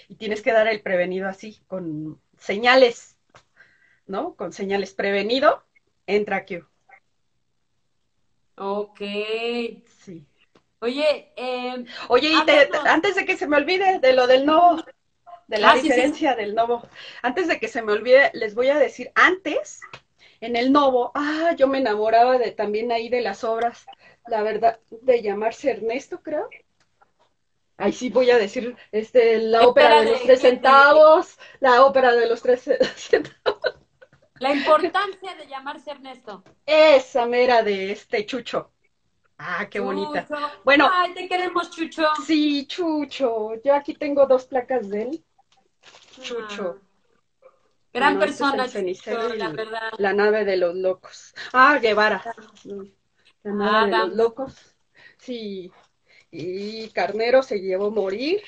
Y 0.09 0.17
tienes 0.17 0.43
que 0.43 0.53
dar 0.53 0.69
el 0.69 0.81
prevenido 0.83 1.29
así, 1.29 1.61
con 1.67 2.21
señales, 2.39 3.17
¿no? 4.07 4.35
Con 4.35 4.53
señales 4.53 4.95
prevenido, 4.95 5.65
entra 6.07 6.45
Q. 6.45 6.67
Ok. 8.57 9.01
Sí. 10.05 10.27
Oye, 10.81 11.33
eh, 11.37 11.85
Oye, 12.09 12.31
y 12.31 12.51
antes 12.87 13.17
de 13.17 13.25
que 13.25 13.37
se 13.37 13.49
me 13.49 13.57
olvide 13.57 13.99
de 13.99 14.13
lo 14.13 14.27
del 14.27 14.47
novo, 14.47 14.85
de 15.49 15.59
la 15.59 15.73
ah, 15.73 15.75
diferencia 15.75 16.37
del 16.37 16.55
novo, 16.55 16.87
antes 17.23 17.49
de 17.49 17.59
que 17.59 17.69
se 17.69 17.83
me 17.83 17.93
olvide, 17.93 18.31
les 18.35 18.55
voy 18.55 18.69
a 18.69 18.79
decir, 18.79 19.11
antes, 19.15 19.81
en 20.41 20.55
el 20.55 20.71
novo, 20.71 21.11
ah, 21.15 21.55
yo 21.57 21.67
me 21.67 21.79
enamoraba 21.79 22.39
de 22.39 22.53
también 22.53 22.93
ahí 22.93 23.09
de 23.09 23.23
las 23.23 23.43
obras 23.43 23.87
la 24.29 24.43
verdad, 24.43 24.81
de 24.91 25.23
llamarse 25.23 25.71
Ernesto, 25.71 26.23
creo. 26.23 26.49
Ahí 27.77 27.93
sí 27.93 28.11
voy 28.11 28.31
a 28.31 28.39
decir, 28.39 28.77
este, 28.91 29.39
la 29.39 29.67
ópera 29.67 30.03
de, 30.03 30.11
los 30.11 30.23
tres 30.23 30.41
centavos, 30.41 31.39
la 31.61 31.85
ópera 31.85 32.13
de 32.13 32.27
los 32.27 32.43
tres 32.43 32.69
centavos. 32.97 33.79
La 34.41 34.55
importancia 34.55 35.35
de 35.35 35.47
llamarse 35.47 35.91
Ernesto. 35.91 36.45
Esa 36.65 37.27
mera 37.27 37.63
de 37.63 37.93
este 37.93 38.25
Chucho. 38.27 38.73
Ah, 39.39 39.69
qué 39.71 39.79
bonita. 39.79 40.27
Bueno. 40.65 40.89
Ay, 40.93 41.15
te 41.15 41.29
queremos, 41.29 41.71
Chucho. 41.71 42.05
Sí, 42.27 42.67
Chucho. 42.67 43.55
Yo 43.63 43.75
aquí 43.75 43.95
tengo 43.95 44.27
dos 44.27 44.47
placas 44.47 44.89
de 44.89 45.03
él. 45.03 45.25
Chucho. 46.21 46.81
Ah. 46.81 46.89
Gran 47.93 48.19
persona, 48.19 48.67
la 48.67 49.49
verdad. 49.51 49.93
La 49.99 50.13
nave 50.13 50.45
de 50.45 50.57
los 50.57 50.75
locos. 50.75 51.35
Ah, 51.53 51.79
Guevara. 51.81 52.23
La 53.43 53.87
de 53.87 53.91
los 53.91 54.15
locos. 54.15 54.77
Sí. 55.19 55.71
Y 56.31 56.89
Carnero 56.91 57.43
se 57.43 57.61
llevó 57.61 57.87
a 57.87 57.91
morir. 57.91 58.43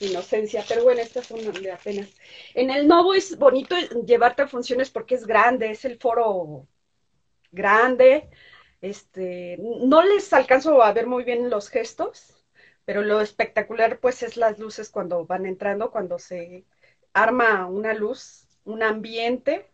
Inocencia, 0.00 0.64
pero 0.68 0.84
bueno, 0.84 1.00
estas 1.00 1.26
son 1.26 1.40
de 1.52 1.72
apenas. 1.72 2.08
En 2.54 2.70
el 2.70 2.86
Novo 2.86 3.14
es 3.14 3.36
bonito 3.36 3.74
llevarte 4.06 4.42
a 4.42 4.48
funciones 4.48 4.90
porque 4.90 5.16
es 5.16 5.26
grande, 5.26 5.70
es 5.70 5.84
el 5.84 5.98
foro 5.98 6.68
grande. 7.50 8.30
Este, 8.80 9.56
no 9.58 10.02
les 10.02 10.32
alcanzo 10.32 10.82
a 10.82 10.92
ver 10.92 11.06
muy 11.06 11.24
bien 11.24 11.50
los 11.50 11.68
gestos, 11.68 12.36
pero 12.84 13.02
lo 13.02 13.20
espectacular 13.20 13.98
pues 13.98 14.22
es 14.22 14.36
las 14.36 14.58
luces 14.58 14.90
cuando 14.90 15.26
van 15.26 15.46
entrando, 15.46 15.90
cuando 15.90 16.18
se 16.18 16.64
arma 17.12 17.66
una 17.66 17.92
luz, 17.94 18.46
un 18.64 18.82
ambiente, 18.84 19.68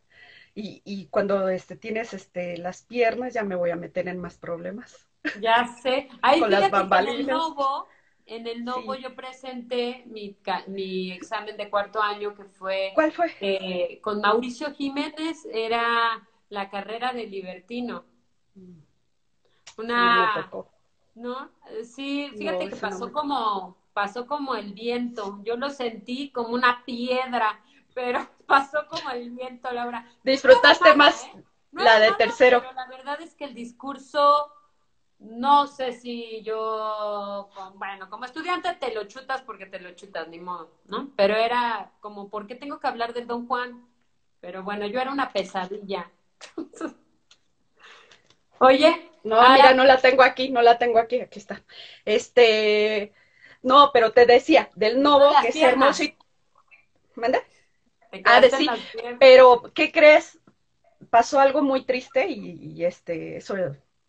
y, 0.55 0.83
y 0.85 1.07
cuando 1.07 1.49
este, 1.49 1.77
tienes 1.77 2.15
este, 2.15 2.57
las 2.59 2.83
piernas 2.83 3.35
ya 3.35 3.43
me 3.43 3.57
voy 3.57 3.71
a 3.71 3.77
meter 3.77 4.09
en 4.09 4.19
más 4.19 4.39
problemas. 4.39 5.09
Ya 5.41 5.67
sé. 5.83 6.09
Ahí 6.23 6.41
Con 6.41 6.51
las 6.51 6.71
bambalinas. 6.71 7.15
en 7.15 7.21
el 7.21 7.27
Novo, 7.27 7.89
en 8.27 8.47
el 8.47 8.65
Novo 8.65 8.95
yo 8.95 9.15
presenté 9.15 10.05
mi, 10.07 10.37
mi, 10.67 11.13
examen 11.13 11.57
de 11.57 11.71
cuarto 11.71 12.01
año 12.01 12.35
que 12.35 12.45
fue... 12.45 12.93
¿Cuál 12.95 13.11
fue? 13.11 13.35
Eh, 13.41 14.01
con 14.03 14.21
Mauricio 14.21 14.73
Jiménez, 14.73 15.47
era 15.53 16.27
la 16.51 16.69
carrera 16.71 17.13
de 17.13 17.27
libertino. 17.27 18.05
Una... 19.79 20.51
¿No? 21.15 21.51
Sí, 21.85 22.31
fíjate 22.37 22.71
que 22.71 22.77
pasó 22.77 23.13
como 23.13 23.77
pasó 23.95 24.27
como 24.27 24.55
el 24.57 24.75
viento. 24.75 25.41
Yo 25.45 25.57
lo 25.57 25.71
sentí 25.71 26.31
como 26.31 26.49
una 26.51 26.85
piedra, 26.85 27.61
pero 27.95 28.29
pasó 28.47 28.87
como 28.89 29.11
el 29.11 29.31
viento, 29.31 29.71
Laura. 29.73 30.07
Disfrutaste 30.23 30.95
más 30.95 31.25
¿eh? 31.25 31.45
la 31.73 31.99
de 32.01 32.13
tercero. 32.13 32.61
pero 32.61 32.73
la 32.75 32.87
verdad 32.87 33.21
es 33.23 33.35
que 33.35 33.45
el 33.45 33.55
discurso, 33.55 34.53
no 35.19 35.67
sé 35.67 35.93
si 35.93 36.43
yo, 36.43 37.49
bueno, 37.75 38.11
como 38.11 38.25
estudiante 38.25 38.75
te 38.75 38.93
lo 38.93 39.05
chutas 39.05 39.43
porque 39.43 39.67
te 39.67 39.81
lo 39.81 39.93
chutas, 39.93 40.29
ni 40.29 40.39
modo, 40.39 40.71
¿no? 40.87 41.11
Pero 41.17 41.37
era 41.37 41.93
como, 42.01 42.29
¿por 42.29 42.47
qué 42.47 42.55
tengo 42.55 42.79
que 42.79 42.87
hablar 42.87 43.15
del 43.15 43.27
Don 43.27 43.47
Juan? 43.47 43.89
Pero 44.41 44.63
bueno, 44.63 44.87
yo 44.87 45.01
era 45.01 45.11
una 45.11 45.33
pesadilla. 45.33 46.11
Oye. 48.59 49.11
No, 49.25 49.41
mira, 49.53 49.73
no 49.73 49.85
la 49.85 49.97
tengo 49.97 50.23
aquí, 50.23 50.51
no 50.51 50.61
la 50.61 50.77
tengo 50.77 50.99
aquí, 50.99 51.19
aquí 51.19 51.39
está. 51.39 51.63
Este, 52.05 53.15
no, 53.63 53.91
pero 53.91 54.13
te 54.13 54.27
decía, 54.27 54.69
del 54.75 55.01
Novo, 55.01 55.33
que 55.41 55.49
es 55.49 55.57
hermoso 55.57 56.05
y... 56.05 56.15
¿Manda? 57.15 57.41
Ah, 58.25 58.41
de 58.41 58.51
sí, 58.51 58.69
pero 59.19 59.63
¿qué 59.75 59.91
crees? 59.91 60.41
Pasó 61.11 61.41
algo 61.41 61.63
muy 61.63 61.85
triste 61.85 62.29
y, 62.29 62.85
este, 62.85 63.37
eso 63.37 63.55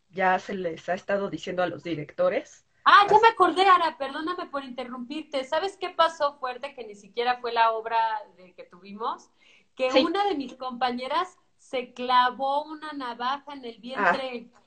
ya 0.10 0.40
se 0.40 0.54
les 0.54 0.88
ha 0.90 0.94
estado 0.94 1.30
diciendo 1.30 1.64
a 1.64 1.68
los 1.68 1.84
directores. 1.84 2.66
Ah, 2.86 3.06
ya 3.10 3.20
me 3.20 3.28
acordé, 3.30 3.68
Ara, 3.68 3.98
perdóname 3.98 4.46
por 4.48 4.64
interrumpirte. 4.64 5.44
¿Sabes 5.44 5.78
qué 5.80 5.90
pasó 5.90 6.38
fuerte 6.38 6.76
que 6.76 6.86
ni 6.86 6.96
siquiera 6.96 7.38
fue 7.38 7.52
la 7.52 7.72
obra 7.72 7.98
de 8.38 8.54
que 8.54 8.64
tuvimos? 8.64 9.30
Que 9.76 9.90
una 10.04 10.24
de 10.26 10.36
mis 10.36 10.54
compañeras 10.54 11.38
se 11.58 11.94
clavó 11.94 12.64
una 12.64 12.94
navaja 12.94 13.54
en 13.54 13.66
el 13.66 13.80
vientre. 13.80 14.50
Ah. 14.54 14.62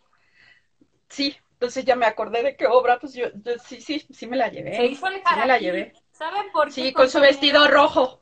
Sí, 1.09 1.37
entonces 1.53 1.85
ya 1.85 1.97
me 1.97 2.07
acordé 2.07 2.43
de 2.43 2.57
qué 2.57 2.67
obra, 2.67 2.99
pues 2.99 3.15
yo, 3.15 3.27
sí, 3.65 3.81
sí, 3.81 4.05
sí 4.11 4.27
me 4.27 4.37
la 4.37 4.49
llevé. 4.49 4.77
Se 4.77 4.87
hizo 4.87 5.07
el 5.07 5.15
sí 5.17 5.35
me 5.37 5.47
la 5.47 5.59
llevé. 5.59 5.93
¿Saben 6.13 6.53
por 6.53 6.67
qué? 6.67 6.73
Sí, 6.73 6.93
con 6.93 7.09
su 7.09 7.21
vestido 7.21 7.67
rojo. 7.69 8.21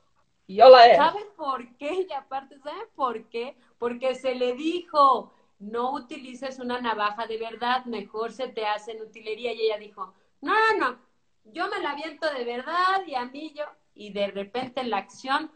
Yo 0.49 0.69
la 0.69 0.95
¿Saben 0.97 1.27
por 1.37 1.77
qué? 1.77 2.07
Y 2.09 2.13
aparte, 2.13 2.59
¿saben 2.61 2.89
por 2.95 3.29
qué? 3.29 3.57
Porque 3.79 4.15
se 4.15 4.35
le 4.35 4.55
dijo, 4.55 5.33
no 5.59 5.93
utilices 5.93 6.59
una 6.59 6.81
navaja 6.81 7.27
de 7.27 7.39
verdad, 7.39 7.85
mejor 7.87 8.33
se 8.33 8.49
te 8.49 8.65
hace 8.67 8.93
en 8.93 9.03
utilería. 9.03 9.53
Y 9.53 9.63
ella 9.63 9.79
dijo, 9.79 10.15
no, 10.41 10.53
no, 10.53 10.79
no, 10.79 10.99
yo 11.45 11.69
me 11.69 11.81
la 11.81 11.91
aviento 11.91 12.31
de 12.33 12.45
verdad 12.45 13.05
y 13.07 13.15
a 13.15 13.25
mí 13.25 13.53
yo. 13.55 13.65
Y 13.95 14.13
de 14.13 14.29
repente 14.29 14.81
en 14.81 14.91
la 14.91 14.99
acción 14.99 15.51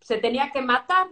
se 0.00 0.18
tenía 0.18 0.52
que 0.52 0.62
matar 0.62 1.08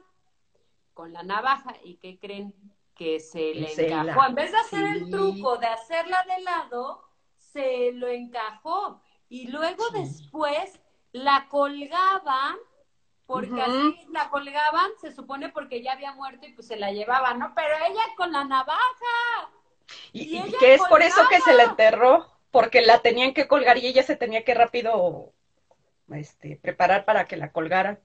con 0.93 1.13
la 1.13 1.23
navaja. 1.23 1.75
¿Y 1.83 1.97
qué 1.97 2.19
creen? 2.19 2.55
Que 2.95 3.19
se 3.19 3.55
le 3.55 3.73
encajó. 3.73 4.25
En 4.29 4.35
vez 4.35 4.53
de 4.53 4.59
hacer 4.59 4.85
el 4.85 5.11
truco 5.11 5.57
de 5.57 5.67
hacerla 5.67 6.25
de 6.29 6.43
lado, 6.43 7.03
se 7.37 7.91
lo 7.93 8.07
encajó. 8.07 9.01
Y 9.29 9.49
luego 9.49 9.89
después 9.91 10.81
la 11.13 11.49
colgaban 11.49 12.57
porque 13.35 13.61
así 13.61 14.07
la 14.13 14.31
colgaban, 14.31 14.91
se 15.01 15.11
supone 15.11 15.49
porque 15.49 15.83
ya 15.83 15.93
había 15.93 16.13
muerto 16.13 16.47
y 16.47 16.53
pues 16.53 16.69
se 16.69 16.77
la 16.77 16.93
llevaban, 16.93 17.41
¿no? 17.41 17.53
Pero 17.57 17.75
ella 17.91 18.03
con 18.17 18.31
la 18.31 18.45
navaja. 18.45 19.51
Y, 20.13 20.41
que 20.61 20.75
es 20.75 20.83
por 20.89 21.03
eso 21.03 21.21
que 21.29 21.41
se 21.41 21.53
la 21.53 21.65
enterró, 21.65 22.31
porque 22.53 22.81
la 22.81 23.01
tenían 23.01 23.35
que 23.35 23.49
colgar 23.49 23.79
y 23.79 23.87
ella 23.87 24.05
se 24.05 24.15
tenía 24.15 24.45
que 24.45 24.55
rápido 24.55 25.33
este, 26.13 26.61
preparar 26.63 27.05
para 27.05 27.25
que 27.25 27.37
la 27.37 27.51
colgaran. 27.51 27.99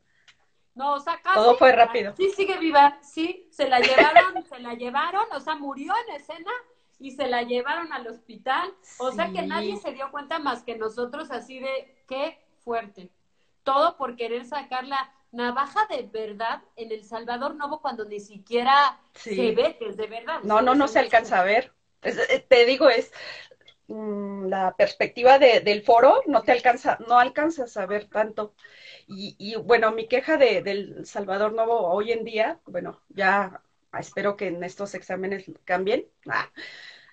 No, 0.74 0.94
o 0.96 1.00
sea, 1.00 1.22
Todo 1.36 1.56
fue 1.58 1.74
rápido. 1.74 2.16
Sí, 2.18 2.32
sigue 2.32 2.58
viva, 2.58 2.98
sí, 3.04 3.48
se 3.52 3.70
la 3.70 3.80
llevaron, 3.80 4.44
se 4.44 4.60
la 4.60 4.74
llevaron, 4.74 5.26
o 5.32 5.40
sea, 5.40 5.56
murió 5.56 5.94
en 6.08 6.16
escena 6.16 6.52
y 7.00 7.12
se 7.12 7.28
la 7.28 7.44
llevaron 7.44 7.94
al 7.94 8.08
hospital. 8.08 8.74
O 8.98 9.12
sea 9.12 9.32
que 9.32 9.44
nadie 9.44 9.78
se 9.78 9.92
dio 9.92 10.10
cuenta 10.10 10.40
más 10.40 10.64
que 10.64 10.76
nosotros 10.76 11.30
así 11.30 11.60
de 11.60 12.04
qué 12.08 12.44
fuerte 12.64 13.12
todo 13.70 13.98
por 13.98 14.16
querer 14.16 14.46
sacar 14.46 14.86
la 14.88 15.14
navaja 15.32 15.86
de 15.88 16.04
verdad 16.04 16.62
en 16.76 16.92
El 16.92 17.04
Salvador 17.04 17.56
Novo 17.56 17.82
cuando 17.82 18.06
ni 18.06 18.20
siquiera 18.20 19.00
se 19.14 19.52
ve 19.54 19.78
que 19.78 19.90
es 19.90 19.98
de 19.98 20.08
verdad. 20.08 20.40
No, 20.44 20.62
no, 20.62 20.76
no 20.76 20.88
se 20.88 21.00
alcanza 21.00 21.40
a 21.40 21.44
ver. 21.44 21.74
Eh, 22.02 22.46
te 22.48 22.66
digo, 22.66 22.90
es 22.90 23.12
mm, 23.88 24.46
la 24.48 24.76
perspectiva 24.76 25.38
del 25.40 25.84
foro, 25.84 26.24
no 26.28 26.42
te 26.44 26.52
alcanza, 26.52 26.98
no 27.08 27.20
alcanzas 27.20 27.76
a 27.78 27.86
ver 27.86 28.06
tanto. 28.06 28.54
Y, 29.08 29.56
bueno, 29.56 29.92
mi 29.92 30.08
queja 30.08 30.38
de, 30.38 30.62
del 30.62 31.06
Salvador 31.06 31.54
Novo 31.54 31.88
hoy 31.88 32.12
en 32.12 32.24
día, 32.24 32.60
bueno, 32.66 33.02
ya 33.10 33.64
espero 33.98 34.38
que 34.38 34.48
en 34.48 34.64
estos 34.64 34.94
exámenes 34.94 35.46
cambien, 35.66 36.06
ah, 36.30 36.48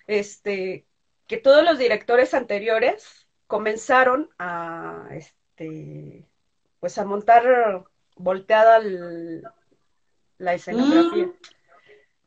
este, 0.05 0.85
que 1.25 1.37
todos 1.37 1.63
los 1.63 1.79
directores 1.79 2.35
anteriores 2.35 3.27
comenzaron 3.47 4.29
a, 4.37 5.07
este, 5.11 6.27
pues 6.79 6.99
a 6.99 7.05
montar 7.05 7.83
volteada 8.17 8.81
la 10.37 10.53
escenografía. 10.53 11.27
Mm. 11.27 11.33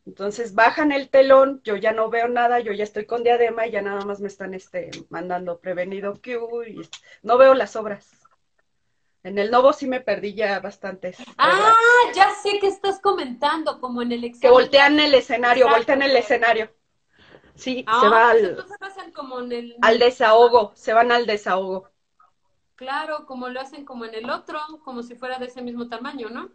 Entonces 0.07 0.55
bajan 0.55 0.93
el 0.93 1.09
telón, 1.09 1.61
yo 1.63 1.77
ya 1.77 1.93
no 1.93 2.11
veo 2.11 2.27
nada, 2.27 2.59
yo 2.61 2.73
ya 2.73 2.85
estoy 2.85 3.07
con 3.07 3.23
diadema 3.23 3.67
y 3.67 3.71
ya 3.71 3.83
nada 3.83 4.05
más 4.05 4.21
me 4.21 4.29
están 4.29 4.55
este, 4.55 4.91
mandando 5.09 5.61
prevenido 5.61 6.21
que 6.21 6.39
y 6.67 6.81
no 7.23 7.39
veo 7.39 7.55
las 7.55 7.77
obras. 7.77 8.11
En 9.23 9.39
el 9.39 9.51
Novo 9.51 9.75
sí 9.75 9.87
me 9.87 10.01
perdí 10.01 10.35
ya 10.35 10.59
bastantes. 10.61 11.19
Ah, 11.37 11.75
ya 12.15 12.31
sé 12.43 12.59
que 12.59 12.69
estás 12.69 13.01
comentando, 13.01 13.79
como 13.79 14.01
en 14.01 14.13
el 14.13 14.25
examen. 14.25 14.41
Que 14.41 14.51
voltean 14.51 14.99
el 14.99 15.15
escenario, 15.15 15.69
voltean 15.69 16.03
el 16.03 16.17
escenario. 16.17 16.75
Sí, 17.55 17.85
se 18.01 18.09
va 18.09 18.33
pues 18.33 18.97
al, 18.97 19.13
como 19.13 19.41
en 19.41 19.53
el... 19.53 19.77
al 19.83 19.99
desahogo, 19.99 20.73
se 20.75 20.95
van 20.95 21.13
al 21.13 21.27
desahogo. 21.27 21.91
Claro, 22.81 23.27
como 23.27 23.51
lo 23.51 23.61
hacen 23.61 23.85
como 23.85 24.07
en 24.07 24.15
el 24.15 24.31
otro, 24.31 24.59
como 24.83 25.03
si 25.03 25.15
fuera 25.15 25.39
de 25.39 25.45
ese 25.45 25.61
mismo 25.61 25.91
tamaño, 25.91 26.31
¿no? 26.31 26.49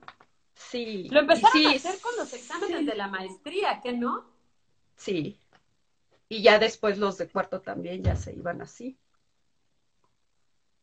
Sí. 0.55 1.07
Lo 1.11 1.19
empezaron 1.19 1.67
a 1.67 1.69
hacer 1.69 2.01
con 2.01 2.15
los 2.17 2.33
exámenes 2.33 2.87
de 2.87 2.95
la 2.95 3.07
maestría, 3.07 3.79
¿qué 3.83 3.93
no? 3.93 4.25
Sí. 4.95 5.39
Y 6.27 6.41
ya 6.41 6.57
después 6.57 6.97
los 6.97 7.19
de 7.19 7.29
cuarto 7.29 7.61
también 7.61 8.01
ya 8.01 8.15
se 8.15 8.33
iban 8.33 8.63
así. 8.63 8.97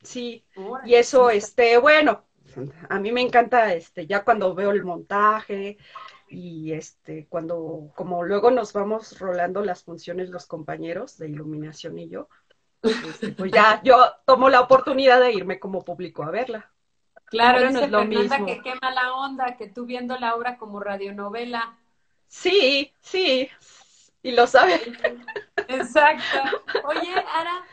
Sí. 0.05 0.45
y 0.85 0.95
eso, 0.95 1.29
este, 1.29 1.77
bueno, 1.77 2.25
a 2.89 3.01
mí 3.01 3.11
me 3.11 3.23
encanta, 3.23 3.75
este, 3.75 4.07
ya 4.07 4.23
cuando 4.23 4.55
veo 4.55 4.71
el 4.71 4.85
montaje 4.85 5.77
y 6.29 6.73
este, 6.73 7.27
cuando, 7.27 7.91
como 7.97 8.23
luego 8.23 8.53
nos 8.53 8.73
vamos 8.73 9.19
rolando 9.19 9.65
las 9.65 9.83
funciones 9.83 10.31
los 10.31 10.47
compañeros 10.47 11.19
de 11.19 11.29
iluminación 11.29 11.99
y 11.99 12.09
yo, 12.09 12.29
este, 12.83 13.29
pues 13.33 13.53
ya 13.53 13.81
yo 13.83 13.97
tomo 14.27 14.49
la 14.49 14.61
oportunidad 14.61 15.21
de 15.21 15.33
irme 15.33 15.61
como 15.61 15.85
público 15.85 16.23
a 16.23 16.31
verla. 16.31 16.71
Claro, 17.27 17.71
no 17.71 17.81
es 17.81 17.91
lo 17.91 18.05
mismo. 18.05 18.45
que 18.45 18.61
quema 18.61 18.91
la 18.91 19.15
onda, 19.15 19.57
que 19.57 19.69
tú 19.69 19.87
viendo 19.87 20.19
la 20.19 20.35
obra 20.35 20.59
como 20.59 20.81
radionovela. 20.81 21.79
Sí, 22.27 22.93
sí, 23.01 23.49
y 24.23 24.33
lo 24.33 24.47
sabes. 24.47 24.83
Exacto. 25.69 26.63
Oye, 26.85 27.15
Ara, 27.35 27.65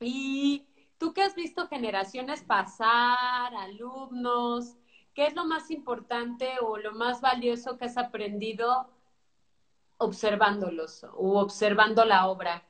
¿y 0.00 0.66
tú 0.98 1.12
que 1.12 1.22
has 1.22 1.34
visto 1.34 1.68
generaciones 1.68 2.42
pasar, 2.42 3.54
alumnos, 3.54 4.76
qué 5.14 5.26
es 5.26 5.34
lo 5.34 5.44
más 5.44 5.70
importante 5.70 6.48
o 6.60 6.78
lo 6.78 6.92
más 6.92 7.20
valioso 7.20 7.76
que 7.76 7.86
has 7.86 7.98
aprendido 7.98 8.90
observándolos 9.98 11.04
o 11.12 11.40
observando 11.40 12.04
la 12.04 12.28
obra? 12.28 12.64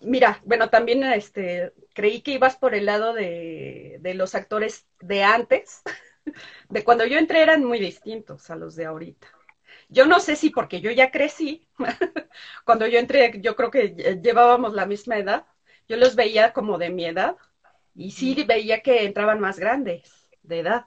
Mira, 0.02 0.42
bueno, 0.46 0.70
también 0.70 1.04
este, 1.04 1.74
creí 1.94 2.22
que 2.22 2.32
ibas 2.32 2.58
por 2.58 2.76
el 2.76 2.86
lado 2.86 3.14
de, 3.14 3.98
de, 4.00 4.14
los 4.14 4.36
actores 4.36 4.88
de 5.00 5.24
antes, 5.24 5.82
de 6.70 6.84
cuando 6.84 7.06
yo 7.06 7.18
entré 7.18 7.42
eran 7.42 7.64
muy 7.64 7.80
distintos 7.80 8.50
a 8.50 8.56
los 8.56 8.76
de 8.76 8.86
ahorita. 8.86 9.28
Yo 9.90 10.06
no 10.06 10.20
sé 10.20 10.36
si 10.36 10.50
porque 10.50 10.82
yo 10.82 10.92
ya 10.92 11.12
crecí, 11.12 11.68
cuando 12.66 12.88
yo 12.88 13.00
entré 13.00 13.40
yo 13.42 13.56
creo 13.56 13.70
que 13.70 14.20
llevábamos 14.22 14.74
la 14.74 14.86
misma 14.86 15.18
edad, 15.18 15.46
yo 15.88 15.98
los 15.98 16.16
veía 16.16 16.54
como 16.54 16.78
de 16.78 16.90
mi 16.90 17.06
edad 17.06 17.38
y 17.94 18.12
sí 18.12 18.44
veía 18.44 18.82
que 18.82 19.06
entraban 19.06 19.40
más 19.40 19.60
grandes 19.60 20.30
de 20.42 20.60
edad. 20.60 20.86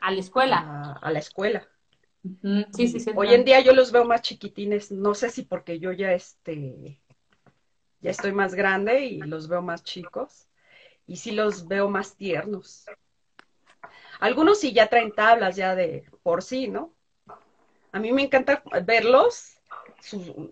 A 0.00 0.12
la 0.12 0.20
escuela. 0.20 0.98
a 1.00 1.10
la 1.10 1.18
escuela. 1.18 1.66
Sí, 2.72 2.88
sí, 2.88 3.00
sí. 3.00 3.10
Hoy 3.14 3.34
en 3.34 3.44
día 3.44 3.60
yo 3.60 3.72
los 3.72 3.92
veo 3.92 4.04
más 4.04 4.22
chiquitines, 4.22 4.90
no 4.90 5.14
sé 5.14 5.30
si 5.30 5.42
porque 5.42 5.78
yo 5.78 5.92
ya 5.92 6.12
este 6.12 7.00
ya 8.00 8.10
estoy 8.10 8.32
más 8.32 8.54
grande 8.54 9.04
y 9.04 9.18
los 9.18 9.48
veo 9.48 9.62
más 9.62 9.82
chicos 9.82 10.48
y 11.06 11.16
sí 11.16 11.32
los 11.32 11.66
veo 11.66 11.88
más 11.88 12.16
tiernos. 12.16 12.86
Algunos 14.20 14.60
sí 14.60 14.72
ya 14.72 14.88
traen 14.88 15.12
tablas 15.12 15.56
ya 15.56 15.74
de 15.74 16.04
por 16.22 16.42
sí, 16.42 16.68
¿no? 16.68 16.94
A 17.92 17.98
mí 17.98 18.12
me 18.12 18.22
encanta 18.22 18.62
verlos, 18.84 19.58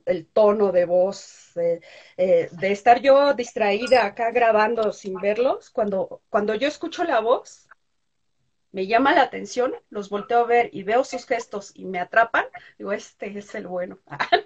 el 0.06 0.26
tono 0.26 0.72
de 0.72 0.86
voz, 0.86 1.56
eh, 1.56 1.80
de 2.16 2.72
estar 2.72 3.00
yo 3.00 3.34
distraída 3.34 4.06
acá 4.06 4.30
grabando 4.30 4.92
sin 4.92 5.14
verlos. 5.20 5.70
Cuando, 5.70 6.22
cuando 6.30 6.54
yo 6.54 6.66
escucho 6.66 7.04
la 7.04 7.20
voz, 7.20 7.65
me 8.77 8.87
llama 8.87 9.14
la 9.14 9.22
atención, 9.22 9.74
los 9.89 10.11
volteo 10.11 10.41
a 10.41 10.45
ver 10.45 10.68
y 10.70 10.83
veo 10.83 11.03
sus 11.03 11.24
gestos 11.24 11.72
y 11.74 11.87
me 11.87 11.99
atrapan, 11.99 12.45
digo, 12.77 12.93
este 12.93 13.39
es 13.39 13.55
el 13.55 13.66
bueno. 13.66 14.01
y 14.11 14.43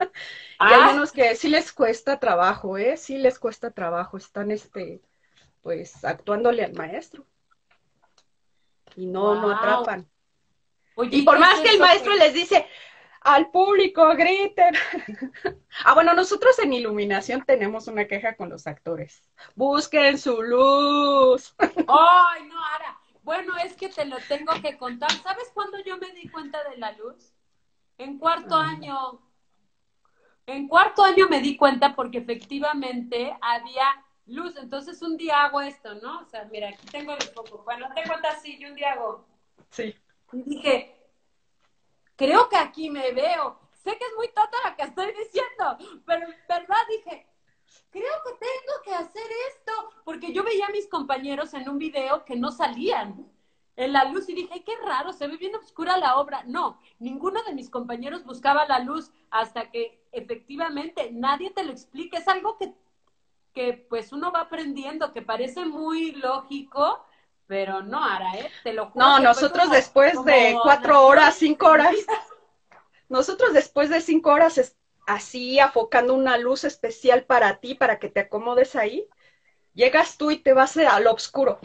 hay 0.60 0.80
ah. 0.82 0.92
unos 0.94 1.10
que 1.10 1.34
sí 1.34 1.48
les 1.48 1.72
cuesta 1.72 2.20
trabajo, 2.20 2.78
¿eh? 2.78 2.96
Sí 2.96 3.18
les 3.18 3.40
cuesta 3.40 3.72
trabajo, 3.72 4.16
están, 4.18 4.52
este, 4.52 5.02
pues, 5.62 6.04
actuándole 6.04 6.62
al 6.62 6.74
maestro. 6.74 7.26
Y 8.94 9.06
no, 9.06 9.34
no 9.34 9.50
atrapan. 9.50 10.08
y 11.10 11.22
por 11.22 11.40
más 11.40 11.58
que 11.58 11.70
el 11.70 11.80
maestro 11.80 12.14
les 12.14 12.32
dice, 12.32 12.68
al 13.22 13.50
público, 13.50 14.14
griten. 14.14 14.76
ah, 15.84 15.94
bueno, 15.94 16.14
nosotros 16.14 16.56
en 16.60 16.72
iluminación 16.72 17.42
tenemos 17.44 17.88
una 17.88 18.06
queja 18.06 18.36
con 18.36 18.48
los 18.48 18.68
actores. 18.68 19.28
Busquen 19.56 20.18
su 20.18 20.40
luz. 20.40 21.52
Ay, 21.58 22.44
no, 22.46 22.64
Ara. 22.76 22.99
Bueno, 23.22 23.56
es 23.58 23.74
que 23.74 23.88
te 23.88 24.04
lo 24.04 24.16
tengo 24.28 24.52
que 24.62 24.76
contar. 24.76 25.10
¿Sabes 25.10 25.50
cuándo 25.52 25.78
yo 25.84 25.98
me 25.98 26.12
di 26.12 26.28
cuenta 26.28 26.62
de 26.70 26.76
la 26.78 26.92
luz? 26.92 27.32
En 27.98 28.18
cuarto 28.18 28.54
ah. 28.56 28.68
año. 28.68 29.20
En 30.46 30.68
cuarto 30.68 31.04
año 31.04 31.28
me 31.28 31.40
di 31.40 31.56
cuenta 31.56 31.94
porque 31.94 32.18
efectivamente 32.18 33.36
había 33.40 33.86
luz. 34.26 34.56
Entonces 34.56 35.00
un 35.02 35.16
día 35.16 35.44
hago 35.44 35.60
esto, 35.60 35.94
¿no? 35.96 36.20
O 36.20 36.24
sea, 36.24 36.44
mira, 36.50 36.70
aquí 36.70 36.86
tengo 36.86 37.12
el 37.12 37.22
foco. 37.22 37.62
Bueno, 37.64 37.88
te 37.94 38.02
cuenta 38.04 38.30
así, 38.30 38.58
yo 38.58 38.68
un 38.68 38.74
día 38.74 38.92
hago. 38.92 39.26
Sí. 39.70 39.94
Y 40.32 40.42
dije, 40.42 40.96
creo 42.16 42.48
que 42.48 42.56
aquí 42.56 42.90
me 42.90 43.12
veo. 43.12 43.60
Sé 43.72 43.96
que 43.96 44.04
es 44.04 44.14
muy 44.16 44.28
tonta 44.28 44.56
lo 44.68 44.76
que 44.76 44.82
estoy 44.82 45.06
diciendo, 45.12 46.02
pero 46.04 46.26
en 46.26 46.36
verdad 46.48 46.76
dije, 46.88 47.26
creo 47.90 48.12
que 48.24 48.32
tengo 48.32 48.82
que 48.84 48.94
hacer 48.94 49.26
esto, 49.48 49.72
porque 50.20 50.34
yo 50.34 50.44
veía 50.44 50.66
a 50.66 50.70
mis 50.70 50.86
compañeros 50.86 51.54
en 51.54 51.68
un 51.68 51.78
video 51.78 52.24
que 52.26 52.36
no 52.36 52.50
salían 52.50 53.26
en 53.76 53.92
la 53.92 54.04
luz 54.04 54.28
y 54.28 54.34
dije, 54.34 54.62
qué 54.64 54.72
raro, 54.84 55.14
se 55.14 55.26
ve 55.26 55.38
bien 55.38 55.54
oscura 55.54 55.96
la 55.96 56.16
obra. 56.16 56.42
No, 56.46 56.78
ninguno 56.98 57.42
de 57.44 57.54
mis 57.54 57.70
compañeros 57.70 58.24
buscaba 58.24 58.66
la 58.66 58.80
luz 58.80 59.10
hasta 59.30 59.70
que 59.70 60.04
efectivamente 60.12 61.10
nadie 61.10 61.50
te 61.50 61.64
lo 61.64 61.72
explique. 61.72 62.18
Es 62.18 62.28
algo 62.28 62.58
que, 62.58 62.74
que 63.54 63.86
pues 63.88 64.12
uno 64.12 64.30
va 64.30 64.42
aprendiendo, 64.42 65.12
que 65.12 65.22
parece 65.22 65.64
muy 65.64 66.12
lógico, 66.12 67.02
pero 67.46 67.82
no, 67.82 68.04
Ara, 68.04 68.34
¿eh? 68.34 68.50
Te 68.62 68.74
lo 68.74 68.90
juro. 68.90 69.02
No, 69.02 69.20
nosotros 69.20 69.70
después 69.70 70.22
de 70.26 70.58
cuatro 70.62 71.06
horas, 71.06 71.36
cinco 71.36 71.68
horas, 71.68 71.94
nosotros 73.08 73.54
después 73.54 73.88
de 73.88 74.02
cinco 74.02 74.32
horas 74.32 74.76
así 75.06 75.58
afocando 75.58 76.12
una 76.12 76.36
luz 76.36 76.64
especial 76.64 77.24
para 77.24 77.58
ti, 77.60 77.74
para 77.74 77.98
que 77.98 78.10
te 78.10 78.20
acomodes 78.20 78.76
ahí, 78.76 79.08
llegas 79.74 80.16
tú 80.16 80.30
y 80.30 80.38
te 80.38 80.52
vas 80.52 80.76
al 80.76 81.06
oscuro, 81.06 81.58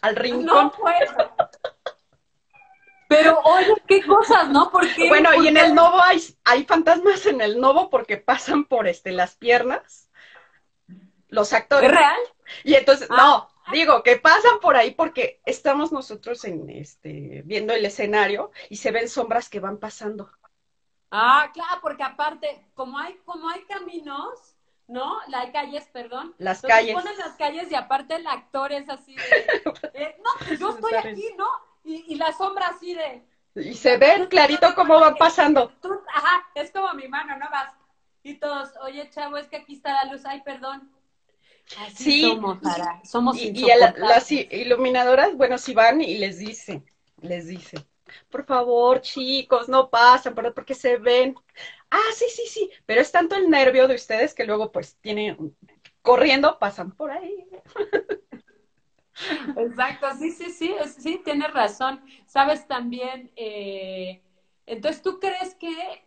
al 0.00 0.16
rincón. 0.16 0.46
No 0.46 0.72
puedo. 0.72 1.36
Pero 3.08 3.40
oye, 3.44 3.74
qué 3.86 4.04
cosas, 4.04 4.48
¿no? 4.48 4.70
Porque 4.70 5.08
bueno, 5.08 5.32
y 5.34 5.46
en 5.48 5.56
el 5.56 5.74
Novo 5.74 6.00
hay, 6.02 6.20
hay 6.44 6.64
fantasmas 6.64 7.24
en 7.26 7.40
el 7.40 7.60
Novo 7.60 7.88
porque 7.88 8.16
pasan 8.16 8.64
por 8.64 8.88
este 8.88 9.12
las 9.12 9.36
piernas 9.36 10.10
los 11.28 11.52
actores. 11.52 11.90
¿Es 11.90 11.96
real? 11.96 12.20
Y 12.64 12.74
entonces, 12.74 13.08
ah. 13.10 13.16
no, 13.16 13.56
Digo, 13.72 14.04
que 14.04 14.16
pasan 14.16 14.60
por 14.60 14.76
ahí 14.76 14.92
porque 14.92 15.40
estamos 15.44 15.90
nosotros 15.90 16.44
en 16.44 16.70
este 16.70 17.42
viendo 17.44 17.72
el 17.72 17.84
escenario 17.84 18.52
y 18.70 18.76
se 18.76 18.92
ven 18.92 19.08
sombras 19.08 19.48
que 19.48 19.58
van 19.58 19.78
pasando. 19.78 20.30
Ah, 21.10 21.50
claro, 21.52 21.80
porque 21.82 22.04
aparte, 22.04 22.68
como 22.74 22.98
hay, 22.98 23.16
como 23.24 23.48
hay 23.48 23.64
caminos, 23.64 24.55
¿no? 24.88 25.18
Hay 25.32 25.52
calles, 25.52 25.88
perdón. 25.92 26.34
Las 26.38 26.62
calles. 26.62 26.94
Ponen 26.94 27.16
las 27.18 27.36
calles 27.36 27.70
y 27.70 27.74
aparte 27.74 28.16
el 28.16 28.26
actor 28.26 28.72
es 28.72 28.88
así 28.88 29.14
de, 29.14 29.22
eh, 29.94 30.16
no, 30.24 30.30
pues 30.46 30.60
yo 30.60 30.70
estoy 30.70 30.94
aquí, 30.94 31.28
¿no? 31.36 31.48
Y, 31.84 32.04
y 32.08 32.14
la 32.16 32.32
sombra 32.32 32.68
así 32.68 32.94
de. 32.94 33.22
Y 33.54 33.74
se 33.74 33.96
ven 33.96 34.26
clarito 34.26 34.74
cómo 34.74 35.00
van 35.00 35.16
pasando. 35.16 35.72
ajá, 36.12 36.46
es 36.54 36.70
como 36.70 36.92
mi 36.94 37.08
mano, 37.08 37.36
¿no? 37.38 37.48
Vas. 37.50 37.72
Y 38.22 38.34
todos, 38.34 38.70
oye, 38.82 39.08
chavo, 39.10 39.36
es 39.36 39.46
que 39.48 39.56
aquí 39.56 39.74
está 39.74 40.04
la 40.04 40.12
luz, 40.12 40.24
ay, 40.26 40.42
perdón 40.42 40.90
sí, 41.94 42.22
somos, 42.22 42.58
somos 43.04 43.36
y, 43.38 43.48
y 43.48 43.66
las 43.98 44.30
iluminadoras, 44.30 45.36
bueno, 45.36 45.58
si 45.58 45.74
van 45.74 46.00
y 46.00 46.18
les 46.18 46.38
dicen, 46.38 46.84
les 47.20 47.48
dicen, 47.48 47.84
por 48.30 48.44
favor, 48.44 49.00
chicos, 49.00 49.68
no 49.68 49.90
pasan, 49.90 50.34
porque 50.34 50.74
se 50.74 50.96
ven. 50.96 51.34
Ah, 51.90 52.12
sí, 52.14 52.26
sí, 52.28 52.42
sí, 52.46 52.70
pero 52.84 53.00
es 53.00 53.12
tanto 53.12 53.36
el 53.36 53.48
nervio 53.48 53.88
de 53.88 53.94
ustedes 53.94 54.34
que 54.34 54.44
luego 54.44 54.72
pues 54.72 54.96
tienen, 55.00 55.56
corriendo, 56.02 56.58
pasan 56.58 56.92
por 56.92 57.10
ahí. 57.10 57.46
Exacto, 59.56 60.06
sí, 60.18 60.30
sí, 60.30 60.50
sí, 60.50 60.74
sí, 60.98 61.20
tienes 61.24 61.52
razón. 61.52 62.02
Sabes 62.26 62.66
también, 62.66 63.32
eh, 63.36 64.20
entonces, 64.66 65.00
¿tú 65.02 65.18
crees 65.18 65.54
que 65.54 66.06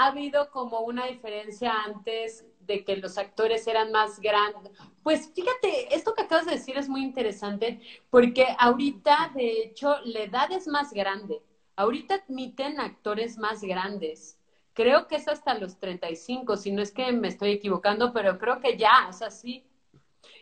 ha 0.00 0.06
habido 0.06 0.50
como 0.50 0.80
una 0.80 1.06
diferencia 1.06 1.74
antes 1.84 2.46
de 2.60 2.84
que 2.84 2.96
los 2.96 3.18
actores 3.18 3.66
eran 3.66 3.92
más 3.92 4.18
grandes. 4.18 4.72
Pues 5.02 5.30
fíjate, 5.34 5.94
esto 5.94 6.14
que 6.14 6.22
acabas 6.22 6.46
de 6.46 6.52
decir 6.52 6.78
es 6.78 6.88
muy 6.88 7.02
interesante 7.02 7.80
porque 8.08 8.46
ahorita, 8.58 9.32
de 9.34 9.62
hecho, 9.62 9.96
la 10.04 10.20
edad 10.20 10.50
es 10.52 10.66
más 10.68 10.92
grande. 10.92 11.42
Ahorita 11.76 12.14
admiten 12.14 12.80
actores 12.80 13.36
más 13.36 13.60
grandes. 13.62 14.38
Creo 14.72 15.06
que 15.08 15.16
es 15.16 15.28
hasta 15.28 15.54
los 15.54 15.78
35, 15.78 16.56
si 16.56 16.70
no 16.70 16.82
es 16.82 16.92
que 16.92 17.12
me 17.12 17.28
estoy 17.28 17.52
equivocando, 17.52 18.12
pero 18.12 18.38
creo 18.38 18.60
que 18.60 18.76
ya, 18.76 19.08
o 19.08 19.12
sea, 19.12 19.30
sí. 19.30 19.66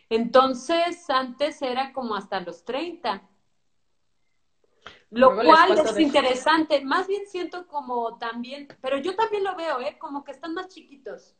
Entonces, 0.09 1.09
antes 1.09 1.61
era 1.61 1.93
como 1.93 2.15
hasta 2.15 2.39
los 2.39 2.63
30. 2.63 3.27
Lo 5.11 5.35
cual 5.35 5.77
es 5.79 5.99
interesante. 5.99 6.81
Más 6.85 7.07
bien 7.07 7.23
siento 7.27 7.67
como 7.67 8.17
también, 8.17 8.67
pero 8.81 8.97
yo 8.99 9.15
también 9.15 9.43
lo 9.43 9.55
veo, 9.55 9.79
¿eh? 9.81 9.97
Como 9.97 10.23
que 10.23 10.31
están 10.31 10.53
más 10.53 10.67
chiquitos. 10.67 11.35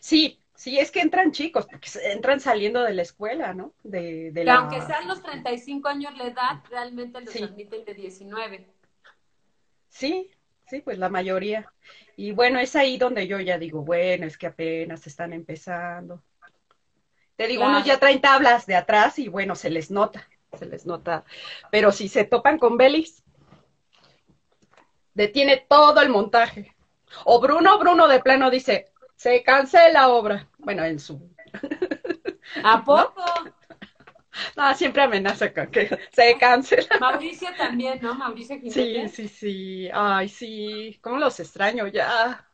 Sí, 0.00 0.40
sí, 0.54 0.78
es 0.78 0.90
que 0.90 1.00
entran 1.00 1.32
chicos, 1.32 1.66
porque 1.66 1.88
entran 2.04 2.40
saliendo 2.40 2.82
de 2.82 2.94
la 2.94 3.02
escuela, 3.02 3.52
¿no? 3.52 3.74
De, 3.82 4.30
de 4.32 4.44
la... 4.44 4.56
Aunque 4.56 4.80
sean 4.80 5.06
los 5.06 5.22
35 5.22 5.88
años 5.88 6.16
la 6.16 6.26
edad, 6.28 6.62
realmente 6.70 7.20
los 7.20 7.36
admiten 7.36 7.84
de 7.84 7.94
19. 7.94 8.74
Sí, 9.88 10.30
sí, 10.66 10.80
pues 10.80 10.98
la 10.98 11.08
mayoría. 11.08 11.72
Y 12.16 12.32
bueno, 12.32 12.58
es 12.58 12.76
ahí 12.76 12.96
donde 12.96 13.26
yo 13.26 13.40
ya 13.40 13.58
digo, 13.58 13.82
bueno, 13.82 14.26
es 14.26 14.38
que 14.38 14.46
apenas 14.46 15.06
están 15.06 15.32
empezando. 15.32 16.22
Te 17.36 17.46
digo, 17.48 17.64
unos 17.64 17.84
ya 17.84 17.98
traen 17.98 18.20
tablas 18.20 18.66
de 18.66 18.76
atrás 18.76 19.18
y 19.18 19.28
bueno, 19.28 19.56
se 19.56 19.70
les 19.70 19.90
nota, 19.90 20.28
se 20.56 20.66
les 20.66 20.86
nota. 20.86 21.24
Pero 21.70 21.90
si 21.90 22.08
se 22.08 22.24
topan 22.24 22.58
con 22.58 22.76
Belis, 22.76 23.24
detiene 25.14 25.64
todo 25.68 26.00
el 26.00 26.10
montaje. 26.10 26.74
O 27.24 27.40
Bruno, 27.40 27.78
Bruno 27.78 28.08
de 28.08 28.20
plano 28.20 28.50
dice, 28.50 28.92
se 29.16 29.42
cancela 29.42 30.08
obra. 30.08 30.48
Bueno, 30.58 30.84
en 30.84 30.98
su. 30.98 31.30
¿A 32.62 32.82
poco? 32.84 33.14
¿No? 33.16 33.63
siempre 34.76 35.02
amenaza 35.02 35.52
con 35.52 35.66
que 35.68 35.88
se 36.12 36.36
cancela. 36.38 36.98
Mauricio 37.00 37.48
también, 37.56 37.98
¿no? 38.02 38.14
Mauricio 38.14 38.58
Sí, 38.70 39.08
sí, 39.08 39.28
sí. 39.28 39.88
Ay, 39.92 40.28
sí. 40.28 40.98
¿Cómo 41.02 41.18
los 41.18 41.38
extraño 41.40 41.86
ya? 41.88 42.48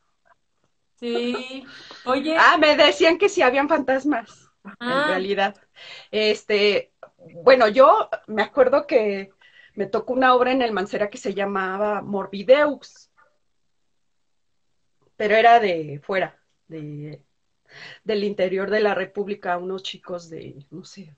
Sí. 0.97 1.67
Oye. 2.05 2.37
Ah, 2.39 2.59
me 2.59 2.77
decían 2.77 3.19
que 3.19 3.29
sí 3.29 3.43
habían 3.43 3.69
fantasmas. 3.69 4.51
En 4.81 5.09
realidad. 5.09 5.57
Este, 6.11 6.93
bueno, 7.43 7.69
yo 7.69 8.11
me 8.27 8.43
acuerdo 8.43 8.87
que 8.87 9.31
me 9.75 9.87
tocó 9.87 10.13
una 10.13 10.35
obra 10.35 10.53
en 10.53 10.61
el 10.63 10.73
Mancera 10.73 11.09
que 11.09 11.19
se 11.19 11.33
llamaba 11.33 12.03
Morbideux. 12.03 13.11
Pero 15.17 15.35
era 15.35 15.61
de 15.61 16.01
fuera 16.03 16.39
de, 16.67 17.23
del 18.05 18.25
interior 18.25 18.71
de 18.71 18.81
la 18.81 18.95
República, 18.95 19.59
unos 19.59 19.83
chicos 19.83 20.31
de, 20.31 20.65
no 20.71 20.85
sé. 20.85 21.15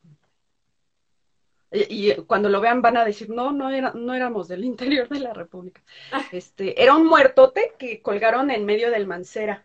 Y, 1.72 2.14
cuando 2.26 2.50
lo 2.50 2.60
vean 2.60 2.82
van 2.82 2.98
a 2.98 3.04
decir, 3.04 3.30
no, 3.30 3.50
no, 3.50 3.70
era, 3.70 3.92
no 3.92 4.14
éramos 4.14 4.48
del 4.48 4.64
interior 4.64 5.08
de 5.08 5.20
la 5.20 5.32
República. 5.32 5.82
Ah. 6.12 6.22
Este, 6.30 6.82
era 6.82 6.94
un 6.94 7.06
muertote 7.06 7.74
que 7.78 8.02
colgaron 8.02 8.50
en 8.50 8.64
medio 8.64 8.90
del 8.90 9.06
Mancera. 9.06 9.64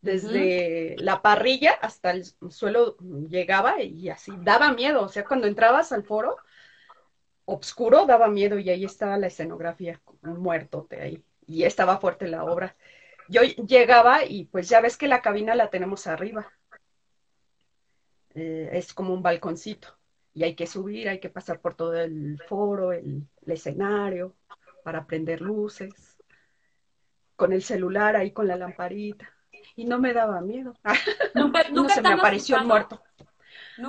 Desde 0.00 0.94
la 0.98 1.22
parrilla 1.22 1.72
hasta 1.72 2.12
el 2.12 2.24
suelo 2.50 2.96
llegaba 3.28 3.82
y 3.82 4.08
así, 4.10 4.32
daba 4.42 4.72
miedo. 4.72 5.02
O 5.02 5.08
sea, 5.08 5.24
cuando 5.24 5.48
entrabas 5.48 5.90
al 5.90 6.04
foro, 6.04 6.36
obscuro, 7.46 8.06
daba 8.06 8.28
miedo 8.28 8.60
y 8.60 8.70
ahí 8.70 8.84
estaba 8.84 9.18
la 9.18 9.26
escenografía, 9.26 10.00
un 10.22 10.38
muertote 10.40 11.00
ahí. 11.00 11.24
Y 11.48 11.64
estaba 11.64 11.98
fuerte 11.98 12.28
la 12.28 12.44
obra. 12.44 12.76
yo 13.28 13.42
llegaba 13.42 14.24
y 14.24 14.44
pues 14.44 14.68
ya 14.68 14.80
ves 14.80 14.96
que 14.96 15.08
la 15.08 15.20
cabina 15.20 15.56
la 15.56 15.68
tenemos 15.68 16.06
arriba. 16.06 16.52
Eh, 18.34 18.70
es 18.72 18.94
como 18.94 19.14
un 19.14 19.22
balconcito 19.22 19.97
y 20.38 20.44
hay 20.44 20.54
que 20.54 20.68
subir, 20.68 21.08
hay 21.08 21.18
que 21.18 21.30
pasar 21.30 21.60
por 21.60 21.74
todo 21.74 21.94
el 21.94 22.40
foro, 22.48 22.92
el, 22.92 23.26
escenario, 23.44 24.36
para 24.84 25.04
prender 25.04 25.40
luces, 25.40 26.16
con 27.34 27.52
el 27.52 27.60
celular 27.60 28.14
ahí 28.14 28.30
con 28.30 28.46
la 28.46 28.54
lamparita. 28.54 29.28
Y 29.74 29.84
no 29.84 29.98
me 29.98 30.12
daba 30.12 30.40
miedo. 30.40 30.74
¿Nunca, 31.34 31.68
no 31.70 31.88
se 31.88 32.02
me 32.02 32.12
apareció 32.12 32.56
el 32.56 32.66
muerto. 32.66 33.02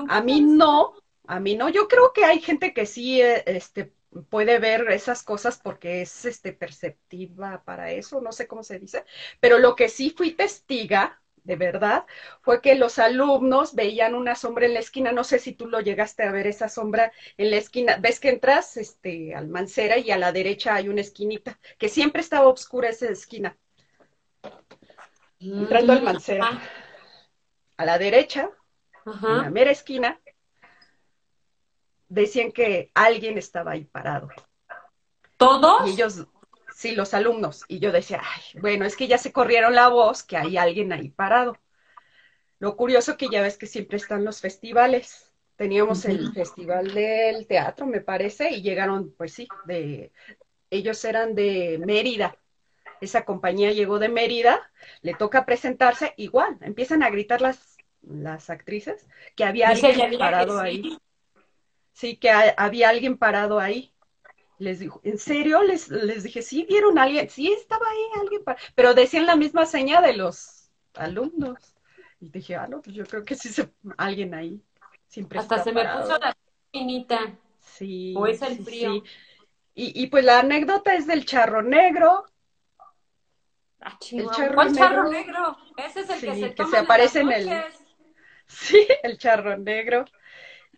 A 0.08 0.22
mí 0.22 0.42
no, 0.42 0.94
a 1.28 1.40
mí 1.40 1.56
no. 1.56 1.70
Yo 1.70 1.88
creo 1.88 2.14
que 2.14 2.26
hay 2.26 2.40
gente 2.40 2.74
que 2.74 2.88
sí 2.88 3.22
eh, 3.22 3.44
este, 3.46 3.94
puede 4.30 4.58
ver 4.58 4.90
esas 4.90 5.22
cosas 5.22 5.60
porque 5.64 6.02
es 6.02 6.26
este, 6.26 6.52
perceptiva 6.52 7.64
para 7.64 7.92
eso, 7.92 8.22
no 8.22 8.32
sé 8.32 8.48
cómo 8.48 8.64
se 8.64 8.80
dice, 8.80 9.06
pero 9.40 9.60
lo 9.60 9.76
que 9.76 9.88
sí 9.88 10.10
fui 10.10 10.32
testiga, 10.32 11.22
de 11.44 11.56
verdad, 11.56 12.06
fue 12.42 12.62
que 12.62 12.76
los 12.76 13.00
alumnos 13.00 13.76
veían 13.76 14.16
una 14.16 14.36
sombra 14.36 14.66
en 14.66 14.74
la 14.74 14.80
esquina, 14.80 15.12
no 15.12 15.24
sé 15.24 15.40
si 15.40 15.54
tú 15.54 15.68
lo 15.68 15.80
llegaste 15.80 16.24
a 16.24 16.32
ver 16.32 16.48
esa 16.48 16.70
sombra 16.70 17.12
en 17.38 17.52
la 17.52 17.58
esquina, 17.58 17.98
ves 17.98 18.20
que 18.20 18.30
entras 18.30 18.78
este, 18.78 19.36
al 19.36 19.48
Mancera 19.48 19.98
y 19.98 20.12
a 20.12 20.18
la 20.18 20.32
derecha 20.32 20.76
hay 20.76 20.90
una 20.90 21.02
esquinita, 21.02 21.60
que 21.78 21.90
siempre 21.90 22.22
estaba 22.22 22.48
oscura 22.48 22.90
esa 22.90 23.10
esquina. 23.10 23.58
Entrando 25.40 25.94
al 25.94 26.02
Mancera. 26.02 26.62
A 27.78 27.86
la 27.86 27.98
derecha, 27.98 28.50
en 29.06 29.38
la 29.38 29.50
mera 29.50 29.72
esquina, 29.72 30.20
decían 32.10 32.52
que 32.52 32.92
alguien 32.94 33.38
estaba 33.38 33.72
ahí 33.72 33.86
parado. 33.86 34.30
¿Todos? 35.38 35.88
Y 35.88 35.92
ellos, 35.92 36.28
sí, 36.80 36.96
los 36.96 37.14
alumnos. 37.14 37.66
Y 37.68 37.80
yo 37.80 37.92
decía, 37.92 38.22
ay, 38.24 38.62
bueno, 38.62 38.86
es 38.86 38.96
que 38.96 39.10
ya 39.10 39.18
se 39.18 39.34
corrieron 39.34 39.76
la 39.76 39.90
voz 39.90 40.24
que 40.24 40.38
hay 40.38 40.56
alguien 40.56 40.94
ahí 40.94 41.10
parado. 41.10 41.58
Lo 42.58 42.78
curioso 42.78 43.18
que 43.18 43.28
ya 43.30 43.42
ves 43.42 43.58
que 43.58 43.68
siempre 43.68 43.98
están 43.98 44.24
los 44.24 44.40
festivales. 44.40 45.30
Teníamos 45.58 46.06
el 46.06 46.32
festival 46.32 46.94
del 46.94 47.48
teatro, 47.48 47.86
me 47.86 48.00
parece, 48.00 48.52
y 48.52 48.62
llegaron, 48.62 49.14
pues 49.18 49.34
sí, 49.34 49.46
de, 49.66 50.14
ellos 50.70 51.04
eran 51.04 51.36
de 51.36 51.82
Mérida. 51.86 52.38
Esa 53.02 53.26
compañía 53.26 53.74
llegó 53.74 54.00
de 54.00 54.08
Mérida, 54.08 54.72
le 55.02 55.16
toca 55.16 55.46
presentarse, 55.46 56.14
igual, 56.16 56.58
empiezan 56.62 57.04
a 57.04 57.10
gritar 57.10 57.42
las, 57.42 57.76
las 58.02 58.50
actrices 58.50 59.06
que 59.36 59.44
había 59.44 59.68
alguien 59.68 60.18
parado 60.18 60.62
ahí. 60.62 60.98
Sí, 61.92 62.16
que 62.16 62.30
había 62.30 62.88
alguien 62.88 63.18
parado 63.18 63.60
ahí. 63.60 63.94
Les 64.60 64.80
dijo, 64.80 65.00
¿en 65.04 65.18
serio? 65.18 65.64
Les, 65.64 65.90
les 65.90 66.24
dije, 66.24 66.42
sí, 66.42 66.66
vieron 66.68 67.00
a 67.00 67.04
alguien, 67.04 67.30
sí, 67.30 67.52
estaba 67.52 67.86
ahí 67.90 68.22
alguien, 68.22 68.44
pero 68.76 68.94
decían 68.94 69.26
la 69.26 69.38
misma 69.38 69.66
seña 69.66 70.02
de 70.02 70.14
los 70.14 70.70
alumnos. 70.96 71.76
Y 72.20 72.30
dije, 72.30 72.56
ah, 72.56 72.68
no, 72.68 72.82
pues 72.82 72.96
yo 72.96 73.06
creo 73.06 73.24
que 73.24 73.36
sí, 73.36 73.50
se... 73.50 73.72
alguien 73.98 74.34
ahí. 74.34 74.62
Siempre 75.08 75.40
Hasta 75.40 75.64
se 75.64 75.72
me 75.72 75.84
puso 75.86 76.18
la 76.20 76.36
finita. 76.72 77.38
Sí. 77.60 78.14
O 78.18 78.28
es 78.28 78.42
el 78.42 78.64
frío. 78.64 79.02
Y, 79.74 80.04
y, 80.04 80.08
pues 80.08 80.26
la 80.26 80.40
anécdota 80.40 80.94
es 80.94 81.08
del 81.08 81.26
charro 81.26 81.62
negro. 81.62 82.26
Ah, 83.80 83.98
el 84.12 84.30
charro 84.30 84.56
¿Cuál 84.56 84.74
negro? 84.74 84.88
charro 84.88 85.10
negro? 85.10 85.58
Ese 85.78 86.02
es 86.02 86.10
el 86.10 86.20
que 86.20 86.36
se, 86.36 86.54
que 86.54 86.66
se 86.66 86.78
aparece 86.78 87.22
en 87.22 87.32
el. 87.32 87.50
Sí, 88.48 88.88
el 89.04 89.18
charro 89.20 89.58
negro. 89.58 90.06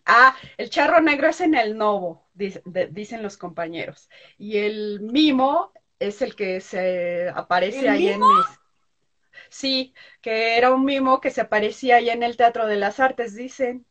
Ah, 0.04 0.36
el 0.58 0.68
charro 0.68 1.00
negro 1.00 1.28
es 1.28 1.40
en 1.40 1.54
el 1.54 1.76
Novo, 1.76 2.21
dicen 2.34 3.22
los 3.22 3.36
compañeros. 3.36 4.08
Y 4.38 4.58
el 4.58 5.00
mimo 5.00 5.72
es 5.98 6.22
el 6.22 6.34
que 6.34 6.60
se 6.60 7.30
aparece 7.34 7.88
ahí 7.88 8.08
en... 8.08 8.20
Sí, 9.48 9.92
que 10.20 10.56
era 10.56 10.72
un 10.72 10.84
mimo 10.84 11.20
que 11.20 11.30
se 11.30 11.42
aparecía 11.42 11.96
ahí 11.96 12.10
en 12.10 12.22
el 12.22 12.36
Teatro 12.36 12.66
de 12.66 12.76
las 12.76 13.00
Artes, 13.00 13.34
dicen. 13.34 13.86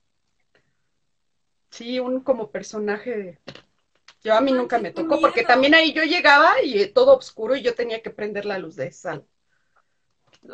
Sí, 1.69 1.99
un 1.99 2.21
como 2.21 2.51
personaje. 2.51 3.39
Yo 4.23 4.35
a 4.35 4.41
mí 4.41 4.51
nunca 4.51 4.77
me 4.77 4.91
tocó, 4.91 5.19
porque 5.19 5.43
también 5.43 5.73
ahí 5.73 5.93
yo 5.93 6.03
llegaba 6.03 6.61
y 6.63 6.87
todo 6.87 7.17
oscuro 7.17 7.55
y 7.55 7.61
yo 7.61 7.73
tenía 7.73 8.01
que 8.01 8.11
prender 8.11 8.45
la 8.45 8.59
luz 8.59 8.75
de 8.75 8.91
sal. 8.91 9.25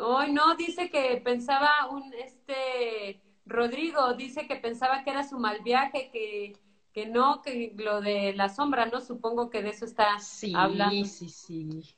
Ay, 0.00 0.32
no, 0.32 0.54
dice 0.56 0.90
que 0.90 1.20
pensaba 1.22 1.88
un, 1.90 2.12
este, 2.14 3.20
Rodrigo 3.44 4.14
dice 4.14 4.46
que 4.46 4.56
pensaba 4.56 5.02
que 5.02 5.10
era 5.10 5.26
su 5.26 5.38
mal 5.38 5.60
viaje, 5.62 6.10
que, 6.12 6.54
que 6.98 7.06
no, 7.06 7.42
que 7.42 7.72
lo 7.76 8.00
de 8.00 8.32
la 8.34 8.48
sombra, 8.48 8.86
¿no? 8.86 9.00
Supongo 9.00 9.50
que 9.50 9.62
de 9.62 9.70
eso 9.70 9.84
está 9.84 10.18
sí, 10.18 10.52
hablando. 10.56 11.06
Sí, 11.06 11.28
sí, 11.28 11.28
sí. 11.28 11.96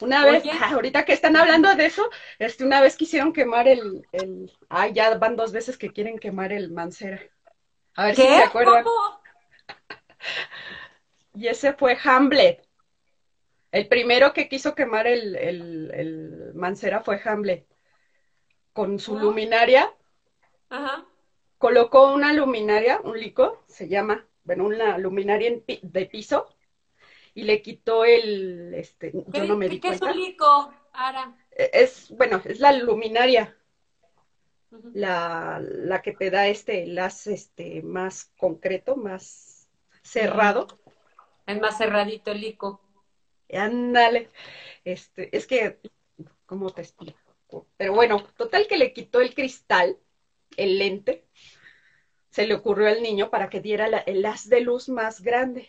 Una 0.00 0.24
vez, 0.24 0.44
ahorita 0.62 1.04
que 1.04 1.12
están 1.12 1.34
hablando 1.34 1.74
de 1.74 1.86
eso, 1.86 2.08
este, 2.38 2.62
una 2.64 2.80
vez 2.80 2.94
quisieron 2.94 3.32
quemar 3.32 3.66
el, 3.66 4.06
el, 4.12 4.52
ay, 4.68 4.92
ya 4.92 5.18
van 5.18 5.34
dos 5.34 5.50
veces 5.50 5.76
que 5.76 5.92
quieren 5.92 6.20
quemar 6.20 6.52
el 6.52 6.70
Mancera. 6.70 7.20
A 7.96 8.06
ver 8.06 8.14
si 8.14 8.22
se 8.22 8.42
acuerdan. 8.44 8.84
Y 11.34 11.48
ese 11.48 11.74
fue 11.74 11.98
Hamlet. 12.02 12.66
El 13.70 13.88
primero 13.88 14.32
que 14.32 14.48
quiso 14.48 14.74
quemar 14.74 15.06
el, 15.06 15.36
el, 15.36 15.90
el 15.92 16.54
Mancera 16.54 17.00
fue 17.00 17.20
Hamlet. 17.22 17.66
Con 18.72 18.98
su 18.98 19.18
luminaria 19.18 19.92
Colocó 21.58 22.12
una 22.12 22.32
luminaria, 22.32 23.00
un 23.02 23.18
lico, 23.18 23.64
se 23.66 23.88
llama, 23.88 24.26
bueno, 24.44 24.64
una 24.64 24.98
luminaria 24.98 25.58
de 25.66 26.06
piso, 26.06 26.48
y 27.34 27.44
le 27.44 27.60
quitó 27.60 28.04
el, 28.04 28.72
este, 28.74 29.12
yo 29.12 29.44
no 29.44 29.56
me 29.56 29.68
di 29.68 29.78
¿Qué 29.80 29.88
es 29.88 30.02
un 30.02 30.16
lico, 30.16 30.72
Ara? 30.92 31.36
E, 31.50 31.70
es, 31.72 32.10
bueno, 32.16 32.40
es 32.44 32.60
la 32.60 32.72
luminaria, 32.72 33.56
la, 34.94 35.60
la, 35.62 36.02
que 36.02 36.12
te 36.12 36.30
da 36.30 36.48
este 36.48 36.82
enlace 36.82 37.34
este, 37.34 37.82
más 37.82 38.32
concreto, 38.38 38.96
más 38.96 39.68
cerrado. 40.02 40.66
Es 41.46 41.60
más 41.60 41.78
cerradito 41.78 42.32
el 42.32 42.40
lico. 42.40 42.80
Ándale, 43.52 44.30
este, 44.84 45.34
es 45.36 45.46
que, 45.46 45.78
¿cómo 46.46 46.70
te 46.70 46.82
explico? 46.82 47.18
Pero 47.76 47.92
bueno, 47.94 48.24
total 48.36 48.66
que 48.66 48.76
le 48.76 48.92
quitó 48.92 49.20
el 49.20 49.34
cristal 49.34 49.98
el 50.56 50.78
lente, 50.78 51.26
se 52.30 52.46
le 52.46 52.54
ocurrió 52.54 52.88
al 52.88 53.02
niño 53.02 53.30
para 53.30 53.48
que 53.48 53.60
diera 53.60 53.86
el 53.86 54.26
haz 54.26 54.48
de 54.48 54.60
luz 54.60 54.88
más 54.88 55.22
grande. 55.22 55.68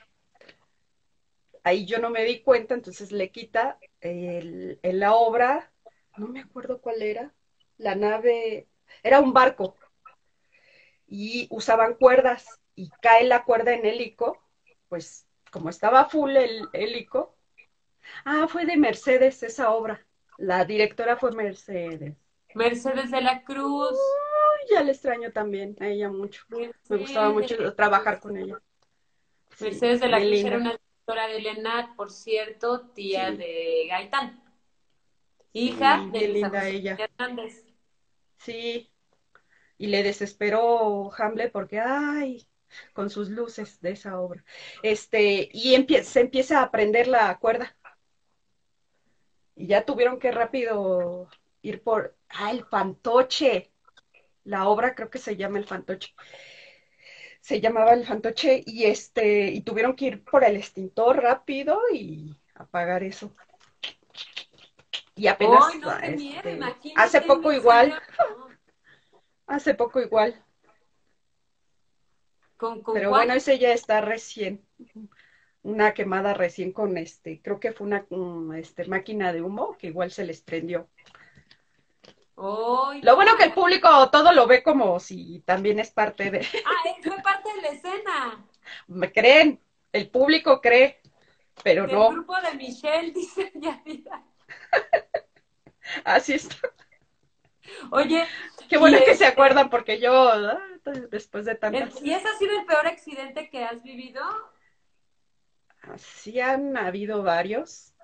Ahí 1.64 1.86
yo 1.86 2.00
no 2.00 2.10
me 2.10 2.24
di 2.24 2.42
cuenta, 2.42 2.74
entonces 2.74 3.12
le 3.12 3.32
quita 3.32 3.80
el, 4.02 4.80
en 4.84 5.00
la 5.00 5.16
obra, 5.16 5.72
no 6.18 6.28
me 6.28 6.42
acuerdo 6.42 6.82
cuál 6.82 7.02
era, 7.02 7.34
la 7.78 7.96
nave, 7.96 8.68
era 9.04 9.20
un 9.20 9.34
barco, 9.34 9.76
y 11.08 11.48
usaban 11.50 11.96
cuerdas, 11.96 12.60
y 12.76 12.90
cae 13.02 13.26
la 13.26 13.44
cuerda 13.44 13.74
en 13.74 13.86
hélico, 13.86 14.38
pues 14.90 15.26
como 15.52 15.70
estaba 15.70 16.10
full 16.10 16.36
el 16.36 16.68
hélico, 16.74 17.36
ah, 18.26 18.48
fue 18.50 18.66
de 18.66 18.78
Mercedes 18.78 19.42
esa 19.44 19.72
obra, 19.72 20.06
la 20.38 20.66
directora 20.66 21.18
fue 21.18 21.32
Mercedes. 21.32 22.16
Mercedes 22.54 23.12
de 23.12 23.22
la 23.22 23.44
Cruz 23.44 23.98
ya 24.70 24.84
le 24.84 24.92
extraño 24.92 25.32
también 25.32 25.76
a 25.80 25.88
ella 25.88 26.10
mucho. 26.10 26.44
Me 26.50 26.98
gustaba 26.98 27.32
mucho 27.32 27.74
trabajar 27.74 28.20
con 28.20 28.38
ella. 28.38 28.60
Mercedes 29.60 30.00
de 30.00 30.08
la 30.08 30.20
Cruz 30.20 30.44
era 30.44 30.58
una 30.58 30.72
directora 30.72 31.28
de 31.28 31.42
Lenat, 31.42 31.96
por 31.96 32.12
cierto, 32.12 32.82
tía 32.90 33.32
de 33.32 33.88
Gaitán. 33.90 34.44
Hija 35.54 36.08
de 36.12 36.28
linda 36.28 36.68
ella. 36.68 36.98
Hernández. 37.00 37.66
Sí. 38.38 38.92
Y 39.78 39.88
le 39.88 40.04
desesperó 40.04 41.12
Hamlet 41.18 41.52
porque, 41.52 41.80
ay, 41.80 42.48
con 42.94 43.10
sus 43.10 43.30
luces 43.30 43.82
de 43.82 43.92
esa 43.92 44.20
obra. 44.20 44.44
Este, 44.84 45.50
y 45.52 45.76
se 46.04 46.20
empieza 46.20 46.62
a 46.62 46.72
prender 46.72 47.08
la 47.08 47.38
cuerda. 47.40 47.76
Y 49.56 49.68
ya 49.68 49.86
tuvieron 49.86 50.20
que 50.20 50.32
rápido 50.32 51.28
ir 51.64 51.82
por, 51.82 52.16
ah, 52.30 52.52
el 52.52 52.64
fantoche 52.66 53.72
la 54.48 54.68
obra 54.70 54.96
creo 54.96 55.10
que 55.10 55.20
se 55.20 55.36
llama 55.36 55.60
El 55.60 55.66
Fantoche. 55.66 56.14
Se 57.42 57.60
llamaba 57.60 57.94
El 57.94 58.06
Fantoche 58.06 58.64
y 58.66 58.86
este, 58.86 59.52
y 59.52 59.62
tuvieron 59.62 59.96
que 59.96 60.06
ir 60.06 60.24
por 60.24 60.44
el 60.44 60.56
extintor 60.56 61.22
rápido 61.22 61.80
y 61.94 62.34
apagar 62.56 63.04
eso. 63.04 63.36
Y 65.16 65.28
apenas 65.28 65.64
este, 66.02 66.60
hace 66.96 67.22
poco 67.22 67.52
igual. 67.52 68.00
hace 69.48 69.74
poco 69.74 70.00
igual. 70.00 70.42
Pero 72.94 73.10
bueno, 73.10 73.34
ese 73.34 73.60
ya 73.60 73.74
está 73.74 74.02
recién. 74.02 74.66
Una 75.62 75.94
quemada 75.94 76.34
recién 76.34 76.72
con 76.72 76.98
este, 76.98 77.42
creo 77.42 77.60
que 77.60 77.74
fue 77.74 77.88
una 77.88 78.06
este, 78.58 78.86
máquina 78.86 79.34
de 79.34 79.42
humo 79.42 79.78
que 79.78 79.88
igual 79.88 80.12
se 80.12 80.24
les 80.24 80.42
prendió 80.42 80.88
lo 82.38 83.16
bueno 83.16 83.36
que 83.36 83.46
el 83.46 83.54
público 83.54 84.10
todo 84.12 84.32
lo 84.32 84.46
ve 84.46 84.62
como 84.62 85.00
si 85.00 85.42
también 85.46 85.80
es 85.80 85.90
parte 85.92 86.30
de... 86.30 86.40
Ah, 86.66 86.96
fue 87.04 87.22
parte 87.22 87.54
de 87.54 87.62
la 87.62 87.68
escena. 87.70 88.46
Me 88.88 89.12
creen, 89.12 89.60
el 89.92 90.10
público 90.10 90.62
cree, 90.62 91.02
pero 91.64 91.88
no. 91.88 92.10
El 92.10 92.14
grupo 92.16 92.40
de 92.42 92.54
Michelle, 92.54 93.12
dice 93.16 93.52
Yadira. 93.56 94.24
Así 96.04 96.34
está. 96.34 96.58
Oye. 97.92 98.26
Qué 98.70 98.78
bueno 98.78 99.00
que 99.04 99.16
se 99.16 99.26
acuerdan 99.26 99.70
porque 99.70 100.00
yo, 100.00 100.30
ah, 100.30 100.60
después 101.10 101.46
de 101.46 101.56
tantas... 101.56 102.02
¿Y 102.02 102.14
ese 102.14 102.28
ha 102.28 102.38
sido 102.38 102.60
el 102.60 102.66
peor 102.66 102.86
accidente 102.86 103.50
que 103.50 103.64
has 103.64 103.82
vivido? 103.82 104.22
Sí 105.98 106.40
han 106.42 106.76
habido 106.76 107.24
varios, 107.24 107.96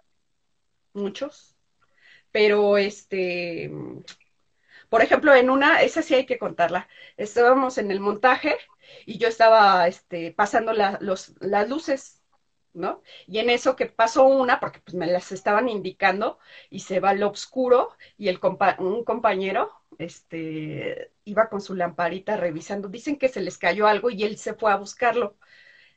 muchos, 0.94 1.58
pero 2.32 2.78
este, 2.78 3.70
por 4.94 5.02
ejemplo, 5.02 5.34
en 5.34 5.50
una, 5.50 5.82
esa 5.82 6.04
sí 6.04 6.14
hay 6.14 6.28
que 6.28 6.38
contarla, 6.38 6.88
estábamos 7.18 7.80
en 7.80 7.90
el 7.90 8.00
montaje 8.00 8.56
y 9.08 9.18
yo 9.18 9.28
estaba 9.28 9.88
este, 9.88 10.32
pasando 10.32 10.72
las 10.72 11.02
luces 11.68 12.22
¿no? 12.74 13.02
Y 13.26 13.40
en 13.40 13.50
eso 13.50 13.76
que 13.76 13.88
pasó 13.88 14.26
una, 14.26 14.60
porque 14.60 14.82
pues 14.82 14.94
me 14.94 15.08
las 15.08 15.32
estaban 15.32 15.68
indicando, 15.68 16.38
y 16.70 16.82
se 16.82 17.00
va 17.00 17.10
al 17.12 17.24
oscuro, 17.24 17.96
y 18.18 18.28
el 18.30 18.40
un 18.80 19.04
compañero, 19.04 19.72
este, 19.98 21.12
iba 21.26 21.50
con 21.50 21.62
su 21.62 21.74
lamparita 21.74 22.38
revisando, 22.38 22.88
dicen 22.88 23.18
que 23.18 23.30
se 23.30 23.42
les 23.42 23.58
cayó 23.58 23.88
algo 23.88 24.12
y 24.12 24.24
él 24.24 24.38
se 24.38 24.54
fue 24.54 24.72
a 24.72 24.78
buscarlo. 24.78 25.38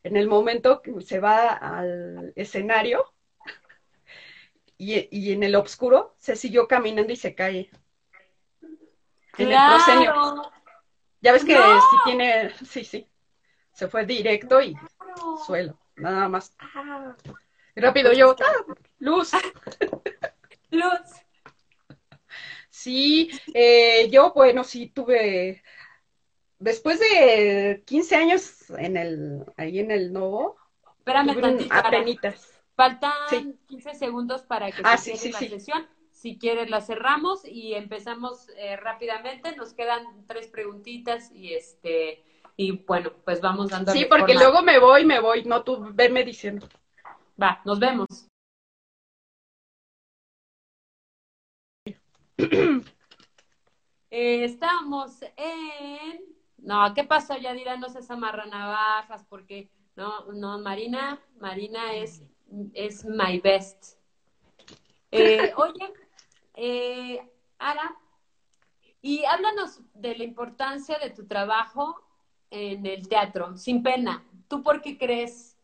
En 0.05 0.16
el 0.16 0.26
momento 0.28 0.80
que 0.82 0.99
se 1.03 1.20
va 1.20 1.53
al 1.53 2.32
escenario, 2.34 3.05
y, 4.78 5.32
en 5.32 5.42
el 5.42 5.55
oscuro, 5.57 6.14
se 6.18 6.34
siguió 6.36 6.66
caminando 6.68 7.12
y 7.12 7.16
se 7.16 7.34
cae. 7.34 7.70
En 9.39 9.53
el 9.53 9.59
proscenio. 9.68 10.53
Ya 11.20 11.32
ves 11.32 11.45
que 11.45 11.55
sí 11.55 11.97
tiene, 12.05 12.51
sí, 12.64 12.84
sí, 12.84 13.09
se 13.72 13.89
fue 13.89 14.07
directo 14.07 14.61
y 14.61 14.76
suelo 15.45 15.78
nada 15.97 16.28
más. 16.28 16.55
Ah, 16.59 17.16
rápido 17.74 18.12
yo, 18.12 18.37
ah, 18.39 18.74
luz. 18.99 19.32
luz. 20.70 21.01
Sí, 22.70 23.30
eh, 23.55 24.09
yo, 24.11 24.32
bueno, 24.34 24.62
sí 24.62 24.89
tuve, 24.89 25.62
después 26.59 27.01
de 27.01 27.82
15 27.87 28.16
años 28.16 28.70
en 28.70 28.97
el, 28.97 29.45
ahí 29.57 29.78
en 29.78 29.91
el 29.91 30.12
Novo, 30.12 30.57
Espérame 30.99 31.41
tantito, 31.41 31.74
apenitas. 31.74 32.62
Faltan 32.74 33.59
15 33.66 33.95
segundos 33.95 34.43
para 34.43 34.70
que 34.70 34.82
ah, 34.84 34.99
se 34.99 35.16
sí, 35.16 35.32
la 35.32 35.39
sesión. 35.39 35.89
Si 36.26 36.38
quieres 36.38 36.68
la 36.70 36.80
cerramos 36.80 37.44
y 37.44 37.74
empezamos 37.74 38.48
eh, 38.56 38.76
rápidamente. 38.76 39.54
Nos 39.54 39.74
quedan 39.74 40.26
tres 40.26 40.48
preguntitas 40.48 41.30
y 41.30 41.54
este 41.54 42.24
y 42.56 42.72
bueno, 42.84 43.12
pues 43.24 43.40
vamos 43.40 43.70
dando. 43.70 43.92
Sí, 43.92 44.06
porque 44.06 44.34
luego 44.34 44.60
me 44.60 44.80
voy, 44.80 45.04
me 45.04 45.20
voy, 45.20 45.44
no 45.44 45.62
tú 45.62 45.86
venme 45.94 46.24
diciendo. 46.24 46.68
Va, 47.40 47.62
nos 47.64 47.78
vemos. 47.78 48.08
Eh, 54.10 54.44
estamos 54.44 55.22
en. 55.36 56.24
No, 56.58 56.92
¿qué 56.94 57.04
pasó? 57.04 57.36
Ya 57.38 57.52
dirán, 57.52 57.78
no 57.78 57.88
se 57.88 58.00
amarra 58.12 58.46
navajas, 58.46 59.24
porque. 59.28 59.70
No, 59.94 60.32
no, 60.32 60.58
Marina, 60.58 61.20
Marina 61.38 61.94
es, 61.94 62.22
es 62.72 63.04
my 63.04 63.38
best. 63.38 63.96
Eh, 65.10 65.52
oye, 65.56 65.92
eh, 66.57 67.20
Ara, 67.59 67.96
y 69.02 69.24
háblanos 69.24 69.80
de 69.94 70.16
la 70.16 70.24
importancia 70.24 70.98
de 70.98 71.11
tu 71.11 71.26
trabajo 71.26 72.02
en 72.50 72.86
el 72.86 73.09
teatro, 73.09 73.57
sin 73.57 73.82
pena. 73.82 74.24
¿Tú 74.48 74.62
por 74.62 74.80
qué 74.80 74.98
crees 74.98 75.57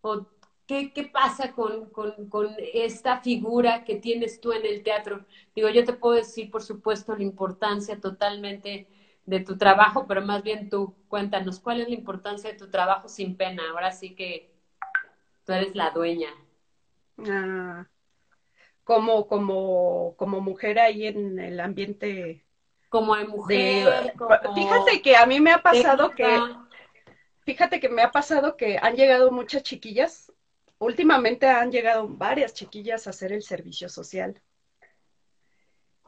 o 0.00 0.26
qué, 0.66 0.92
qué 0.92 1.04
pasa 1.04 1.52
con, 1.52 1.90
con, 1.90 2.28
con, 2.28 2.54
esta 2.72 3.20
figura 3.20 3.84
que 3.84 3.96
tienes 3.96 4.40
tú 4.40 4.52
en 4.52 4.64
el 4.64 4.82
teatro? 4.82 5.26
Digo, 5.54 5.68
yo 5.68 5.84
te 5.84 5.92
puedo 5.92 6.14
decir, 6.14 6.50
por 6.50 6.62
supuesto, 6.62 7.14
la 7.14 7.22
importancia 7.22 8.00
totalmente 8.00 8.88
de 9.26 9.40
tu 9.40 9.58
trabajo, 9.58 10.06
pero 10.06 10.22
más 10.22 10.42
bien 10.42 10.70
tú 10.70 10.94
cuéntanos, 11.08 11.60
¿cuál 11.60 11.80
es 11.80 11.88
la 11.88 11.94
importancia 11.94 12.50
de 12.50 12.56
tu 12.56 12.70
trabajo 12.70 13.08
sin 13.08 13.36
pena? 13.36 13.62
Ahora 13.70 13.90
sí 13.90 14.14
que 14.14 14.48
tú 15.44 15.52
eres 15.52 15.74
la 15.74 15.90
dueña. 15.90 16.30
Ah, 17.18 17.86
como, 18.86 19.26
como, 19.26 20.14
como 20.16 20.40
mujer 20.40 20.78
ahí 20.78 21.08
en 21.08 21.40
el 21.40 21.58
ambiente 21.58 22.46
como 22.88 23.16
de 23.16 23.24
mujer. 23.24 24.14
Fíjate 24.54 25.02
que 25.02 25.16
a 25.16 25.26
mí 25.26 25.40
me 25.40 25.50
ha 25.52 25.60
pasado 25.60 26.14
que, 26.14 26.38
fíjate 27.40 27.80
que 27.80 27.88
me 27.88 28.02
ha 28.02 28.12
pasado 28.12 28.56
que 28.56 28.78
han 28.80 28.94
llegado 28.94 29.32
muchas 29.32 29.64
chiquillas, 29.64 30.32
últimamente 30.78 31.48
han 31.48 31.72
llegado 31.72 32.06
varias 32.06 32.54
chiquillas 32.54 33.08
a 33.08 33.10
hacer 33.10 33.32
el 33.32 33.42
servicio 33.42 33.88
social. 33.88 34.40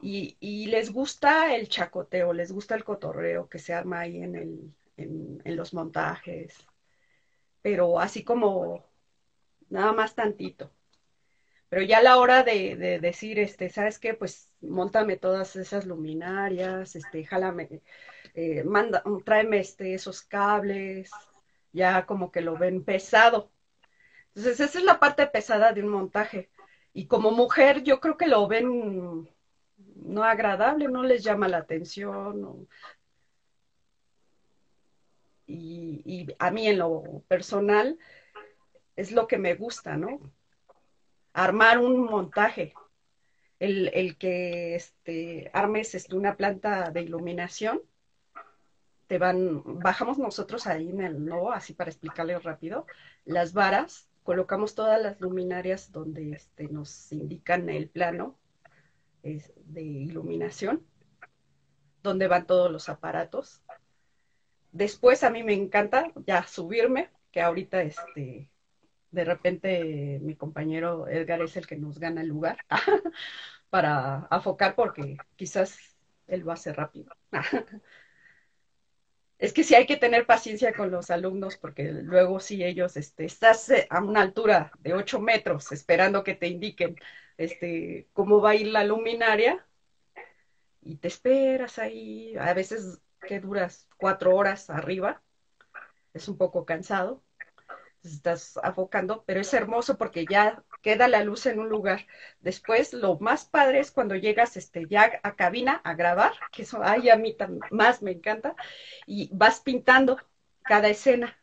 Y, 0.01 0.37
y 0.39 0.67
les 0.67 0.93
gusta 0.93 1.53
el 1.53 1.67
chacoteo, 1.67 2.31
les 2.31 2.53
gusta 2.53 2.75
el 2.75 2.85
cotorreo 2.85 3.49
que 3.49 3.59
se 3.59 3.73
arma 3.73 3.99
ahí 3.99 4.23
en, 4.23 4.35
el, 4.35 4.73
en, 4.95 5.41
en 5.43 5.55
los 5.57 5.73
montajes, 5.73 6.55
pero 7.61 7.99
así 7.99 8.23
como 8.23 8.85
nada 9.67 9.91
más 9.91 10.15
tantito. 10.15 10.71
Pero 11.69 11.83
ya 11.83 11.99
a 11.99 12.03
la 12.03 12.17
hora 12.17 12.43
de, 12.43 12.75
de, 12.75 12.99
decir, 12.99 13.39
este, 13.39 13.69
¿sabes 13.69 13.99
qué? 13.99 14.15
Pues 14.15 14.51
montame 14.61 15.17
todas 15.17 15.55
esas 15.55 15.85
luminarias, 15.85 16.95
este, 16.95 17.23
jálame, 17.25 17.81
eh, 18.33 18.63
manda, 18.63 19.03
tráeme 19.23 19.59
este, 19.59 19.93
esos 19.93 20.23
cables, 20.23 21.11
ya 21.71 22.05
como 22.07 22.31
que 22.31 22.41
lo 22.41 22.57
ven 22.57 22.83
pesado. 22.83 23.51
Entonces, 24.29 24.59
esa 24.59 24.79
es 24.79 24.83
la 24.85 24.99
parte 24.99 25.27
pesada 25.27 25.73
de 25.73 25.83
un 25.83 25.89
montaje. 25.89 26.49
Y 26.93 27.07
como 27.07 27.31
mujer, 27.31 27.83
yo 27.83 27.99
creo 27.99 28.17
que 28.17 28.27
lo 28.27 28.47
ven 28.47 29.29
no 29.77 30.23
agradable, 30.23 30.87
no 30.87 31.03
les 31.03 31.23
llama 31.23 31.47
la 31.47 31.57
atención. 31.57 32.67
Y 35.45 36.27
a 36.39 36.51
mí 36.51 36.67
en 36.67 36.79
lo 36.79 37.23
personal 37.27 37.97
es 38.95 39.11
lo 39.11 39.27
que 39.27 39.37
me 39.37 39.55
gusta, 39.55 39.97
¿no? 39.97 40.19
Armar 41.33 41.79
un 41.79 42.03
montaje. 42.03 42.73
El, 43.59 43.89
el 43.93 44.17
que 44.17 44.75
este, 44.75 45.51
armes 45.53 45.93
este, 45.93 46.15
una 46.15 46.37
planta 46.37 46.91
de 46.91 47.01
iluminación, 47.01 47.81
te 49.07 49.17
van, 49.17 49.63
bajamos 49.79 50.17
nosotros 50.17 50.67
ahí 50.67 50.89
en 50.89 51.01
el 51.01 51.25
no, 51.25 51.51
así 51.51 51.73
para 51.73 51.89
explicarle 51.89 52.37
rápido, 52.39 52.85
las 53.25 53.53
varas, 53.53 54.07
colocamos 54.23 54.75
todas 54.75 55.01
las 55.01 55.19
luminarias 55.19 55.91
donde 55.91 56.31
este, 56.31 56.67
nos 56.67 57.11
indican 57.11 57.69
el 57.69 57.89
plano 57.89 58.37
de 59.23 59.81
iluminación, 59.81 60.85
donde 62.03 62.27
van 62.27 62.45
todos 62.45 62.71
los 62.71 62.87
aparatos. 62.87 63.61
Después 64.71 65.23
a 65.23 65.31
mí 65.31 65.43
me 65.43 65.53
encanta 65.53 66.11
ya 66.27 66.45
subirme, 66.45 67.09
que 67.31 67.41
ahorita 67.41 67.81
este, 67.81 68.49
de 69.11 69.25
repente 69.25 70.19
mi 70.21 70.35
compañero 70.35 71.07
Edgar 71.07 71.41
es 71.41 71.57
el 71.57 71.67
que 71.67 71.77
nos 71.77 71.99
gana 71.99 72.21
el 72.21 72.27
lugar 72.27 72.57
para 73.69 74.27
afocar 74.29 74.75
porque 74.75 75.17
quizás 75.35 75.77
él 76.27 76.41
lo 76.41 76.51
hace 76.51 76.73
rápido. 76.73 77.11
es 79.39 79.53
que 79.53 79.63
sí 79.63 79.75
hay 79.75 79.85
que 79.85 79.97
tener 79.97 80.25
paciencia 80.25 80.73
con 80.73 80.91
los 80.91 81.09
alumnos 81.09 81.57
porque 81.57 81.91
luego 81.91 82.39
si 82.39 82.63
ellos, 82.63 82.97
este, 82.97 83.25
estás 83.25 83.69
eh, 83.69 83.87
a 83.89 84.01
una 84.03 84.21
altura 84.21 84.71
de 84.79 84.93
8 84.93 85.19
metros 85.19 85.71
esperando 85.71 86.23
que 86.23 86.35
te 86.35 86.47
indiquen 86.47 86.95
este, 87.37 88.09
cómo 88.13 88.41
va 88.41 88.51
a 88.51 88.55
ir 88.55 88.67
la 88.67 88.83
luminaria 88.83 89.65
y 90.81 90.97
te 90.97 91.07
esperas 91.07 91.79
ahí, 91.79 92.35
a 92.37 92.53
veces 92.53 93.01
que 93.21 93.39
duras 93.39 93.87
cuatro 93.97 94.35
horas 94.35 94.69
arriba, 94.69 95.21
es 96.13 96.27
un 96.27 96.37
poco 96.37 96.65
cansado, 96.65 97.23
estás 98.13 98.59
afocando, 98.63 99.23
pero 99.25 99.41
es 99.41 99.53
hermoso 99.53 99.97
porque 99.97 100.25
ya 100.29 100.63
queda 100.81 101.07
la 101.07 101.23
luz 101.23 101.45
en 101.45 101.59
un 101.59 101.69
lugar. 101.69 102.05
Después, 102.41 102.93
lo 102.93 103.17
más 103.19 103.45
padre 103.45 103.79
es 103.79 103.91
cuando 103.91 104.15
llegas 104.15 104.57
este, 104.57 104.85
ya 104.89 105.19
a 105.23 105.35
cabina 105.35 105.81
a 105.83 105.93
grabar, 105.93 106.33
que 106.51 106.63
eso 106.63 106.81
ay, 106.83 107.09
a 107.09 107.15
mí 107.15 107.35
más 107.71 108.01
me 108.01 108.11
encanta, 108.11 108.55
y 109.05 109.29
vas 109.33 109.61
pintando 109.61 110.17
cada 110.63 110.89
escena. 110.89 111.37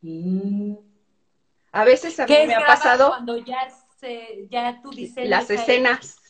Mm. 0.00 0.74
A 1.72 1.84
veces 1.84 2.18
a 2.20 2.26
mí 2.26 2.34
me 2.46 2.54
ha 2.54 2.66
pasado. 2.66 3.08
Cuando 3.08 3.38
ya, 3.38 3.68
se, 3.98 4.46
ya 4.50 4.80
tú 4.82 4.90
dices. 4.90 5.28
Las 5.28 5.50
escenas 5.50 6.21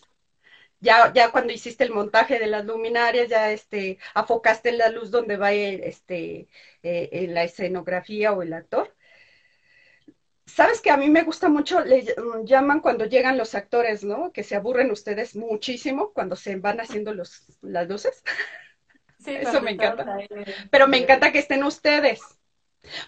ya, 0.83 1.13
ya 1.15 1.31
cuando 1.31 1.53
hiciste 1.53 1.85
el 1.85 1.93
montaje 1.93 2.41
de 2.41 2.49
las 2.49 2.65
luminarias, 2.65 3.29
ya 3.29 3.53
este, 3.53 3.99
afocaste 4.15 4.73
la 4.73 4.89
luz 4.89 5.13
donde 5.13 5.37
va 5.37 5.53
este, 5.53 6.49
eh, 6.83 7.09
en 7.13 7.35
la 7.35 7.45
escenografía 7.45 8.33
o 8.33 8.43
el 8.43 8.53
actor. 8.53 8.93
Sabes 10.45 10.81
que 10.81 10.91
a 10.91 10.97
mí 10.97 11.09
me 11.09 11.23
gusta 11.23 11.49
mucho, 11.49 11.81
le 11.81 12.05
llaman 12.45 12.81
cuando 12.81 13.07
llegan 13.07 13.39
los 13.39 13.55
actores, 13.55 14.03
¿no? 14.03 14.33
Que 14.33 14.43
se 14.43 14.57
aburren 14.57 14.91
ustedes 14.91 15.37
muchísimo 15.37 16.13
cuando 16.13 16.35
se 16.35 16.57
van 16.57 16.81
haciendo 16.81 17.15
los, 17.15 17.47
las 17.63 17.89
luces. 17.89 18.25
Sí, 19.21 19.31
Eso 19.41 19.63
me 19.63 19.71
encanta. 19.71 20.19
Pero 20.69 20.89
me 20.89 20.99
encanta 20.99 21.31
que 21.31 21.39
estén 21.39 21.63
ustedes, 21.63 22.21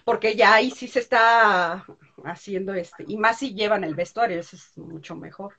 porque 0.05 0.37
ya 0.37 0.53
ahí 0.53 0.71
sí 0.71 0.87
se 0.87 0.99
está 0.99 1.85
haciendo 2.23 2.73
este, 2.73 3.03
y 3.05 3.17
más 3.17 3.39
si 3.39 3.53
llevan 3.53 3.83
el 3.83 3.95
vestuario, 3.95 4.39
eso 4.39 4.55
es 4.55 4.77
mucho 4.77 5.17
mejor. 5.17 5.55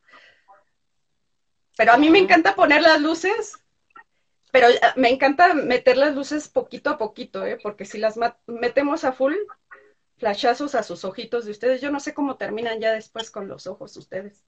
Pero 1.77 1.93
a 1.93 1.99
mí 1.99 2.11
me 2.11 2.19
encanta 2.19 2.55
poner 2.55 2.83
las 2.83 3.01
luces, 3.01 3.59
pero 4.51 4.69
eh, 4.69 4.81
me 4.97 5.11
encanta 5.11 5.55
meter 5.55 5.97
las 5.97 6.15
luces 6.15 6.49
poquito 6.49 6.91
a 6.91 6.99
poquito, 6.99 7.45
¿eh? 7.45 7.59
Porque 7.63 7.85
si 7.85 7.99
las 7.99 8.19
metemos 8.47 9.05
a 9.05 9.13
full, 9.13 9.35
flashazos 10.17 10.75
a 10.75 10.83
sus 10.83 11.05
ojitos 11.05 11.45
de 11.45 11.51
ustedes, 11.51 11.81
yo 11.81 11.91
no 11.91 12.01
sé 12.01 12.15
cómo 12.15 12.37
terminan 12.37 12.81
ya 12.81 12.93
después 12.93 13.31
con 13.31 13.49
los 13.49 13.67
ojos 13.67 13.97
ustedes. 13.97 14.45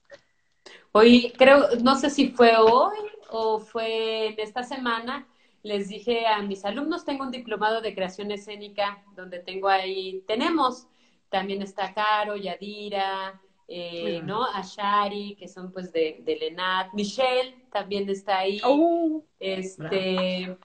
Hoy, 0.91 1.33
creo, 1.37 1.67
no 1.83 1.95
sé 1.95 2.09
si 2.09 2.29
fue 2.29 2.57
hoy 2.57 2.97
o 3.29 3.59
fue 3.59 4.27
en 4.27 4.39
esta 4.39 4.63
semana, 4.63 5.27
les 5.61 5.89
dije 5.89 6.25
a 6.25 6.41
mis 6.41 6.65
alumnos, 6.65 7.05
tengo 7.05 7.23
un 7.23 7.31
diplomado 7.31 7.81
de 7.81 7.93
creación 7.93 8.31
escénica 8.31 9.03
donde 9.15 9.39
tengo 9.39 9.67
ahí, 9.67 10.23
tenemos, 10.27 10.87
también 11.29 11.61
está 11.61 11.93
Caro, 11.93 12.35
Yadira, 12.35 13.39
eh, 13.71 14.21
¿no? 14.23 14.45
Ashari, 14.45 15.35
que 15.35 15.47
son 15.47 15.71
pues 15.71 15.93
de, 15.93 16.21
de 16.25 16.37
Lenat, 16.37 16.91
Michelle 16.93 17.55
también 17.71 18.09
está 18.09 18.39
ahí. 18.39 18.59
Oh, 18.63 19.23
este, 19.39 20.57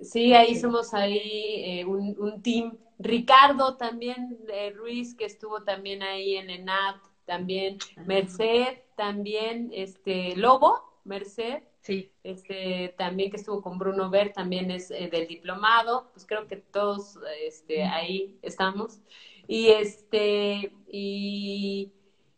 sí, 0.00 0.32
ahí 0.32 0.56
somos 0.56 0.94
ahí 0.94 1.20
eh, 1.22 1.84
un, 1.84 2.16
un, 2.18 2.40
team. 2.42 2.78
Ricardo 2.98 3.76
también, 3.76 4.38
de 4.46 4.70
Ruiz, 4.70 5.14
que 5.14 5.26
estuvo 5.26 5.62
también 5.62 6.02
ahí 6.02 6.36
en 6.36 6.46
Lenat, 6.46 6.96
también. 7.26 7.76
Merced, 8.06 8.78
también, 8.96 9.70
este, 9.74 10.34
Lobo, 10.34 11.00
Merced. 11.04 11.62
Sí. 11.82 12.10
Este, 12.24 12.94
también 12.96 13.30
que 13.30 13.36
estuvo 13.36 13.60
con 13.60 13.78
Bruno 13.78 14.08
Ver, 14.08 14.32
también 14.32 14.70
es 14.70 14.90
eh, 14.90 15.10
del 15.12 15.26
diplomado, 15.28 16.08
pues 16.14 16.24
creo 16.26 16.46
que 16.46 16.56
todos 16.56 17.18
este, 17.42 17.84
ahí 17.84 18.38
estamos. 18.40 19.00
Y 19.46 19.68
este, 19.68 20.72
y 20.90 21.92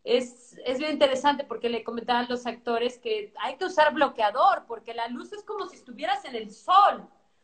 es, 0.04 0.58
es 0.64 0.78
bien 0.78 0.92
interesante 0.92 1.44
porque 1.44 1.68
le 1.68 1.84
comentaban 1.84 2.26
los 2.28 2.46
actores 2.46 2.98
que 2.98 3.32
hay 3.40 3.56
que 3.56 3.66
usar 3.66 3.92
bloqueador 3.92 4.64
porque 4.66 4.94
la 4.94 5.08
luz 5.08 5.32
es 5.32 5.42
como 5.44 5.68
si 5.68 5.76
estuvieras 5.76 6.24
en 6.24 6.36
el 6.36 6.50
sol. 6.50 7.02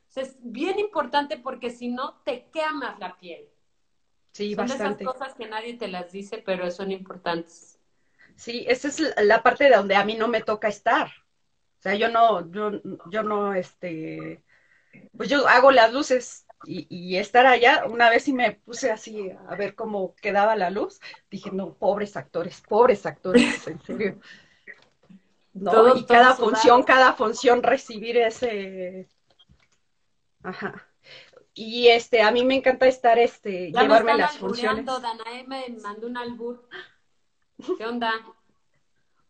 O 0.08 0.12
sea, 0.12 0.22
es 0.22 0.36
bien 0.40 0.78
importante 0.78 1.36
porque 1.36 1.70
si 1.70 1.88
no 1.88 2.14
te 2.24 2.46
quemas 2.52 2.98
la 2.98 3.16
piel. 3.16 3.48
Sí, 4.32 4.54
son 4.54 4.66
bastante. 4.66 5.04
esas 5.04 5.14
cosas 5.14 5.34
que 5.34 5.48
nadie 5.48 5.74
te 5.74 5.88
las 5.88 6.12
dice, 6.12 6.42
pero 6.44 6.70
son 6.70 6.92
importantes. 6.92 7.78
Sí, 8.36 8.64
esa 8.68 8.88
es 8.88 9.14
la 9.22 9.42
parte 9.42 9.64
de 9.64 9.76
donde 9.76 9.96
a 9.96 10.04
mí 10.04 10.14
no 10.14 10.28
me 10.28 10.42
toca 10.42 10.68
estar. 10.68 11.08
O 11.78 11.82
sea, 11.82 11.94
yo 11.94 12.08
no, 12.08 12.50
yo, 12.50 12.72
yo 13.10 13.22
no, 13.22 13.54
este, 13.54 14.42
pues 15.16 15.28
yo 15.28 15.46
hago 15.48 15.70
las 15.70 15.92
luces 15.92 16.45
y, 16.64 17.16
estar 17.16 17.46
allá, 17.46 17.84
una 17.86 18.10
vez 18.10 18.24
sí 18.24 18.32
me 18.32 18.52
puse 18.52 18.90
así 18.90 19.30
a 19.48 19.54
ver 19.56 19.74
cómo 19.74 20.14
quedaba 20.16 20.56
la 20.56 20.70
luz, 20.70 21.00
dije, 21.30 21.50
no, 21.52 21.74
pobres 21.74 22.16
actores, 22.16 22.62
pobres 22.66 23.06
actores, 23.06 23.66
en 23.68 23.82
serio. 23.82 24.20
No, 25.52 25.96
y 25.96 26.04
cada 26.04 26.34
función, 26.34 26.82
cada 26.82 27.12
función 27.14 27.62
recibir 27.62 28.16
ese... 28.18 29.08
Ajá. 30.42 30.86
Y 31.54 31.88
este, 31.88 32.20
a 32.20 32.30
mí 32.30 32.44
me 32.44 32.56
encanta 32.56 32.86
estar, 32.86 33.18
este, 33.18 33.72
llevarme 33.72 34.16
las 34.16 34.36
funciones. 34.36 34.84
Danae 34.84 35.44
me 35.46 35.68
mandó 35.82 36.06
un 36.06 36.16
albur. 36.16 36.68
¿Qué 37.78 37.86
onda? 37.86 38.12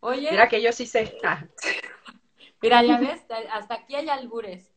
Oye. 0.01 0.31
Mira 0.31 0.49
que 0.49 0.61
yo 0.61 0.73
sí 0.73 0.87
sé. 0.87 1.17
Mira, 2.63 2.83
ya 2.83 2.99
ves, 2.99 3.23
hasta 3.53 3.75
aquí 3.75 3.95
hay 3.95 4.09
albures. 4.09 4.73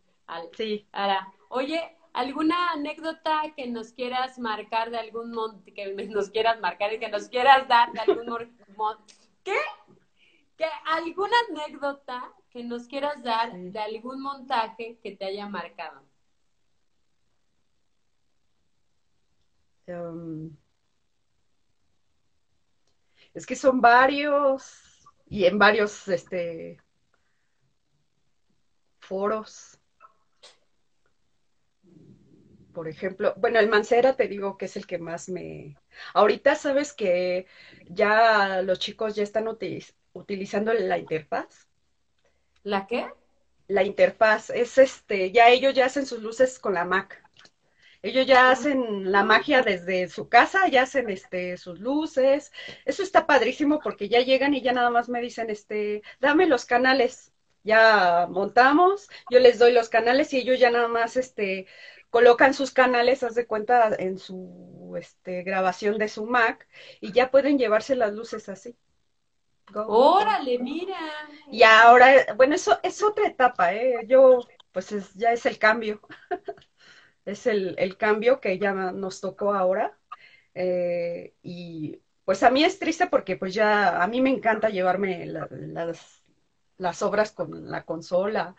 sí. 0.55 0.87
Ahora, 0.91 1.33
oye, 1.47 1.97
¿Alguna 2.13 2.71
anécdota 2.71 3.41
que 3.55 3.67
nos 3.67 3.93
quieras 3.93 4.39
marcar 4.39 4.89
de 4.89 4.97
algún 4.97 5.31
monte, 5.31 5.73
que 5.73 5.93
nos 6.07 6.29
quieras 6.29 6.59
marcar 6.59 6.93
y 6.93 6.99
que 6.99 7.09
nos 7.09 7.29
quieras 7.29 7.67
dar 7.67 7.91
de 7.91 7.99
algún 7.99 8.25
¿Qué? 9.43 9.57
¿Qué? 10.57 10.65
¿Alguna 10.85 11.35
anécdota 11.49 12.33
que 12.49 12.63
nos 12.63 12.87
quieras 12.87 13.23
dar 13.23 13.53
de 13.53 13.79
algún 13.79 14.21
montaje 14.21 14.97
que 15.01 15.15
te 15.15 15.25
haya 15.25 15.47
marcado? 15.47 16.03
Um, 19.87 20.55
es 23.33 23.45
que 23.45 23.55
son 23.55 23.81
varios 23.81 25.07
y 25.27 25.45
en 25.45 25.57
varios 25.57 26.07
este 26.07 26.79
foros 28.99 29.78
por 32.73 32.87
ejemplo, 32.87 33.33
bueno, 33.37 33.59
el 33.59 33.69
Mancera 33.69 34.15
te 34.15 34.27
digo 34.27 34.57
que 34.57 34.65
es 34.65 34.77
el 34.77 34.85
que 34.87 34.97
más 34.97 35.29
me... 35.29 35.75
Ahorita 36.13 36.55
sabes 36.55 36.93
que 36.93 37.47
ya 37.87 38.61
los 38.61 38.79
chicos 38.79 39.15
ya 39.15 39.23
están 39.23 39.47
utilizando 39.47 40.73
la 40.73 40.97
interfaz. 40.97 41.67
¿La 42.63 42.87
qué? 42.87 43.07
La 43.67 43.83
interfaz, 43.83 44.49
es 44.49 44.77
este, 44.77 45.31
ya 45.31 45.49
ellos 45.49 45.73
ya 45.73 45.85
hacen 45.85 46.05
sus 46.05 46.21
luces 46.21 46.59
con 46.59 46.73
la 46.73 46.85
Mac. 46.85 47.23
Ellos 48.01 48.25
ya 48.25 48.49
hacen 48.49 49.11
la 49.11 49.23
magia 49.23 49.61
desde 49.61 50.07
su 50.07 50.29
casa, 50.29 50.67
ya 50.69 50.83
hacen 50.83 51.09
este 51.09 51.57
sus 51.57 51.79
luces. 51.79 52.51
Eso 52.85 53.03
está 53.03 53.27
padrísimo 53.27 53.79
porque 53.81 54.07
ya 54.07 54.21
llegan 54.21 54.53
y 54.53 54.61
ya 54.61 54.71
nada 54.71 54.89
más 54.89 55.09
me 55.09 55.21
dicen, 55.21 55.49
este, 55.49 56.01
dame 56.19 56.47
los 56.47 56.65
canales. 56.65 57.33
Ya 57.63 58.25
montamos, 58.29 59.09
yo 59.29 59.39
les 59.39 59.59
doy 59.59 59.73
los 59.73 59.89
canales 59.89 60.33
y 60.33 60.37
ellos 60.37 60.59
ya 60.59 60.71
nada 60.71 60.87
más 60.87 61.17
este 61.17 61.67
colocan 62.09 62.53
sus 62.53 62.71
canales, 62.71 63.23
haz 63.23 63.35
de 63.35 63.47
cuenta, 63.47 63.95
en 63.97 64.17
su 64.17 64.95
este, 64.97 65.43
grabación 65.43 65.97
de 65.97 66.09
su 66.09 66.25
Mac 66.25 66.67
y 67.01 67.11
ya 67.11 67.31
pueden 67.31 67.57
llevarse 67.57 67.95
las 67.95 68.13
luces 68.13 68.49
así. 68.49 68.75
Órale, 69.73 70.57
mira. 70.59 70.97
Y 71.51 71.63
ahora, 71.63 72.33
bueno, 72.35 72.55
eso 72.55 72.79
es 72.81 73.03
otra 73.03 73.27
etapa, 73.27 73.73
¿eh? 73.73 74.05
Yo, 74.07 74.41
pues 74.71 74.91
es, 74.91 75.13
ya 75.13 75.31
es 75.31 75.45
el 75.45 75.59
cambio. 75.59 76.01
es 77.25 77.45
el, 77.45 77.75
el, 77.77 77.97
cambio 77.97 78.39
que 78.39 78.57
ya 78.57 78.73
nos 78.73 79.21
tocó 79.21 79.53
ahora. 79.53 79.95
Eh, 80.55 81.35
y 81.43 82.01
pues 82.25 82.43
a 82.43 82.49
mí 82.49 82.63
es 82.63 82.79
triste 82.79 83.07
porque 83.07 83.37
pues 83.37 83.53
ya, 83.53 84.03
a 84.03 84.07
mí 84.07 84.21
me 84.21 84.29
encanta 84.29 84.69
llevarme 84.69 85.25
las, 85.25 86.18
las 86.79 87.01
obras 87.03 87.31
con 87.31 87.69
la 87.69 87.83
consola 87.85 88.55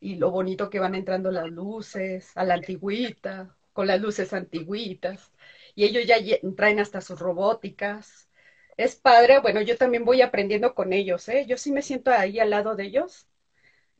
y 0.00 0.16
lo 0.16 0.30
bonito 0.30 0.70
que 0.70 0.80
van 0.80 0.94
entrando 0.94 1.30
las 1.30 1.48
luces, 1.50 2.32
a 2.36 2.44
la 2.44 2.54
antigüita, 2.54 3.54
con 3.72 3.86
las 3.86 4.00
luces 4.00 4.32
antigüitas, 4.32 5.32
y 5.74 5.84
ellos 5.84 6.06
ya 6.06 6.16
traen 6.56 6.80
hasta 6.80 7.00
sus 7.00 7.18
robóticas. 7.20 8.28
Es 8.76 8.96
padre, 8.96 9.40
bueno, 9.40 9.60
yo 9.62 9.76
también 9.76 10.04
voy 10.04 10.22
aprendiendo 10.22 10.74
con 10.74 10.92
ellos, 10.92 11.28
¿eh? 11.28 11.46
Yo 11.46 11.56
sí 11.56 11.72
me 11.72 11.82
siento 11.82 12.10
ahí 12.12 12.38
al 12.40 12.50
lado 12.50 12.76
de 12.76 12.84
ellos 12.84 13.28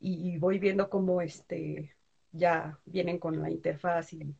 y 0.00 0.38
voy 0.38 0.58
viendo 0.58 0.90
cómo 0.90 1.20
este 1.22 1.94
ya 2.32 2.78
vienen 2.84 3.18
con 3.18 3.40
la 3.40 3.50
interfaz 3.50 4.12
y 4.12 4.34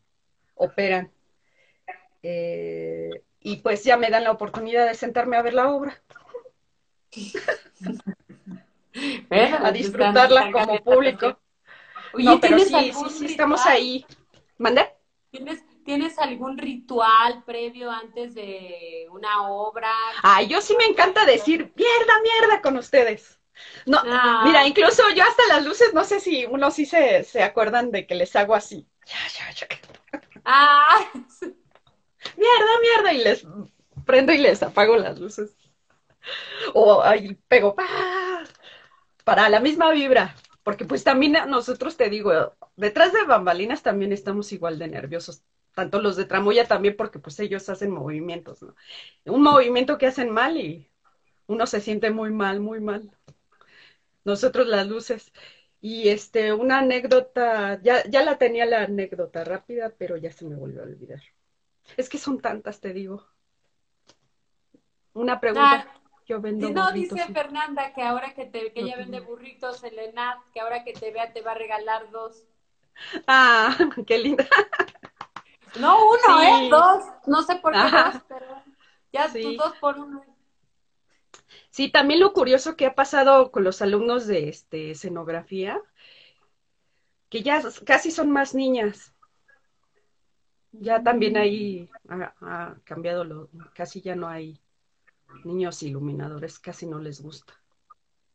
operan. 0.55 1.11
Eh, 2.23 3.11
y 3.41 3.57
pues 3.57 3.85
ya 3.85 3.97
me 3.97 4.11
dan 4.11 4.25
la 4.25 4.33
oportunidad 4.33 4.87
de 4.87 4.95
sentarme 4.95 5.37
a 5.37 5.43
ver 5.43 5.55
la 5.55 5.71
obra. 5.71 6.03
a 9.31 9.73
disfrutarla 9.73 10.51
como 10.53 10.83
público 10.83 11.39
no, 12.19 12.41
pero 12.41 12.59
sí, 12.59 12.93
sí, 12.93 13.11
sí, 13.11 13.27
estamos 13.27 13.65
ahí. 13.67 14.07
¿Mande? 14.59 14.89
¿Tienes, 15.31 15.63
¿Tienes 15.85 16.19
algún 16.19 16.59
ritual 16.59 17.43
previo 17.45 17.91
antes 17.91 18.35
de 18.35 19.07
una 19.11 19.49
obra? 19.49 19.91
Ay, 20.23 20.47
yo 20.47 20.61
sí 20.61 20.75
me 20.79 20.85
encanta 20.85 21.25
decir 21.25 21.73
mierda, 21.75 22.13
mierda 22.23 22.63
con 22.63 22.77
ustedes. 22.77 23.41
No, 23.87 24.01
ah. 24.05 24.43
mira, 24.45 24.67
incluso 24.67 25.03
yo 25.15 25.23
hasta 25.23 25.43
las 25.49 25.65
luces, 25.65 25.95
no 25.95 26.05
sé 26.05 26.19
si 26.21 26.45
uno 26.45 26.71
sí 26.71 26.87
se, 26.87 27.23
se 27.25 27.43
acuerdan 27.43 27.91
de 27.91 28.07
que 28.07 28.15
les 28.15 28.35
hago 28.35 28.55
así. 28.55 28.87
Ah. 30.45 31.11
Mierda, 32.37 32.81
mierda, 32.81 33.13
y 33.13 33.19
les 33.19 33.47
prendo 34.07 34.33
y 34.33 34.39
les 34.39 34.63
apago 34.63 34.97
las 34.97 35.19
luces. 35.21 35.55
O 36.73 37.03
ahí 37.03 37.35
pego, 37.49 37.77
para 39.25 39.49
la 39.49 39.61
misma 39.61 39.91
vibra. 39.91 40.35
Porque 40.63 40.87
pues 40.87 41.05
también 41.05 41.37
nosotros 41.49 41.97
te 41.97 42.09
digo, 42.09 42.55
detrás 42.77 43.13
de 43.13 43.25
bambalinas 43.25 43.83
también 43.83 44.13
estamos 44.13 44.51
igual 44.53 44.79
de 44.79 44.89
nerviosos, 44.89 45.43
tanto 45.75 46.01
los 46.01 46.17
de 46.17 46.25
tramoya 46.25 46.67
también 46.67 46.97
porque 46.97 47.19
pues 47.19 47.39
ellos 47.39 47.69
hacen 47.69 47.91
movimientos, 47.91 48.63
¿no? 48.63 48.75
Un 49.27 49.43
movimiento 49.43 49.99
que 49.99 50.07
hacen 50.07 50.31
mal 50.31 50.57
y 50.57 50.89
uno 51.47 51.67
se 51.67 51.81
siente 51.81 52.11
muy 52.11 52.31
mal, 52.31 52.61
muy 52.61 52.81
mal. 52.81 53.11
Nosotros 54.25 54.67
las 54.67 54.87
luces. 54.87 55.33
Y 55.83 56.09
este, 56.09 56.55
una 56.55 56.79
anécdota, 56.79 57.79
ya, 57.83 58.09
ya 58.09 58.25
la 58.25 58.39
tenía 58.39 58.65
la 58.65 58.85
anécdota 58.85 59.45
rápida, 59.45 59.93
pero 59.99 60.17
ya 60.17 60.33
se 60.33 60.47
me 60.47 60.57
volvió 60.57 60.81
a 60.81 60.85
olvidar. 60.85 61.21
Es 61.99 62.09
que 62.09 62.17
son 62.17 62.41
tantas, 62.41 62.81
te 62.81 62.95
digo. 62.95 63.27
Una 65.13 65.39
pregunta. 65.41 65.87
Ah, 65.87 66.04
yo 66.27 66.41
vendo 66.41 66.71
no, 66.71 66.91
dice 66.93 67.27
Fernanda 67.33 67.93
que 67.93 68.03
ahora 68.03 68.35
que, 68.35 68.47
te, 68.47 68.73
que 68.73 68.81
ella 68.81 68.97
vende 68.97 69.21
burritos 69.21 69.85
en 69.85 69.97
Lenat, 69.97 70.39
que 70.53 70.61
ahora 70.61 70.85
que 70.85 70.93
te 70.93 71.11
vea 71.11 71.33
te 71.33 71.43
va 71.43 71.53
a 71.53 71.57
regalar 71.57 72.11
dos. 72.11 72.45
Ah, 73.27 73.77
qué 74.07 74.19
linda. 74.19 74.47
No 75.79 75.99
uno, 75.99 76.43
¿eh? 76.43 76.69
Dos. 76.71 77.05
No 77.27 77.43
sé 77.43 77.57
por 77.57 77.73
qué 77.73 77.79
dos, 77.79 78.23
pero 78.29 78.47
ya 79.13 79.33
tus 79.33 79.57
dos 79.57 79.75
por 79.81 79.99
uno. 79.99 80.25
Sí, 81.71 81.91
también 81.91 82.21
lo 82.21 82.33
curioso 82.33 82.77
que 82.77 82.87
ha 82.87 82.95
pasado 82.95 83.51
con 83.51 83.65
los 83.65 83.83
alumnos 83.83 84.27
de 84.27 84.49
este, 84.49 84.93
escenografía, 84.93 85.81
que 87.29 87.43
ya 87.43 87.61
casi 87.85 88.11
son 88.11 88.31
más 88.31 88.55
niñas. 88.55 89.13
Ya 90.71 91.03
también 91.03 91.37
ahí 91.37 91.91
ha, 92.09 92.77
cambiado, 92.85 93.25
lo, 93.25 93.51
casi 93.75 94.01
ya 94.01 94.15
no 94.15 94.29
hay 94.29 94.61
niños 95.45 95.83
iluminadores, 95.83 96.59
casi 96.59 96.87
no 96.87 96.99
les 96.99 97.21
gusta. 97.21 97.55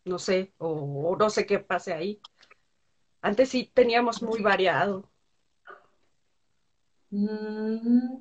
No 0.05 0.19
sé, 0.19 0.53
o, 0.57 1.15
no 1.17 1.29
sé 1.29 1.45
qué 1.45 1.59
pase 1.59 1.93
ahí. 1.93 2.21
Antes 3.21 3.49
sí 3.49 3.69
teníamos 3.73 4.21
muy 4.21 4.41
variado. 4.41 5.09
Mm. 7.11 8.17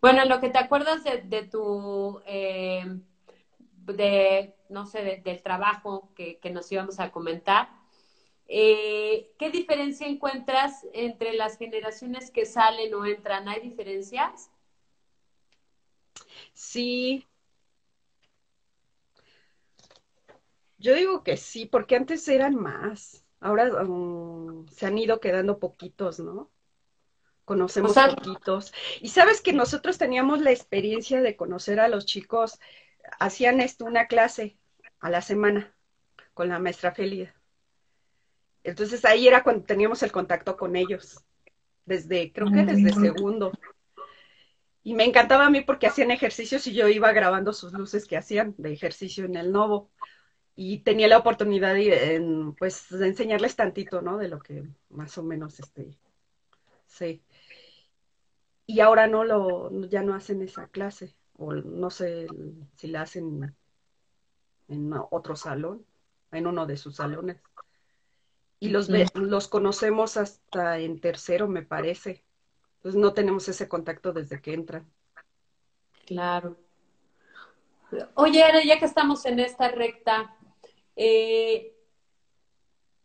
Bueno, 0.00 0.24
lo 0.24 0.40
que 0.40 0.50
te 0.50 0.58
acuerdas 0.58 1.02
de, 1.04 1.42
tu 1.50 2.20
eh, 2.26 2.84
de, 3.94 4.54
no 4.68 4.86
sé, 4.86 5.22
del 5.24 5.42
trabajo 5.42 6.12
que, 6.14 6.38
nos 6.52 6.70
íbamos 6.70 7.00
a 7.00 7.10
comentar. 7.10 7.68
Eh, 8.46 9.34
¿Qué 9.38 9.50
diferencia 9.50 10.06
encuentras 10.06 10.86
entre 10.94 11.34
las 11.34 11.58
generaciones 11.58 12.30
que 12.30 12.46
salen 12.46 12.94
o 12.94 13.04
entran? 13.04 13.48
¿Hay 13.48 13.60
diferencias? 13.60 14.50
Sí. 16.54 17.26
Yo 20.78 20.94
digo 20.94 21.22
que 21.22 21.36
sí, 21.36 21.66
porque 21.66 21.96
antes 21.96 22.26
eran 22.28 22.54
más. 22.54 23.24
Ahora 23.40 23.82
um, 23.84 24.66
se 24.68 24.86
han 24.86 24.98
ido 24.98 25.20
quedando 25.20 25.58
poquitos, 25.58 26.18
¿no? 26.18 26.50
Conocemos 27.44 27.94
poquitos. 27.94 28.72
Y 29.00 29.08
sabes 29.08 29.40
que 29.40 29.52
nosotros 29.52 29.98
teníamos 29.98 30.40
la 30.40 30.50
experiencia 30.50 31.20
de 31.20 31.36
conocer 31.36 31.80
a 31.80 31.88
los 31.88 32.06
chicos 32.06 32.58
hacían 33.18 33.60
esto 33.60 33.84
una 33.84 34.06
clase 34.06 34.58
a 35.00 35.10
la 35.10 35.22
semana 35.22 35.74
con 36.34 36.48
la 36.48 36.58
maestra 36.58 36.92
Félida. 36.92 37.34
Entonces 38.64 39.04
ahí 39.04 39.26
era 39.26 39.42
cuando 39.42 39.64
teníamos 39.64 40.02
el 40.02 40.12
contacto 40.12 40.56
con 40.56 40.76
ellos, 40.76 41.24
desde, 41.84 42.32
creo 42.32 42.52
que 42.52 42.64
desde 42.64 42.92
segundo. 42.92 43.52
Y 44.82 44.94
me 44.94 45.04
encantaba 45.04 45.46
a 45.46 45.50
mí 45.50 45.60
porque 45.62 45.86
hacían 45.86 46.10
ejercicios 46.10 46.66
y 46.66 46.72
yo 46.72 46.88
iba 46.88 47.12
grabando 47.12 47.52
sus 47.52 47.72
luces 47.72 48.06
que 48.06 48.16
hacían 48.16 48.54
de 48.58 48.72
ejercicio 48.72 49.24
en 49.24 49.36
el 49.36 49.52
Novo. 49.52 49.90
Y 50.60 50.78
tenía 50.78 51.06
la 51.06 51.18
oportunidad 51.18 51.72
de, 51.72 52.52
pues, 52.58 52.88
de 52.90 53.06
enseñarles 53.06 53.54
tantito, 53.54 54.02
¿no? 54.02 54.18
De 54.18 54.26
lo 54.26 54.40
que 54.40 54.64
más 54.90 55.16
o 55.16 55.22
menos, 55.22 55.60
este, 55.60 55.96
sé. 56.84 57.22
Y 58.66 58.80
ahora 58.80 59.06
no 59.06 59.22
lo, 59.22 59.70
ya 59.86 60.02
no 60.02 60.16
hacen 60.16 60.42
esa 60.42 60.66
clase 60.66 61.14
o 61.36 61.52
no 61.52 61.90
sé 61.90 62.26
si 62.74 62.88
la 62.88 63.02
hacen 63.02 63.54
en 64.66 64.92
otro 65.12 65.36
salón, 65.36 65.86
en 66.32 66.48
uno 66.48 66.66
de 66.66 66.76
sus 66.76 66.96
salones. 66.96 67.40
Y 68.58 68.70
los, 68.70 68.88
los 69.14 69.46
conocemos 69.46 70.16
hasta 70.16 70.80
en 70.80 71.00
tercero, 71.00 71.46
me 71.46 71.62
parece. 71.62 72.24
Entonces 72.78 73.00
no 73.00 73.14
tenemos 73.14 73.48
ese 73.48 73.68
contacto 73.68 74.12
desde 74.12 74.42
que 74.42 74.54
entran. 74.54 74.90
Claro. 76.04 76.56
Oye, 78.14 78.42
ya 78.66 78.78
que 78.80 78.84
estamos 78.84 79.24
en 79.24 79.38
esta 79.38 79.68
recta, 79.68 80.34
eh, 81.00 81.76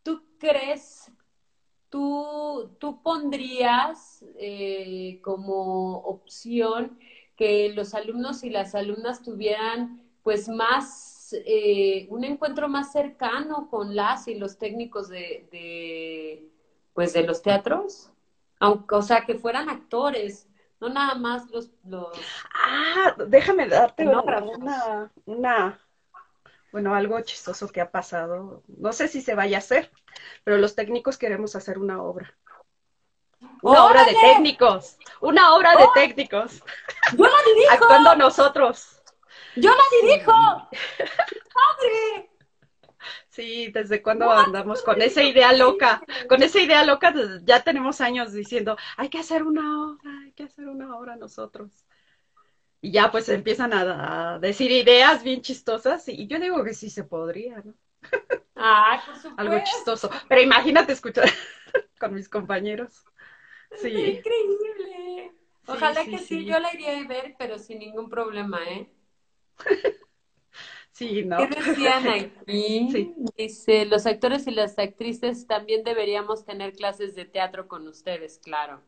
¿tú 0.01 0.23
crees, 0.39 1.11
tú, 1.89 2.75
tú 2.79 3.03
pondrías 3.03 4.25
eh, 4.39 5.19
como 5.21 5.99
opción 5.99 6.97
que 7.35 7.71
los 7.73 7.93
alumnos 7.93 8.43
y 8.43 8.49
las 8.49 8.73
alumnas 8.73 9.21
tuvieran 9.21 10.01
pues 10.23 10.49
más, 10.49 11.35
eh, 11.45 12.07
un 12.09 12.23
encuentro 12.23 12.67
más 12.67 12.91
cercano 12.91 13.67
con 13.69 13.95
las 13.95 14.27
y 14.27 14.35
los 14.35 14.57
técnicos 14.57 15.09
de, 15.09 16.49
pues 16.93 17.13
de 17.13 17.23
los 17.23 17.43
teatros, 17.43 18.09
aunque, 18.59 18.95
o 18.95 19.01
sea, 19.03 19.23
que 19.23 19.35
fueran 19.35 19.69
actores, 19.69 20.47
no 20.79 20.89
nada 20.89 21.13
más 21.13 21.51
los... 21.51 21.69
los... 21.85 22.17
Ah, 22.55 23.13
déjame 23.27 23.67
darte 23.67 24.07
una, 24.07 25.11
una, 25.25 25.79
bueno, 26.73 26.95
algo 26.95 27.21
chistoso 27.21 27.69
que 27.69 27.81
ha 27.81 27.91
pasado, 27.91 28.63
no 28.67 28.93
sé 28.93 29.07
si 29.07 29.21
se 29.21 29.35
vaya 29.35 29.57
a 29.57 29.59
hacer, 29.59 29.91
pero 30.43 30.57
los 30.57 30.73
técnicos 30.73 31.19
queremos 31.19 31.55
hacer 31.55 31.77
una 31.77 32.01
obra. 32.01 32.35
Una 33.61 33.85
obra 33.85 34.03
de 34.05 34.15
técnicos. 34.15 34.97
Una 35.21 35.53
obra 35.53 35.75
de 35.75 35.85
técnicos. 35.93 36.63
Yo 37.15 37.25
la 37.25 37.43
dirijo. 37.45 37.73
Actuando 37.73 38.15
nosotros. 38.15 39.03
Yo 39.55 39.69
la 39.69 39.83
dirijo. 40.01 40.31
¡Padre! 40.31 42.31
Sí, 43.29 43.69
desde 43.71 44.01
cuando 44.01 44.31
andamos 44.31 44.81
con 44.81 44.99
esa 45.01 45.21
idea 45.21 45.53
loca, 45.53 46.01
con 46.27 46.41
esa 46.41 46.59
idea 46.59 46.83
loca 46.85 47.13
ya 47.43 47.63
tenemos 47.63 48.01
años 48.01 48.33
diciendo, 48.33 48.77
hay 48.97 49.09
que 49.09 49.19
hacer 49.19 49.43
una 49.43 49.91
obra, 49.91 50.11
hay 50.23 50.31
que 50.31 50.43
hacer 50.43 50.67
una 50.67 50.97
obra 50.97 51.17
nosotros. 51.17 51.85
Y 52.83 52.91
ya 52.91 53.09
pues 53.11 53.29
empiezan 53.29 53.71
a, 53.71 54.39
decir 54.39 54.69
ideas 54.69 55.23
bien 55.23 55.41
chistosas 55.41 56.05
y 56.09 56.27
yo 56.27 56.37
digo 56.37 56.61
que 56.65 56.73
sí 56.73 56.89
se 56.89 57.05
podría, 57.05 57.61
¿no? 57.63 57.73
Ah, 58.57 59.01
por 59.05 59.15
supuesto. 59.15 59.41
Algo 59.41 59.63
chistoso. 59.63 60.09
Pero 60.27 60.41
imagínate 60.41 60.91
escuchar 60.91 61.23
con 61.99 62.13
mis 62.13 62.27
compañeros. 62.27 63.05
Sí. 63.77 63.87
increíble. 63.87 65.31
Ojalá 65.65 66.03
que 66.03 66.17
sí, 66.17 66.43
yo 66.43 66.59
la 66.59 66.73
iría 66.73 66.99
a 66.99 67.07
ver, 67.07 67.35
pero 67.39 67.57
sin 67.57 67.79
ningún 67.79 68.09
problema, 68.09 68.59
¿eh? 68.69 68.91
Sí, 70.91 71.23
¿no? 71.23 71.37
¿Qué 71.37 71.47
decían 71.47 72.07
aquí? 72.07 73.15
Dice, 73.35 73.85
los 73.85 74.05
actores 74.05 74.45
y 74.45 74.51
las 74.51 74.77
actrices 74.77 75.47
también 75.47 75.83
deberíamos 75.83 76.45
tener 76.45 76.73
clases 76.73 77.15
de 77.15 77.25
teatro 77.25 77.67
con 77.67 77.87
ustedes, 77.87 78.37
claro. 78.37 78.83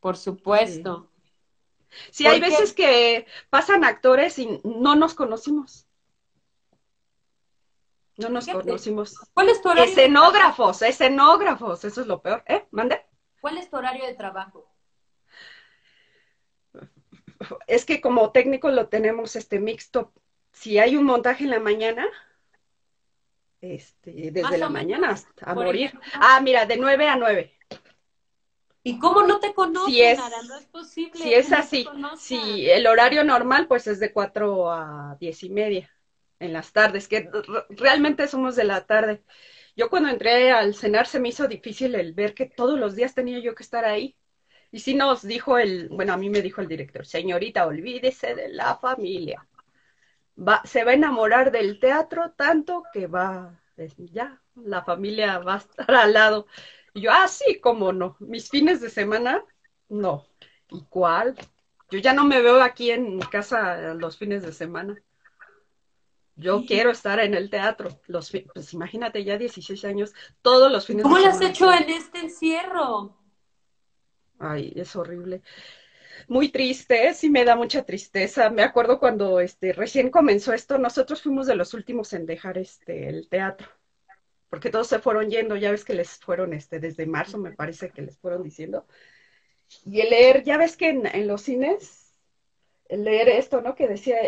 Por 0.00 0.18
supuesto. 0.18 1.11
Sí, 2.10 2.26
hay 2.26 2.40
veces 2.40 2.72
que 2.72 3.26
pasan 3.50 3.84
actores 3.84 4.38
y 4.38 4.60
no 4.64 4.94
nos 4.94 5.14
conocimos. 5.14 5.86
No 8.16 8.28
nos 8.28 8.46
conocimos. 8.46 9.16
¿Cuál 9.32 9.48
es 9.48 9.62
tu 9.62 9.70
horario? 9.70 9.90
Escenógrafos, 9.90 10.82
escenógrafos, 10.82 11.84
eso 11.84 12.00
es 12.02 12.06
lo 12.06 12.20
peor. 12.20 12.44
¿Eh? 12.46 12.66
¿Mande? 12.70 13.04
¿Cuál 13.40 13.58
es 13.58 13.70
tu 13.70 13.76
horario 13.76 14.06
de 14.06 14.14
trabajo? 14.14 14.68
Es 17.66 17.84
que 17.84 18.00
como 18.00 18.30
técnico 18.30 18.70
lo 18.70 18.88
tenemos 18.88 19.34
este 19.36 19.58
mixto. 19.58 20.12
Si 20.52 20.78
hay 20.78 20.96
un 20.96 21.04
montaje 21.04 21.44
en 21.44 21.50
la 21.50 21.58
mañana, 21.58 22.06
este, 23.60 24.30
desde 24.30 24.58
la 24.58 24.68
mañana 24.68 25.10
hasta 25.10 25.54
morir. 25.54 25.98
Ah, 26.14 26.40
mira, 26.40 26.66
de 26.66 26.76
9 26.76 27.08
a 27.08 27.16
9. 27.16 27.58
¿Y 28.84 28.98
cómo 28.98 29.22
no 29.22 29.38
te 29.38 29.54
conocen, 29.54 29.92
si 29.92 30.02
es, 30.02 30.18
No 30.18 30.56
es 30.56 30.66
posible. 30.66 31.22
Si 31.22 31.34
es 31.34 31.52
así, 31.52 31.86
si 32.18 32.68
el 32.68 32.86
horario 32.86 33.22
normal, 33.22 33.68
pues 33.68 33.86
es 33.86 34.00
de 34.00 34.12
4 34.12 34.70
a 34.72 35.16
10 35.20 35.42
y 35.44 35.50
media 35.50 35.90
en 36.40 36.52
las 36.52 36.72
tardes, 36.72 37.06
que 37.06 37.30
realmente 37.70 38.26
somos 38.26 38.56
de 38.56 38.64
la 38.64 38.84
tarde. 38.84 39.22
Yo 39.76 39.88
cuando 39.88 40.08
entré 40.08 40.50
al 40.50 40.74
cenar 40.74 41.06
se 41.06 41.20
me 41.20 41.28
hizo 41.28 41.46
difícil 41.46 41.94
el 41.94 42.12
ver 42.12 42.34
que 42.34 42.46
todos 42.46 42.78
los 42.78 42.96
días 42.96 43.14
tenía 43.14 43.38
yo 43.38 43.54
que 43.54 43.62
estar 43.62 43.84
ahí. 43.84 44.16
Y 44.72 44.80
sí 44.80 44.94
nos 44.94 45.22
dijo 45.22 45.58
el, 45.58 45.88
bueno, 45.90 46.14
a 46.14 46.16
mí 46.16 46.30
me 46.30 46.42
dijo 46.42 46.60
el 46.60 46.68
director, 46.68 47.06
señorita, 47.06 47.66
olvídese 47.66 48.34
de 48.34 48.48
la 48.48 48.76
familia. 48.76 49.46
Va, 50.36 50.62
se 50.64 50.82
va 50.84 50.92
a 50.92 50.94
enamorar 50.94 51.52
del 51.52 51.78
teatro 51.78 52.32
tanto 52.32 52.82
que 52.92 53.06
va, 53.06 53.60
ya, 53.98 54.40
la 54.54 54.82
familia 54.82 55.38
va 55.38 55.54
a 55.54 55.58
estar 55.58 55.94
al 55.94 56.12
lado. 56.12 56.46
Y 56.94 57.02
yo, 57.02 57.10
ah, 57.12 57.28
sí, 57.28 57.58
cómo 57.60 57.92
no. 57.92 58.16
Mis 58.20 58.48
fines 58.48 58.80
de 58.80 58.90
semana, 58.90 59.44
no. 59.88 60.26
¿Y 60.70 60.82
cuál? 60.88 61.36
Yo 61.90 61.98
ya 61.98 62.12
no 62.12 62.24
me 62.24 62.40
veo 62.40 62.62
aquí 62.62 62.90
en 62.90 63.16
mi 63.16 63.22
casa 63.22 63.94
los 63.94 64.16
fines 64.16 64.42
de 64.42 64.52
semana. 64.52 65.02
Yo 66.36 66.64
quiero 66.66 66.90
estar 66.90 67.20
en 67.20 67.34
el 67.34 67.50
teatro. 67.50 68.00
Los, 68.06 68.32
pues 68.52 68.72
imagínate, 68.72 69.24
ya 69.24 69.36
16 69.36 69.84
años, 69.84 70.14
todos 70.40 70.72
los 70.72 70.86
fines 70.86 71.02
¿Cómo 71.02 71.18
lo 71.18 71.26
has 71.26 71.40
hecho 71.40 71.70
en 71.72 71.90
este 71.90 72.20
encierro? 72.20 73.18
Ay, 74.38 74.72
es 74.74 74.96
horrible. 74.96 75.42
Muy 76.28 76.48
triste, 76.48 77.14
sí 77.14 77.30
me 77.30 77.44
da 77.44 77.56
mucha 77.56 77.84
tristeza. 77.84 78.50
Me 78.50 78.62
acuerdo 78.62 78.98
cuando 78.98 79.40
este, 79.40 79.72
recién 79.72 80.10
comenzó 80.10 80.52
esto, 80.52 80.78
nosotros 80.78 81.22
fuimos 81.22 81.46
de 81.46 81.56
los 81.56 81.74
últimos 81.74 82.12
en 82.12 82.26
dejar 82.26 82.58
este, 82.58 83.08
el 83.08 83.28
teatro, 83.28 83.68
porque 84.52 84.68
todos 84.68 84.86
se 84.86 84.98
fueron 84.98 85.30
yendo, 85.30 85.56
ya 85.56 85.70
ves 85.70 85.82
que 85.82 85.94
les 85.94 86.18
fueron 86.18 86.52
este, 86.52 86.78
desde 86.78 87.06
marzo, 87.06 87.38
me 87.38 87.52
parece 87.52 87.88
que 87.88 88.02
les 88.02 88.18
fueron 88.18 88.42
diciendo. 88.42 88.86
Y 89.86 90.02
el 90.02 90.10
leer, 90.10 90.42
ya 90.44 90.58
ves 90.58 90.76
que 90.76 90.90
en, 90.90 91.26
los 91.26 91.40
cines, 91.40 92.14
el 92.90 93.04
leer 93.04 93.30
esto, 93.30 93.62
¿no? 93.62 93.74
Que 93.74 93.88
decía, 93.88 94.18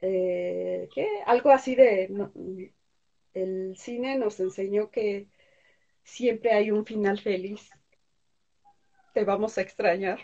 eh, 0.00 0.88
¿qué? 0.94 1.06
Algo 1.26 1.50
así 1.50 1.74
de, 1.74 2.08
el 3.34 3.76
cine 3.76 4.16
nos 4.16 4.40
enseñó 4.40 4.90
que 4.90 5.28
siempre 6.04 6.52
hay 6.52 6.70
un 6.70 6.86
final 6.86 7.20
feliz. 7.20 7.68
Te 9.12 9.24
vamos 9.24 9.58
a 9.58 9.60
extrañar. 9.60 10.20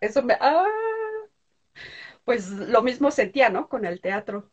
Eso 0.00 0.22
me, 0.22 0.38
ah, 0.40 0.64
pues 2.24 2.48
lo 2.48 2.80
mismo 2.80 3.10
sentía, 3.10 3.50
¿no? 3.50 3.68
Con 3.68 3.84
el 3.84 4.00
teatro, 4.00 4.50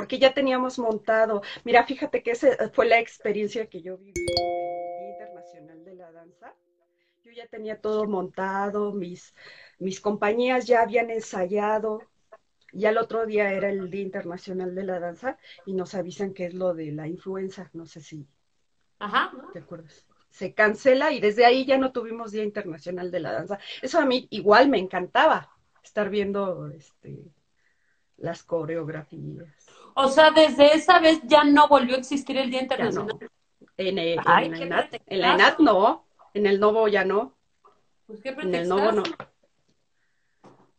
porque 0.00 0.18
ya 0.18 0.32
teníamos 0.32 0.78
montado. 0.78 1.42
Mira, 1.62 1.84
fíjate 1.84 2.22
que 2.22 2.30
esa 2.30 2.70
fue 2.72 2.88
la 2.88 2.98
experiencia 2.98 3.66
que 3.66 3.82
yo 3.82 3.98
viví 3.98 4.14
en 4.16 4.38
el 4.38 4.98
Día 4.98 5.10
Internacional 5.10 5.84
de 5.84 5.94
la 5.94 6.10
Danza. 6.10 6.54
Yo 7.22 7.32
ya 7.32 7.46
tenía 7.48 7.82
todo 7.82 8.06
montado, 8.06 8.94
mis, 8.94 9.34
mis 9.78 10.00
compañías 10.00 10.66
ya 10.66 10.80
habían 10.80 11.10
ensayado. 11.10 12.00
Ya 12.72 12.88
el 12.88 12.96
otro 12.96 13.26
día 13.26 13.52
era 13.52 13.68
el 13.68 13.90
Día 13.90 14.00
Internacional 14.00 14.74
de 14.74 14.84
la 14.84 15.00
Danza 15.00 15.36
y 15.66 15.74
nos 15.74 15.94
avisan 15.94 16.32
que 16.32 16.46
es 16.46 16.54
lo 16.54 16.72
de 16.72 16.92
la 16.92 17.06
influenza, 17.06 17.68
no 17.74 17.84
sé 17.84 18.00
si 18.00 18.26
Ajá. 19.00 19.32
¿te 19.52 19.58
acuerdas? 19.58 20.06
Se 20.30 20.54
cancela 20.54 21.12
y 21.12 21.20
desde 21.20 21.44
ahí 21.44 21.66
ya 21.66 21.76
no 21.76 21.92
tuvimos 21.92 22.32
Día 22.32 22.44
Internacional 22.44 23.10
de 23.10 23.20
la 23.20 23.32
Danza. 23.32 23.58
Eso 23.82 23.98
a 23.98 24.06
mí 24.06 24.28
igual 24.30 24.70
me 24.70 24.78
encantaba, 24.78 25.52
estar 25.82 26.08
viendo 26.08 26.70
este, 26.70 27.34
las 28.16 28.42
coreografías. 28.42 29.50
O 29.94 30.08
sea, 30.08 30.30
desde 30.30 30.74
esa 30.74 30.98
vez 30.98 31.20
ya 31.24 31.44
no 31.44 31.68
volvió 31.68 31.96
a 31.96 31.98
existir 31.98 32.36
el 32.36 32.50
Día 32.50 32.60
no. 32.60 32.64
Internacional. 32.64 33.30
En, 33.76 33.98
el- 33.98 34.20
Ay, 34.26 34.46
en 34.46 34.52
la 34.52 34.58
qué 34.58 34.64
ENAT, 34.64 34.94
en 35.06 35.20
la 35.20 35.28
pretextazo. 35.28 35.34
ENAT 35.34 35.58
no, 35.60 36.06
en 36.34 36.46
el 36.46 36.60
Novo 36.60 36.88
ya 36.88 37.04
no, 37.04 37.36
Pues 38.06 38.20
qué 38.20 38.30
en 38.30 38.54
el 38.54 38.68
Novo 38.68 38.92
no. 38.92 39.02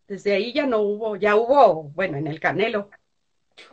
Desde 0.07 0.33
ahí 0.33 0.51
ya 0.53 0.65
no 0.65 0.79
hubo, 0.79 1.15
ya 1.15 1.35
hubo, 1.35 1.83
bueno, 1.83 2.17
en 2.17 2.27
el 2.27 2.39
Canelo. 2.39 2.89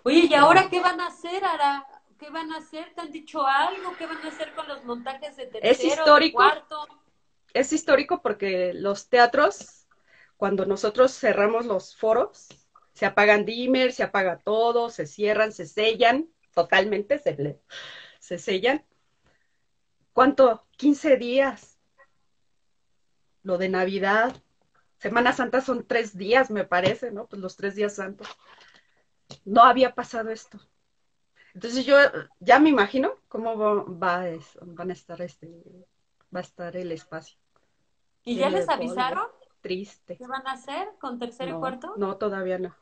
Oye, 0.05 0.27
¿y 0.31 0.35
ahora 0.35 0.69
qué 0.71 0.81
van 0.81 1.01
a 1.01 1.09
hacer, 1.09 1.45
Ara? 1.45 1.85
¿Qué 2.19 2.31
van 2.31 2.53
a 2.53 2.59
hacer? 2.59 2.93
¿Te 2.95 3.01
han 3.01 3.13
dicho 3.13 3.47
algo? 3.47 3.95
¿Qué 3.97 4.07
van 4.07 4.19
a 4.25 4.29
hacer 4.29 4.53
con 4.55 4.67
los 4.69 4.85
montajes 4.85 5.37
de 5.37 5.47
tercero, 5.47 5.79
de 5.79 5.87
histórico. 5.89 6.37
cuarto? 6.39 6.87
Es 7.55 7.73
histórico 7.73 8.21
porque 8.23 8.73
los 8.75 9.09
teatros, 9.09 9.87
cuando 10.37 10.65
nosotros 10.67 11.13
cerramos 11.19 11.67
los 11.67 11.97
foros, 11.97 12.49
se 12.99 13.07
apagan 13.07 13.45
dimmer, 13.45 13.93
se 13.93 14.03
apaga 14.03 14.39
todo, 14.39 14.91
se 14.91 15.07
cierran, 15.07 15.53
se 15.53 15.67
sellan, 15.67 16.29
totalmente 16.53 17.21
se, 17.21 17.61
se 18.19 18.39
sellan. 18.39 18.85
¿Cuánto? 20.13 20.67
15 20.79 21.17
días. 21.17 21.79
Lo 23.45 23.57
de 23.57 23.69
Navidad. 23.69 24.35
Semana 24.97 25.33
Santa 25.33 25.61
son 25.61 25.87
tres 25.87 26.19
días, 26.19 26.51
me 26.51 26.65
parece, 26.65 27.13
¿no? 27.13 27.29
Pues 27.29 27.41
los 27.41 27.55
tres 27.55 27.77
días 27.77 27.95
santos. 27.95 28.27
No 29.45 29.63
había 29.63 29.95
pasado 29.95 30.31
esto. 30.31 30.59
Entonces 31.55 31.87
yo 31.87 31.99
ya 32.41 32.59
me 32.59 32.71
imagino 32.71 33.13
cómo 33.29 33.57
va, 33.97 34.27
van 34.61 34.91
a 34.91 34.93
estar 34.93 35.23
este, 35.23 35.47
va 36.35 36.41
a 36.41 36.43
estar 36.43 36.77
el 36.77 36.91
espacio. 36.91 37.39
¿Y 38.25 38.35
ya 38.39 38.51
les 38.51 38.69
avisaron 38.69 39.29
Triste. 39.61 40.17
qué 40.17 40.27
van 40.27 40.49
a 40.49 40.53
hacer 40.55 40.89
con 41.01 41.21
tercero 41.21 41.57
y 41.57 41.61
cuarto? 41.61 41.95
no, 41.97 42.17
todavía 42.17 42.59
no. 42.59 42.75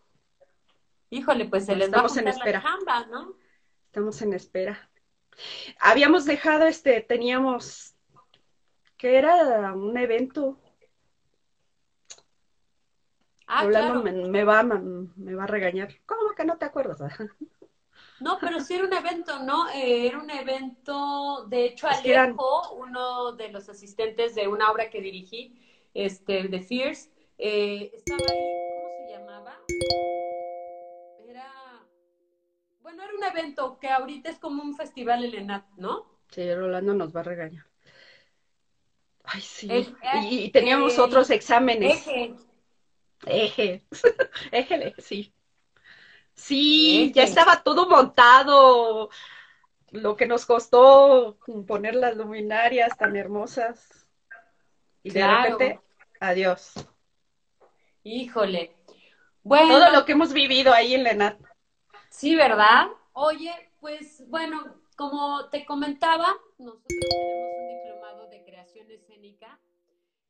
Híjole, 1.10 1.46
pues 1.46 1.66
se 1.66 1.72
No, 1.72 1.78
les 1.78 1.86
va 1.92 1.98
a 2.00 2.06
estamos 2.06 2.16
en 2.16 2.24
juntar 2.24 2.34
la 2.34 2.44
espera. 2.44 2.62
chamba, 2.62 3.06
¿no? 3.06 3.34
Estamos 3.86 4.22
en 4.22 4.32
espera. 4.34 4.90
Habíamos 5.80 6.24
dejado 6.24 6.64
este, 6.66 7.00
teníamos, 7.02 7.94
que 8.96 9.16
era 9.16 9.72
un 9.74 9.96
evento. 9.96 10.58
Ah, 13.46 13.66
claro. 13.68 14.02
me, 14.02 14.12
me 14.12 14.44
va, 14.44 14.62
me 14.62 15.34
va 15.34 15.44
a 15.44 15.46
regañar. 15.46 15.94
¿Cómo 16.04 16.30
que 16.36 16.44
no 16.44 16.56
te 16.58 16.64
acuerdas? 16.64 16.98
No, 18.18 18.38
pero 18.40 18.60
sí 18.60 18.74
era 18.74 18.84
un 18.86 18.92
evento, 18.94 19.38
¿no? 19.40 19.68
Eh, 19.70 20.06
era 20.08 20.18
un 20.18 20.30
evento, 20.30 21.44
de 21.48 21.66
hecho, 21.66 21.86
eran- 22.02 22.30
Alejo, 22.30 22.74
uno 22.74 23.32
de 23.32 23.50
los 23.50 23.68
asistentes 23.68 24.34
de 24.34 24.48
una 24.48 24.70
obra 24.70 24.88
que 24.90 25.00
dirigí, 25.00 25.54
este, 25.94 26.48
de 26.48 26.60
Fierce, 26.60 27.10
eh, 27.38 27.90
estaba 27.94 28.18
ahí, 28.30 28.38
¿cómo 28.74 28.88
se 29.06 29.12
llamaba? 29.18 29.58
Bueno, 32.97 33.10
era 33.10 33.18
un 33.18 33.36
evento 33.39 33.78
que 33.78 33.89
ahorita 33.90 34.31
es 34.31 34.39
como 34.39 34.62
un 34.62 34.74
festival 34.74 35.23
Elenat, 35.23 35.66
¿no? 35.77 36.06
Sí, 36.31 36.55
Rolando 36.55 36.94
nos 36.94 37.14
va 37.14 37.20
a 37.20 37.24
regañar. 37.24 37.66
Ay, 39.24 39.40
sí. 39.43 39.68
Y, 39.70 40.44
y 40.44 40.51
teníamos 40.51 40.98
otros 40.98 41.28
exámenes. 41.28 42.06
Eje, 42.06 42.35
Eje. 43.27 43.82
Eje, 44.51 44.94
sí. 44.98 45.35
Sí, 46.35 47.02
Eje. 47.05 47.12
ya 47.12 47.23
estaba 47.24 47.62
todo 47.62 47.86
montado. 47.86 49.10
Lo 49.90 50.16
que 50.16 50.27
nos 50.27 50.47
costó 50.47 51.36
poner 51.66 51.97
las 51.97 52.16
luminarias 52.16 52.97
tan 52.97 53.14
hermosas. 53.14 54.06
Y 55.02 55.10
de 55.10 55.27
repente, 55.27 55.81
adiós. 56.18 56.73
híjole. 58.05 58.74
Bueno, 59.43 59.74
Todo 59.74 59.93
lo 59.93 60.05
que 60.05 60.12
hemos 60.12 60.32
vivido 60.32 60.73
ahí 60.73 60.94
en 60.94 61.05
la 61.05 61.10
ENAT. 61.10 61.45
Sí, 62.16 62.34
¿verdad? 62.34 62.86
Oye, 63.12 63.52
pues 63.78 64.24
bueno, 64.30 64.74
como 64.97 65.51
te 65.51 65.66
comentaba, 65.66 66.34
nosotros 66.56 66.86
tenemos 66.88 67.44
un 67.60 67.68
diplomado 67.68 68.28
de 68.28 68.43
creación 68.43 68.90
escénica. 68.90 69.60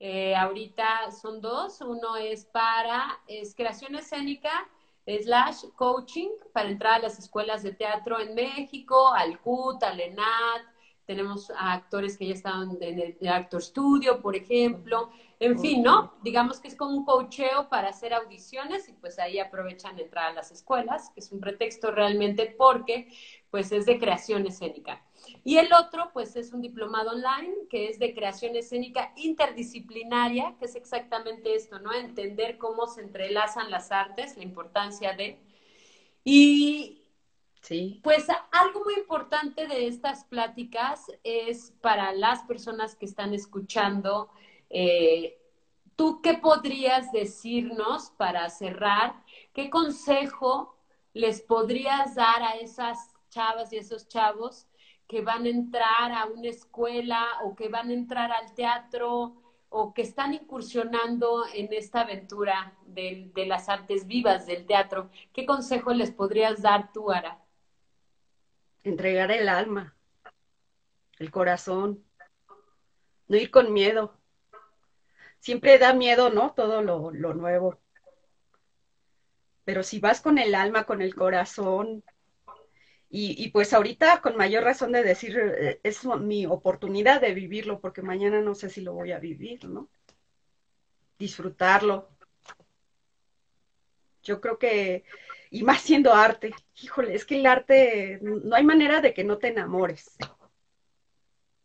Eh, 0.01 0.35
ahorita 0.35 1.13
son 1.13 1.41
dos. 1.41 1.81
Uno 1.83 2.17
es 2.17 2.45
para, 2.47 3.21
es 3.29 3.55
creación 3.55 3.95
escénica 3.95 4.69
slash 5.07 5.67
coaching 5.77 6.31
para 6.53 6.71
entrar 6.71 6.95
a 6.95 6.99
las 6.99 7.21
escuelas 7.21 7.63
de 7.63 7.71
teatro 7.71 8.19
en 8.19 8.35
México, 8.35 9.13
al 9.15 9.41
CUT, 9.41 9.85
al 9.85 10.01
ENAT. 10.01 10.63
Tenemos 11.07 11.51
a 11.51 11.73
actores 11.73 12.19
que 12.19 12.27
ya 12.27 12.35
estaban 12.35 12.77
en 12.81 12.99
el 12.99 13.29
Actor 13.29 13.63
Studio, 13.63 14.21
por 14.21 14.35
ejemplo. 14.35 15.11
En 15.39 15.59
fin, 15.59 15.83
¿no? 15.83 16.15
Digamos 16.23 16.61
que 16.61 16.69
es 16.69 16.75
como 16.75 16.97
un 16.97 17.05
coacheo 17.05 17.69
para 17.69 17.91
hacer 17.91 18.13
audiciones 18.13 18.89
y 18.89 18.93
pues 18.95 19.19
ahí 19.19 19.39
aprovechan 19.39 19.99
entrar 19.99 20.31
a 20.31 20.35
las 20.35 20.51
escuelas, 20.51 21.11
que 21.11 21.21
es 21.21 21.31
un 21.31 21.41
pretexto 21.41 21.91
realmente 21.91 22.55
porque 22.59 23.09
pues 23.51 23.71
es 23.71 23.87
de 23.87 23.99
creación 23.99 24.47
escénica. 24.47 25.05
Y 25.45 25.59
el 25.59 25.73
otro 25.73 26.11
pues 26.13 26.37
es 26.37 26.53
un 26.53 26.61
diplomado 26.61 27.11
online 27.11 27.55
que 27.71 27.89
es 27.89 27.99
de 27.99 28.15
creación 28.15 28.57
escénica 28.57 29.13
interdisciplinaria, 29.17 30.57
que 30.59 30.65
es 30.65 30.75
exactamente 30.75 31.55
esto, 31.55 31.79
¿no? 31.79 31.93
Entender 31.93 32.59
cómo 32.59 32.87
se 32.87 33.03
entrelazan 33.03 33.71
las 33.71 33.93
artes, 33.93 34.37
la 34.37 34.43
importancia 34.43 35.13
de... 35.13 35.39
Y 36.25 37.06
Pues 38.03 38.27
algo 38.53 38.85
muy 38.85 38.95
importante 38.95 39.67
de 39.67 39.89
estas 39.89 40.25
pláticas 40.25 41.07
es 41.25 41.73
para 41.81 42.13
las 42.13 42.43
personas 42.45 42.95
que 42.95 43.07
están 43.07 43.35
escuchando, 43.35 44.31
eh, 44.71 45.39
¿tú 45.97 46.21
qué 46.23 46.35
podrías 46.35 47.11
decirnos 47.13 48.11
para 48.17 48.49
cerrar? 48.51 49.15
¿Qué 49.53 49.69
consejo 49.71 50.77
les 51.13 51.41
podrías 51.43 52.15
dar 52.15 52.43
a 52.43 52.53
esas 52.57 53.15
chavas 53.31 53.73
y 53.73 53.79
esos 53.79 54.07
chavos 54.09 54.67
que 55.09 55.23
van 55.23 55.45
a 55.47 55.49
entrar 55.49 56.13
a 56.13 56.27
una 56.27 56.49
escuela 56.49 57.25
o 57.45 57.55
que 57.57 57.69
van 57.69 57.91
a 57.91 57.95
entrar 57.95 58.31
al 58.33 58.55
teatro 58.55 59.35
o 59.69 59.93
que 59.95 60.03
están 60.03 60.35
incursionando 60.35 61.45
en 61.55 61.73
esta 61.73 62.03
aventura 62.03 62.77
del- 62.87 63.33
de 63.33 63.47
las 63.47 63.69
artes 63.69 64.07
vivas 64.07 64.47
del 64.47 64.67
teatro? 64.67 65.11
¿Qué 65.33 65.47
consejo 65.47 65.93
les 65.93 66.11
podrías 66.13 66.63
dar 66.63 66.93
tú, 66.93 67.11
Ara? 67.11 67.39
Entregar 68.87 69.33
el 69.33 69.49
alma, 69.49 69.97
el 71.19 71.33
corazón, 71.33 72.05
no 73.27 73.37
ir 73.37 73.51
con 73.51 73.73
miedo. 73.73 74.17
Siempre 75.41 75.77
da 75.79 75.93
miedo, 75.93 76.31
¿no? 76.31 76.55
Todo 76.55 76.83
lo, 76.83 77.11
lo 77.11 77.35
nuevo. 77.35 77.81
Pero 79.65 79.83
si 79.83 79.99
vas 79.99 80.21
con 80.21 80.39
el 80.39 80.55
alma, 80.55 80.85
con 80.85 81.03
el 81.03 81.17
corazón, 81.17 82.05
y, 83.11 83.35
y 83.45 83.51
pues 83.51 83.73
ahorita 83.73 84.21
con 84.21 84.37
mayor 84.37 84.63
razón 84.63 84.93
de 84.93 85.03
decir, 85.03 85.37
eh, 85.37 85.81
es 85.83 86.05
mi 86.05 86.47
oportunidad 86.47 87.21
de 87.21 87.35
vivirlo, 87.35 87.81
porque 87.81 88.03
mañana 88.03 88.41
no 88.41 88.55
sé 88.55 88.71
si 88.71 88.83
lo 88.83 88.93
voy 88.93 89.11
a 89.11 89.19
vivir, 89.19 89.65
¿no? 89.65 89.91
Disfrutarlo. 91.19 92.09
Yo 94.23 94.41
creo 94.41 94.61
que, 94.61 95.05
y 95.51 95.63
más 95.63 95.83
siendo 95.83 96.13
arte, 96.15 96.55
híjole, 96.83 97.15
es 97.15 97.25
que 97.25 97.37
el 97.39 97.47
arte, 97.47 98.19
no 98.23 98.55
hay 98.55 98.65
manera 98.65 99.01
de 99.01 99.15
que 99.15 99.25
no 99.25 99.39
te 99.39 99.49
enamores, 99.49 100.17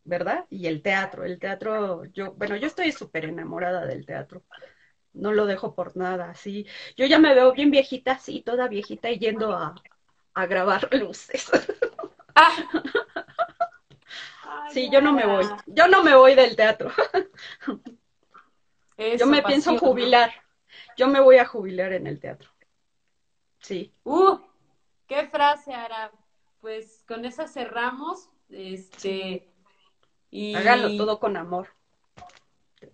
¿verdad? 0.04 0.46
Y 0.50 0.68
el 0.68 0.82
teatro, 0.82 1.24
el 1.24 1.40
teatro, 1.40 2.06
yo, 2.06 2.34
bueno, 2.34 2.56
yo 2.58 2.68
estoy 2.68 2.92
súper 2.92 3.26
enamorada 3.26 3.86
del 3.86 4.06
teatro, 4.06 4.44
no 5.14 5.32
lo 5.34 5.46
dejo 5.46 5.76
por 5.76 5.96
nada, 5.98 6.34
sí. 6.36 6.68
Yo 6.96 7.06
ya 7.06 7.20
me 7.20 7.34
veo 7.36 7.54
bien 7.54 7.72
viejita, 7.72 8.18
sí, 8.18 8.42
toda 8.42 8.68
viejita 8.68 9.10
y 9.10 9.20
yendo 9.20 9.54
a, 9.54 9.76
a 10.34 10.46
grabar 10.46 10.94
luces. 10.94 11.52
Sí, 14.70 14.90
yo 14.90 15.02
no 15.02 15.12
me 15.12 15.26
voy, 15.26 15.46
yo 15.66 15.88
no 15.88 16.02
me 16.04 16.16
voy 16.16 16.34
del 16.36 16.56
teatro. 16.56 16.92
Yo 19.18 19.26
me 19.26 19.42
pienso 19.42 19.78
jubilar, 19.78 20.32
yo 20.96 21.08
me 21.08 21.20
voy 21.20 21.38
a 21.38 21.46
jubilar 21.46 21.92
en 21.94 22.08
el 22.08 22.20
teatro. 22.20 22.51
Sí. 23.62 23.94
Uh, 24.04 24.38
qué 25.08 25.28
frase, 25.28 25.74
Ara. 25.74 26.12
Pues 26.60 27.04
con 27.08 27.26
esa 27.26 27.48
cerramos, 27.48 28.30
este, 28.50 29.52
y, 30.30 30.54
Hágalo 30.54 30.96
todo 30.98 31.20
con 31.20 31.36
amor. 31.36 31.70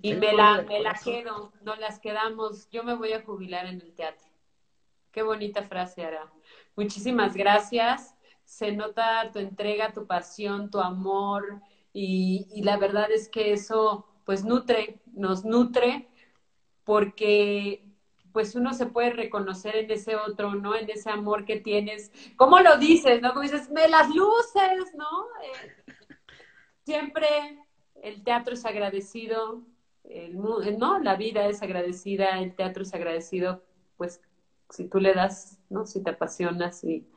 y 0.01 0.13
me 0.13 0.31
la, 0.33 0.61
me 0.61 0.79
la 0.79 0.93
quedo, 0.93 1.51
no 1.61 1.75
las 1.75 1.99
quedamos. 1.99 2.69
Yo 2.69 2.83
me 2.83 2.95
voy 2.95 3.13
a 3.13 3.23
jubilar 3.23 3.65
en 3.65 3.81
el 3.81 3.93
teatro. 3.93 4.27
Qué 5.11 5.21
bonita 5.23 5.63
frase, 5.63 6.05
Ara. 6.05 6.31
Muchísimas 6.75 7.35
gracias. 7.35 8.15
Se 8.45 8.71
nota 8.71 9.29
tu 9.33 9.39
entrega, 9.39 9.91
tu 9.91 10.07
pasión, 10.07 10.69
tu 10.69 10.79
amor 10.79 11.61
y, 11.91 12.47
y 12.51 12.63
la 12.63 12.77
verdad 12.77 13.11
es 13.11 13.27
que 13.27 13.51
eso 13.51 14.07
pues 14.23 14.45
nutre, 14.45 15.01
nos 15.13 15.43
nutre 15.43 16.07
porque 16.83 17.86
pues 18.37 18.53
uno 18.53 18.71
se 18.75 18.85
puede 18.85 19.09
reconocer 19.09 19.75
en 19.77 19.89
ese 19.89 20.15
otro, 20.15 20.53
¿no? 20.53 20.75
En 20.75 20.87
ese 20.91 21.09
amor 21.09 21.43
que 21.43 21.59
tienes. 21.59 22.11
¿Cómo 22.35 22.59
lo 22.59 22.77
dices, 22.77 23.19
no? 23.19 23.29
Como 23.29 23.41
dices, 23.41 23.71
me 23.71 23.87
las 23.87 24.13
luces, 24.13 24.93
¿no? 24.95 25.07
Eh, 25.41 25.95
siempre 26.85 27.27
el 28.03 28.23
teatro 28.23 28.53
es 28.53 28.63
agradecido, 28.63 29.63
el, 30.03 30.37
¿no? 30.77 30.99
La 30.99 31.15
vida 31.15 31.47
es 31.47 31.63
agradecida, 31.63 32.37
el 32.37 32.53
teatro 32.53 32.83
es 32.83 32.93
agradecido, 32.93 33.63
pues 33.97 34.21
si 34.69 34.87
tú 34.87 34.99
le 34.99 35.15
das, 35.15 35.57
¿no? 35.71 35.87
Si 35.87 36.03
te 36.03 36.11
apasionas 36.11 36.83
y, 36.83 37.07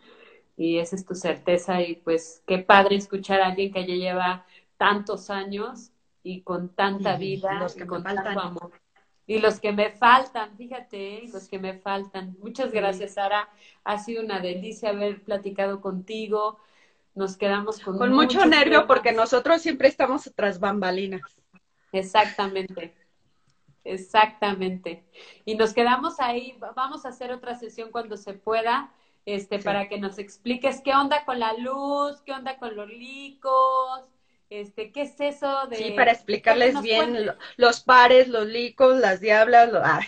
y 0.57 0.79
esa 0.79 0.97
es 0.97 1.05
tu 1.05 1.15
certeza 1.15 1.83
y 1.83 1.97
pues 1.97 2.43
qué 2.47 2.61
padre 2.61 2.97
escuchar 2.97 3.43
a 3.43 3.49
alguien 3.49 3.71
que 3.71 3.87
ya 3.87 3.95
lleva 3.95 4.47
tantos 4.79 5.29
años 5.29 5.91
y 6.23 6.41
con 6.41 6.71
tanta 6.71 7.17
vida 7.17 7.67
y 7.77 7.87
con 7.87 8.05
tanto 8.05 8.41
amor. 8.41 8.73
Y 9.31 9.39
los 9.39 9.61
que 9.61 9.70
me 9.70 9.90
faltan, 9.90 10.57
fíjate, 10.57 11.23
los 11.32 11.47
que 11.47 11.61
me 11.61 11.78
faltan. 11.78 12.36
Muchas 12.40 12.73
gracias, 12.73 13.15
Sara. 13.15 13.48
Ha 13.85 13.97
sido 13.98 14.24
una 14.24 14.40
delicia 14.40 14.89
haber 14.89 15.23
platicado 15.23 15.81
contigo. 15.81 16.59
Nos 17.15 17.36
quedamos 17.36 17.78
con, 17.78 17.97
con 17.97 18.12
mucho 18.12 18.44
nervio 18.44 18.89
porque 18.89 19.12
nosotros 19.12 19.62
siempre 19.62 19.86
estamos 19.86 20.28
tras 20.35 20.59
bambalinas. 20.59 21.23
Exactamente. 21.93 22.93
Exactamente. 23.85 25.05
Y 25.44 25.55
nos 25.55 25.74
quedamos 25.74 26.19
ahí, 26.19 26.59
vamos 26.74 27.07
a 27.07 27.11
hacer 27.11 27.31
otra 27.31 27.55
sesión 27.55 27.93
cuando 27.93 28.16
se 28.16 28.35
pueda, 28.35 28.93
este, 29.27 29.61
para 29.61 29.89
que 29.89 30.01
nos 30.01 30.19
expliques 30.19 30.81
qué 30.81 30.93
onda 30.93 31.24
con 31.24 31.39
la 31.39 31.52
luz, 31.52 32.20
qué 32.23 32.32
onda 32.32 32.59
con 32.59 32.74
los 32.74 32.89
licos, 32.89 34.01
este, 34.51 34.93
qué 34.93 35.02
es 35.02 35.20
eso 35.20 35.66
de... 35.68 35.77
Sí, 35.77 35.90
para 35.93 36.12
explicarles 36.12 36.81
bien 36.82 37.32
los 37.56 37.81
pares, 37.81 38.28
los 38.28 38.47
licos, 38.47 38.98
las 38.98 39.20
diablas, 39.20 39.70
ah. 39.74 40.01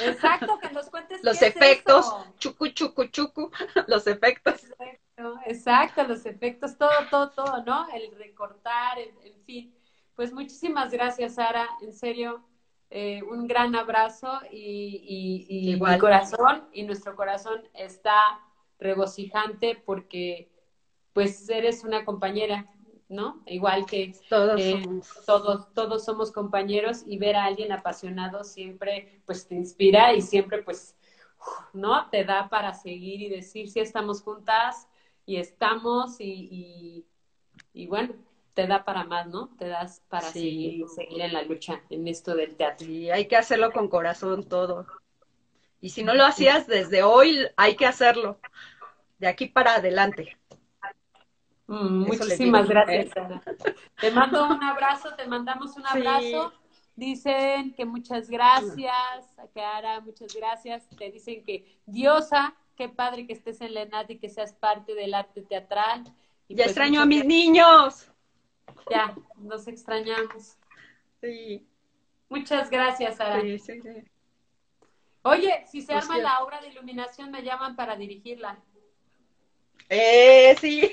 Exacto, 0.00 0.58
que 0.60 0.70
nos 0.70 0.90
cuentes 0.90 1.20
los 1.24 1.40
efectos, 1.42 2.14
chucu, 2.38 2.68
chucu, 2.68 3.06
chucu, 3.06 3.50
los 3.86 4.06
efectos. 4.06 4.64
Exacto, 4.64 5.40
exacto, 5.46 6.04
los 6.04 6.26
efectos, 6.26 6.76
todo, 6.76 6.90
todo, 7.10 7.30
todo, 7.30 7.64
¿no? 7.64 7.86
El 7.94 8.14
recortar, 8.16 8.98
en 8.98 9.42
fin. 9.44 9.74
Pues 10.14 10.32
muchísimas 10.32 10.92
gracias, 10.92 11.34
Sara, 11.34 11.66
en 11.80 11.92
serio, 11.92 12.44
eh, 12.90 13.22
un 13.22 13.48
gran 13.48 13.74
abrazo 13.74 14.40
y, 14.50 15.46
y, 15.48 15.76
mi 15.76 15.98
corazón 15.98 16.68
y 16.72 16.84
nuestro 16.84 17.16
corazón 17.16 17.62
está 17.74 18.14
regocijante 18.78 19.82
porque 19.84 20.50
pues 21.12 21.48
eres 21.48 21.82
una 21.84 22.04
compañera, 22.04 22.66
¿no? 23.08 23.42
Igual 23.46 23.86
que 23.86 24.14
todos, 24.28 24.60
eh, 24.60 24.80
somos. 24.82 25.08
todos, 25.26 25.74
todos 25.74 26.04
somos 26.04 26.32
compañeros 26.32 27.02
y 27.06 27.18
ver 27.18 27.36
a 27.36 27.44
alguien 27.44 27.72
apasionado 27.72 28.44
siempre 28.44 29.20
pues 29.26 29.46
te 29.46 29.54
inspira 29.54 30.14
y 30.14 30.22
siempre 30.22 30.62
pues, 30.62 30.96
¿no? 31.72 32.08
Te 32.10 32.24
da 32.24 32.48
para 32.48 32.72
seguir 32.74 33.22
y 33.22 33.28
decir 33.28 33.68
si 33.68 33.80
estamos 33.80 34.22
juntas 34.22 34.88
y 35.26 35.36
estamos 35.36 36.20
y, 36.20 37.06
y 37.72 37.86
bueno, 37.86 38.14
te 38.54 38.66
da 38.66 38.84
para 38.84 39.04
más, 39.04 39.26
¿no? 39.26 39.48
Te 39.58 39.68
das 39.68 40.00
para 40.08 40.30
seguir, 40.30 40.86
seguir 40.88 41.20
en 41.20 41.32
la 41.32 41.42
lucha, 41.42 41.82
en 41.90 42.06
esto 42.08 42.34
del 42.34 42.56
teatro. 42.56 42.86
Sí, 42.86 43.10
hay 43.10 43.26
que 43.26 43.36
hacerlo 43.36 43.72
con 43.72 43.88
corazón 43.88 44.44
todo. 44.48 44.86
Y 45.80 45.90
si 45.90 46.02
no 46.02 46.14
lo 46.14 46.24
hacías 46.24 46.66
desde 46.66 47.02
hoy, 47.02 47.46
hay 47.56 47.76
que 47.76 47.84
hacerlo. 47.84 48.38
De 49.18 49.26
aquí 49.26 49.46
para 49.46 49.74
adelante. 49.74 50.38
Mm, 51.66 52.06
muchísimas 52.06 52.68
gracias, 52.68 53.10
Te 54.00 54.10
mando 54.10 54.46
un 54.46 54.62
abrazo, 54.62 55.14
te 55.14 55.26
mandamos 55.26 55.76
un 55.76 55.86
abrazo. 55.86 56.52
Dicen 56.96 57.74
que 57.74 57.84
muchas 57.84 58.30
gracias, 58.30 59.26
a 59.38 59.48
Cara, 59.52 60.00
muchas 60.00 60.34
gracias. 60.34 60.88
Te 60.90 61.10
dicen 61.10 61.42
que 61.44 61.78
Diosa, 61.86 62.54
qué 62.76 62.88
padre 62.88 63.26
que 63.26 63.32
estés 63.32 63.60
en 63.60 63.74
la 63.74 63.82
ENAD 63.82 64.10
y 64.10 64.18
que 64.18 64.28
seas 64.28 64.52
parte 64.52 64.94
del 64.94 65.14
arte 65.14 65.42
teatral. 65.42 66.04
Y 66.46 66.54
ya 66.54 66.64
pues 66.64 66.68
extraño 66.68 67.00
a 67.00 67.06
mis 67.06 67.24
niños. 67.24 68.08
Ya, 68.90 69.14
nos 69.38 69.66
extrañamos. 69.66 70.56
Sí. 71.20 71.66
Muchas 72.28 72.70
gracias. 72.70 73.16
Sí, 73.40 73.58
sí, 73.58 73.80
Oye, 75.22 75.64
si 75.70 75.80
se 75.80 75.94
arma 75.94 76.18
la 76.18 76.42
obra 76.42 76.60
de 76.60 76.68
iluminación, 76.68 77.30
me 77.30 77.42
llaman 77.42 77.76
para 77.76 77.96
dirigirla. 77.96 78.58
Eh, 79.88 80.56
sí. 80.60 80.90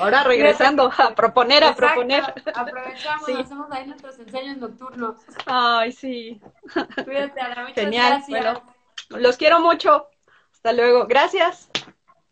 Ahora 0.00 0.24
regresando 0.24 0.90
a 0.96 1.14
proponer, 1.14 1.64
a 1.64 1.74
proponer. 1.74 2.22
Aprovechamos, 2.54 3.28
hacemos 3.28 3.70
ahí 3.70 3.86
nuestros 3.86 4.18
enseños 4.18 4.58
nocturnos. 4.58 5.16
Ay, 5.46 5.92
sí. 5.92 6.40
Cuídate, 7.04 7.40
Muchas 7.60 7.74
Genial. 7.74 8.08
Gracias. 8.10 8.28
Bueno, 8.28 8.62
los 9.10 9.36
quiero 9.36 9.60
mucho. 9.60 10.08
Hasta 10.52 10.72
luego. 10.72 11.06
Gracias. 11.06 11.70